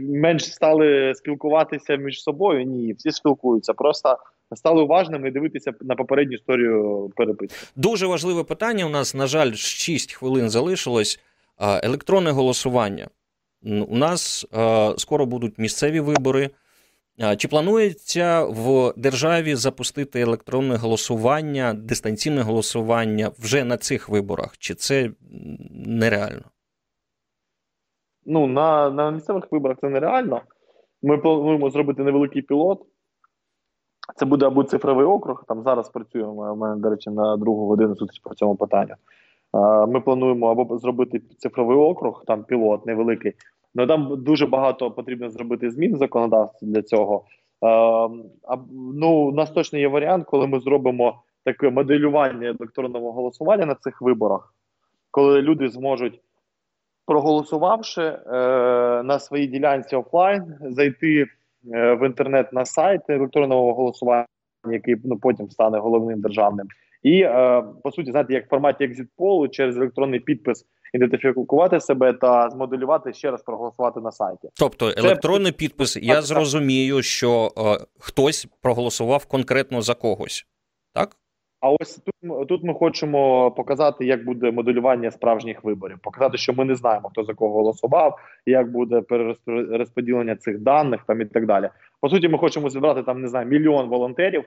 менш 0.00 0.54
стали 0.54 1.14
спілкуватися 1.14 1.96
між 1.96 2.22
собою. 2.22 2.64
Ні, 2.64 2.92
всі 2.92 3.10
спілкуються. 3.10 3.72
Просто 3.72 4.18
стали 4.56 4.82
уважними 4.82 5.30
дивитися 5.30 5.72
на 5.80 5.94
попередню 5.94 6.34
історію 6.34 7.10
переписки. 7.16 7.56
Дуже 7.76 8.06
важливе 8.06 8.44
питання. 8.44 8.86
У 8.86 8.88
нас, 8.88 9.14
на 9.14 9.26
жаль, 9.26 9.52
6 9.52 10.12
хвилин 10.12 10.50
залишилось. 10.50 11.20
Електронне 11.82 12.30
голосування. 12.30 13.08
У 13.62 13.96
нас 13.96 14.46
скоро 14.96 15.26
будуть 15.26 15.58
місцеві 15.58 16.00
вибори. 16.00 16.50
Чи 17.36 17.48
планується 17.48 18.44
в 18.44 18.92
державі 18.96 19.54
запустити 19.54 20.20
електронне 20.20 20.76
голосування, 20.76 21.74
дистанційне 21.74 22.42
голосування 22.42 23.30
вже 23.38 23.64
на 23.64 23.76
цих 23.76 24.08
виборах? 24.08 24.58
Чи 24.58 24.74
це 24.74 25.10
нереально? 25.86 26.44
Ну, 28.26 28.46
на 28.46 28.90
на 28.90 29.10
місцевих 29.10 29.52
виборах 29.52 29.78
це 29.80 29.88
нереально. 29.88 30.40
Ми 31.02 31.18
плануємо 31.18 31.70
зробити 31.70 32.02
невеликий 32.02 32.42
пілот. 32.42 32.82
Це 34.16 34.24
буде 34.24 34.46
або 34.46 34.64
цифровий 34.64 35.06
округ. 35.06 35.44
Там 35.48 35.62
зараз 35.62 35.88
працюємо. 35.88 36.52
У 36.52 36.56
мене, 36.56 36.76
до 36.76 36.90
речі, 36.90 37.10
на 37.10 37.36
другу 37.36 37.66
годину 37.66 37.94
зустріч 37.94 38.20
по 38.20 38.34
цьому 38.34 38.56
питанню. 38.56 38.94
Ми 39.88 40.00
плануємо 40.00 40.50
або 40.50 40.78
зробити 40.78 41.18
цифровий 41.38 41.76
округ, 41.76 42.24
там 42.26 42.44
пілот 42.44 42.86
невеликий. 42.86 43.32
Ну 43.74 43.86
там 43.86 44.22
дуже 44.22 44.46
багато 44.46 44.90
потрібно 44.90 45.30
зробити 45.30 45.70
змін 45.70 45.94
в 45.94 45.98
законодавстві 45.98 46.66
для 46.66 46.82
цього. 46.82 47.24
Ну, 48.94 49.10
У 49.10 49.32
нас 49.32 49.50
точно 49.50 49.78
є 49.78 49.88
варіант, 49.88 50.26
коли 50.26 50.46
ми 50.46 50.60
зробимо 50.60 51.22
таке 51.44 51.70
моделювання 51.70 52.48
електронного 52.48 53.12
голосування 53.12 53.66
на 53.66 53.74
цих 53.74 54.02
виборах, 54.02 54.54
коли 55.10 55.42
люди 55.42 55.68
зможуть 55.68 56.20
проголосувавши 57.10 58.02
е, 58.02 58.18
на 59.02 59.18
своїй 59.18 59.46
ділянці 59.46 59.96
офлайн, 59.96 60.42
зайти 60.60 61.26
е, 61.74 61.94
в 61.94 62.06
інтернет 62.06 62.52
на 62.52 62.64
сайт 62.64 63.00
електронного 63.08 63.74
голосування, 63.74 64.26
який 64.70 64.96
ну 65.04 65.16
потім 65.16 65.50
стане 65.50 65.78
головним 65.78 66.20
державним, 66.20 66.66
і 67.02 67.20
е, 67.20 67.62
по 67.82 67.90
суті, 67.90 68.10
знаєте, 68.10 68.32
як 68.32 68.46
в 68.46 68.48
форматі 68.48 68.84
екзитполу 68.84 69.48
через 69.48 69.76
електронний 69.76 70.20
підпис. 70.20 70.64
Ідентифікувати 70.94 71.80
себе 71.80 72.12
та 72.12 72.50
змоделювати 72.50 73.12
ще 73.12 73.30
раз 73.30 73.42
проголосувати 73.42 74.00
на 74.00 74.12
сайті, 74.12 74.48
тобто 74.54 74.92
електронний 74.96 75.52
Це... 75.52 75.58
підпис. 75.58 75.96
Я 75.96 76.22
зрозумію, 76.22 77.02
що 77.02 77.50
е, 77.58 77.84
хтось 77.98 78.46
проголосував 78.62 79.26
конкретно 79.26 79.82
за 79.82 79.94
когось, 79.94 80.46
а 81.60 81.70
ось 81.70 81.96
тут 81.96 82.48
тут 82.48 82.64
ми 82.64 82.74
хочемо 82.74 83.50
показати, 83.50 84.06
як 84.06 84.24
буде 84.24 84.50
моделювання 84.50 85.10
справжніх 85.10 85.64
виборів, 85.64 85.98
показати, 85.98 86.38
що 86.38 86.52
ми 86.52 86.64
не 86.64 86.74
знаємо, 86.74 87.08
хто 87.08 87.24
за 87.24 87.34
кого 87.34 87.54
голосував, 87.54 88.18
як 88.46 88.72
буде 88.72 89.00
перерозподілення 89.00 90.36
цих 90.36 90.58
даних 90.58 91.04
там 91.06 91.20
і 91.20 91.24
так 91.24 91.46
далі. 91.46 91.68
По 92.00 92.08
суті, 92.08 92.28
ми 92.28 92.38
хочемо 92.38 92.70
зібрати 92.70 93.02
там 93.02 93.20
не 93.20 93.28
знаю 93.28 93.46
мільйон 93.46 93.88
волонтерів, 93.88 94.44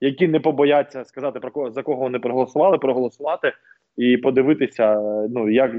які 0.00 0.28
не 0.28 0.40
побояться 0.40 1.04
сказати 1.04 1.40
про 1.40 1.50
кого 1.50 1.70
за 1.70 1.82
кого 1.82 2.02
вони 2.02 2.18
проголосували, 2.18 2.78
проголосувати 2.78 3.52
і 3.96 4.16
подивитися, 4.16 5.00
ну 5.30 5.50
як 5.50 5.72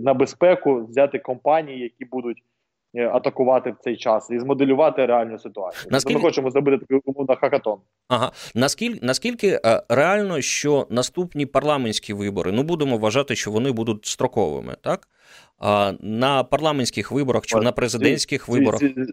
на 0.00 0.14
безпеку 0.14 0.84
взяти 0.84 1.18
компанії, 1.18 1.80
які 1.80 2.04
будуть. 2.04 2.42
Е, 2.94 3.08
атакувати 3.08 3.70
в 3.70 3.76
цей 3.80 3.96
час 3.96 4.30
і 4.30 4.38
змоделювати 4.38 5.06
реальну 5.06 5.38
ситуацію. 5.38 5.88
Наскільки... 5.90 6.18
Ми 6.18 6.24
хочемо 6.24 6.50
зробити 6.50 6.78
такий 6.78 7.00
умовно 7.04 7.36
хакатон. 7.36 7.78
Ага, 8.08 8.32
наскільки 8.54 9.06
наскільки 9.06 9.60
е, 9.64 9.82
реально, 9.88 10.40
що 10.40 10.86
наступні 10.90 11.46
парламентські 11.46 12.12
вибори, 12.14 12.52
ну 12.52 12.62
будемо 12.62 12.98
вважати, 12.98 13.34
що 13.34 13.50
вони 13.50 13.72
будуть 13.72 14.06
строковими, 14.06 14.76
так? 14.80 15.08
А 15.58 15.92
на 16.00 16.44
парламентських 16.44 17.12
виборах 17.12 17.46
чи 17.46 17.58
О, 17.58 17.62
на 17.62 17.72
президентських 17.72 18.44
ці, 18.44 18.52
виборах. 18.52 18.80
Ці, 18.80 18.88
ці, 18.88 19.12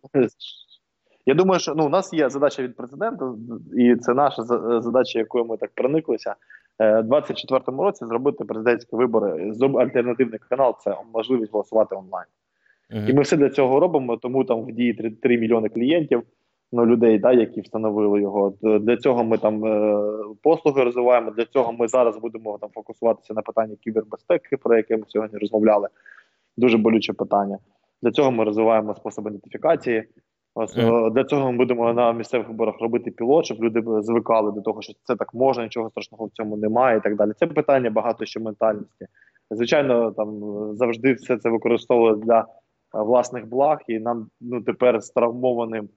я 1.26 1.34
думаю, 1.34 1.60
що 1.60 1.76
ну 1.76 1.86
у 1.86 1.90
нас 1.90 2.14
є 2.14 2.30
задача 2.30 2.64
від 2.64 2.76
президента, 2.76 3.34
і 3.78 3.96
це 3.96 4.14
наша 4.14 4.44
задача, 4.82 5.20
якою 5.20 5.46
ми 5.46 5.58
так 5.58 5.72
прониклися. 5.76 6.36
Е, 6.80 7.00
У 7.00 7.04
24-му 7.04 7.84
році 7.84 8.06
зробити 8.06 8.46
президентські 8.46 8.96
вибори 8.96 9.54
альтернативний 9.62 10.40
канал 10.50 10.76
це 10.80 10.96
можливість 11.14 11.54
голосувати 11.54 11.96
онлайн. 11.96 12.28
Uh-huh. 12.92 13.10
І 13.10 13.14
ми 13.14 13.22
все 13.22 13.38
для 13.38 13.50
цього 13.50 13.80
робимо, 13.80 14.18
тому 14.18 14.44
там 14.44 14.62
в 14.62 14.72
дії 14.72 14.94
3, 14.94 15.12
3 15.12 15.38
мільйони 15.38 15.70
клієнтів, 15.70 16.24
ну 16.72 16.86
людей, 16.86 17.20
да, 17.20 17.32
які 17.32 17.62
встановили 17.62 18.22
його. 18.22 18.54
Для 18.62 18.98
цього 18.98 19.24
ми 19.24 19.38
там 19.38 19.66
е, 19.66 20.04
послуги 20.44 20.84
розвиваємо. 20.84 21.32
Для 21.32 21.46
цього 21.46 21.74
ми 21.74 21.88
зараз 21.88 22.18
будемо 22.18 22.58
там 22.58 22.70
фокусуватися 22.74 23.34
на 23.34 23.42
питанні 23.42 23.76
кібербезпеки, 23.76 24.58
про 24.58 24.78
яке 24.78 24.98
ми 24.98 25.04
сьогодні 25.08 25.38
розмовляли. 25.40 25.88
Дуже 26.58 26.78
болюче 26.78 27.14
питання. 27.14 27.58
Для 28.02 28.12
цього 28.12 28.32
ми 28.32 28.44
розвиваємо 28.44 28.96
способи 28.96 29.30
ідентифікації. 29.30 30.04
Ось 30.56 30.78
mm. 30.78 31.12
для 31.12 31.24
цього 31.24 31.52
ми 31.52 31.58
будемо 31.58 31.94
на 31.94 32.14
місцевих 32.14 32.48
виборах 32.48 32.82
робити 32.82 33.12
пілот, 33.12 33.46
щоб 33.46 33.64
люди 33.64 33.84
звикали 34.02 34.52
до 34.52 34.62
того, 34.62 34.82
що 34.82 34.94
це 35.04 35.16
так 35.16 35.34
можна, 35.34 35.64
нічого 35.64 35.90
страшного 35.90 36.26
в 36.26 36.30
цьому 36.30 36.58
немає, 36.58 36.98
і 36.98 37.02
так 37.02 37.16
далі. 37.16 37.32
Це 37.40 37.48
питання 37.48 37.90
багато 37.90 38.26
що 38.26 38.40
ментальності. 38.40 39.08
Звичайно, 39.52 40.12
там 40.12 40.40
завжди 40.76 41.14
все 41.14 41.38
це 41.38 41.50
використовує 41.50 42.16
для 42.16 42.46
власних 42.94 43.48
благ, 43.48 43.80
і 43.88 44.00
нам 44.00 44.30
ну 44.42 44.62
тепер 44.62 45.02
з 45.02 45.10
травмованим. 45.10 45.90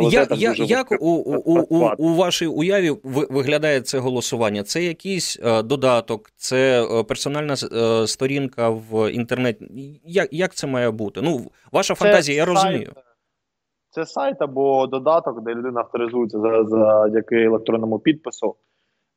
Я, 0.00 0.26
я, 0.30 0.54
як 0.56 0.92
у 1.00 1.06
у, 1.06 1.60
у, 1.60 1.90
у 1.98 2.14
вашій 2.14 2.46
уяві 2.46 2.96
виглядає 3.04 3.80
це 3.80 3.98
голосування? 3.98 4.62
Це 4.62 4.82
якийсь 4.82 5.40
е, 5.42 5.62
додаток, 5.62 6.30
це 6.36 6.82
е, 6.82 7.04
персональна 7.04 7.52
е, 7.52 8.06
сторінка 8.06 8.68
в 8.68 9.12
інтернеті. 9.12 9.66
Як 10.04 10.32
як 10.32 10.54
це 10.54 10.66
має 10.66 10.90
бути? 10.90 11.20
Ну, 11.22 11.40
Ваша 11.72 11.94
це 11.94 12.04
фантазія, 12.04 12.38
я 12.38 12.44
сайт, 12.44 12.56
розумію. 12.56 12.92
Це 13.90 14.06
сайт 14.06 14.42
або 14.42 14.86
додаток, 14.86 15.42
де 15.44 15.54
людина 15.54 15.80
авторизується 15.80 16.38
завдяки 16.64 17.36
електронному 17.36 17.98
підпису, 17.98 18.56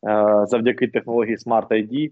е, 0.07 0.45
завдяки 0.47 0.87
технології 0.87 1.37
Smart 1.37 1.67
ID. 1.67 2.11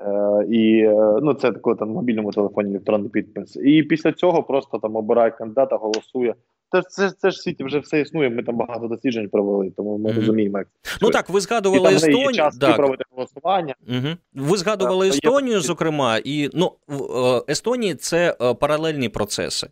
Е, 0.00 0.46
і 0.50 0.78
е, 0.78 1.18
ну 1.22 1.34
це 1.34 1.52
коли 1.52 1.76
там 1.76 1.88
в 1.88 1.94
мобільному 1.94 2.30
телефоні 2.30 2.70
електронний 2.70 3.10
підпис. 3.10 3.56
І 3.56 3.82
після 3.82 4.12
цього 4.12 4.42
просто 4.42 4.78
там 4.78 4.96
обирає 4.96 5.30
кандидата, 5.30 5.76
голосує. 5.76 6.34
Це 6.72 6.82
це, 6.82 7.10
це 7.10 7.30
ж 7.30 7.40
світі 7.40 7.64
вже 7.64 7.78
все 7.78 8.00
існує. 8.00 8.30
Ми 8.30 8.42
там 8.42 8.56
багато 8.56 8.86
досліджень 8.88 9.28
провели, 9.28 9.72
тому 9.76 9.98
ми 9.98 10.10
mm-hmm. 10.10 10.16
розуміємо. 10.16 10.58
як 10.58 10.68
Ну 11.02 11.10
так, 11.10 11.28
ви 11.28 11.40
згадували 11.40 11.94
Естонію. 11.94 12.32
час 12.32 12.58
так. 12.58 12.76
проводити 12.76 13.04
голосування. 13.10 13.74
Угу. 13.88 14.08
Ви 14.34 14.56
згадували 14.56 15.06
так, 15.06 15.14
Естонію, 15.14 15.54
є... 15.54 15.60
зокрема, 15.60 16.20
і 16.24 16.50
ну 16.54 16.72
в 16.88 17.02
е, 17.26 17.42
Естонії 17.48 17.94
це 17.94 18.36
паралельні 18.60 19.08
процеси. 19.08 19.68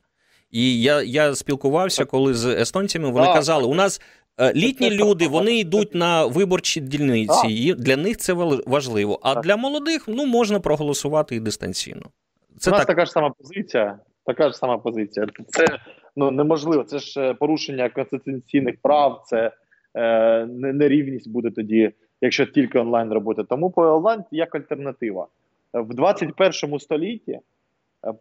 І 0.51 0.83
я 0.83 1.03
я 1.03 1.35
спілкувався 1.35 2.05
коли 2.05 2.35
з 2.35 2.47
естонцями. 2.47 3.11
Вони 3.11 3.27
так, 3.27 3.35
казали, 3.35 3.62
так. 3.62 3.72
у 3.72 3.74
нас 3.74 4.01
літні 4.41 4.91
люди 4.91 5.28
вони 5.28 5.59
йдуть 5.59 5.95
на 5.95 6.26
виборчі 6.26 6.80
дільниці, 6.80 7.49
і 7.49 7.74
для 7.74 7.97
них 7.97 8.16
це 8.16 8.32
важливо. 8.66 9.20
А 9.22 9.41
для 9.41 9.57
молодих 9.57 10.05
ну 10.09 10.26
можна 10.26 10.61
проголосувати 10.61 11.37
і 11.37 11.41
дистанційно. 11.41 12.03
Це 12.59 12.70
У 12.70 12.72
нас 12.72 12.80
так... 12.80 12.87
така 12.87 13.05
ж 13.05 13.12
сама 13.12 13.30
позиція. 13.30 13.99
Така 14.26 14.49
ж 14.49 14.57
сама 14.57 14.78
позиція. 14.78 15.26
Це 15.49 15.66
ну 16.16 16.30
неможливо. 16.30 16.84
Це 16.84 16.99
ж 16.99 17.20
е, 17.20 17.34
порушення 17.34 17.89
конституційних 17.89 18.74
прав, 18.82 19.22
це 19.26 19.53
е, 19.95 20.47
нерівність 20.47 21.30
буде 21.30 21.51
тоді, 21.51 21.93
якщо 22.20 22.47
тільки 22.47 22.78
онлайн 22.78 23.12
робити. 23.12 23.45
Тому 23.45 23.70
по 23.70 23.82
онлайн 23.82 24.24
як 24.30 24.55
альтернатива 24.55 25.26
в 25.72 25.95
21 25.95 26.78
столітті. 26.78 27.32
Е, 27.32 27.41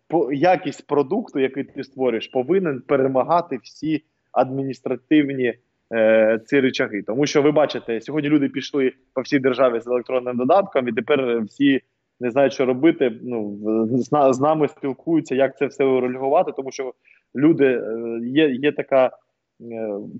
по 0.07 0.33
якість 0.33 0.87
продукту, 0.87 1.39
який 1.39 1.63
ти 1.63 1.83
створюєш, 1.83 2.27
повинен 2.27 2.81
перемагати 2.81 3.59
всі 3.63 4.03
адміністративні 4.31 5.53
е, 5.93 6.39
ці 6.45 6.59
речаги. 6.59 7.01
Тому 7.01 7.25
що 7.25 7.41
ви 7.41 7.51
бачите, 7.51 8.01
сьогодні 8.01 8.29
люди 8.29 8.49
пішли 8.49 8.91
по 9.13 9.21
всій 9.21 9.39
державі 9.39 9.79
з 9.79 9.87
електронним 9.87 10.37
додатком, 10.37 10.87
і 10.87 10.91
тепер 10.91 11.41
всі 11.41 11.81
не 12.19 12.31
знають, 12.31 12.53
що 12.53 12.65
робити. 12.65 13.11
Ну 13.23 13.57
з, 13.91 14.33
з 14.33 14.39
нами 14.39 14.67
спілкуються, 14.67 15.35
як 15.35 15.57
це 15.57 15.65
все 15.65 15.83
урегулювати, 15.83 16.51
тому 16.51 16.71
що 16.71 16.93
люди 17.35 17.65
е, 17.65 18.19
є, 18.23 18.49
є 18.49 18.71
така 18.71 19.05
е, 19.05 19.11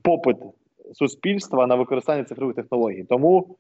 попит 0.04 0.38
суспільства 0.94 1.68
на 1.68 1.76
використання 1.76 2.24
цифрових 2.24 2.56
технологій. 2.56 3.06
Тому, 3.10 3.58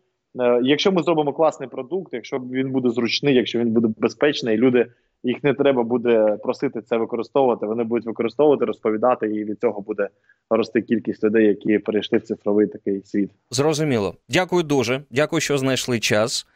якщо 0.63 0.91
ми 0.91 1.03
зробимо 1.03 1.33
класний 1.33 1.69
продукт, 1.69 2.13
якщо 2.13 2.37
він 2.37 2.71
буде 2.71 2.89
зручний, 2.89 3.35
якщо 3.35 3.59
він 3.59 3.71
буде 3.71 3.87
безпечний, 3.97 4.57
люди 4.57 4.85
їх 5.23 5.43
не 5.43 5.53
треба 5.53 5.83
буде 5.83 6.37
просити 6.43 6.81
це 6.81 6.97
використовувати. 6.97 7.65
Вони 7.65 7.83
будуть 7.83 8.05
використовувати, 8.05 8.65
розповідати, 8.65 9.35
і 9.35 9.43
від 9.43 9.59
цього 9.59 9.81
буде 9.81 10.09
рости 10.49 10.81
кількість 10.81 11.23
людей, 11.23 11.45
які 11.47 11.79
перейшли 11.79 12.17
в 12.17 12.21
цифровий 12.21 12.67
такий 12.67 13.01
світ. 13.05 13.31
Зрозуміло. 13.51 14.15
Дякую 14.29 14.63
дуже. 14.63 15.01
Дякую, 15.11 15.39
що 15.39 15.57
знайшли 15.57 15.99
час. 15.99 16.47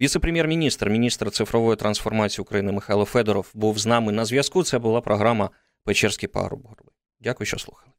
Віце-прем'єр-міністр, 0.00 0.90
міністр 0.90 1.30
цифрової 1.30 1.76
трансформації 1.76 2.42
України 2.42 2.72
Михайло 2.72 3.04
Федоров 3.04 3.50
був 3.54 3.78
з 3.78 3.86
нами 3.86 4.12
на 4.12 4.24
зв'язку. 4.24 4.62
Це 4.62 4.78
була 4.78 5.00
програма 5.00 5.50
Печерський 5.84 6.28
пагорб. 6.28 6.60
Дякую, 7.20 7.46
що 7.46 7.58
слухали. 7.58 7.92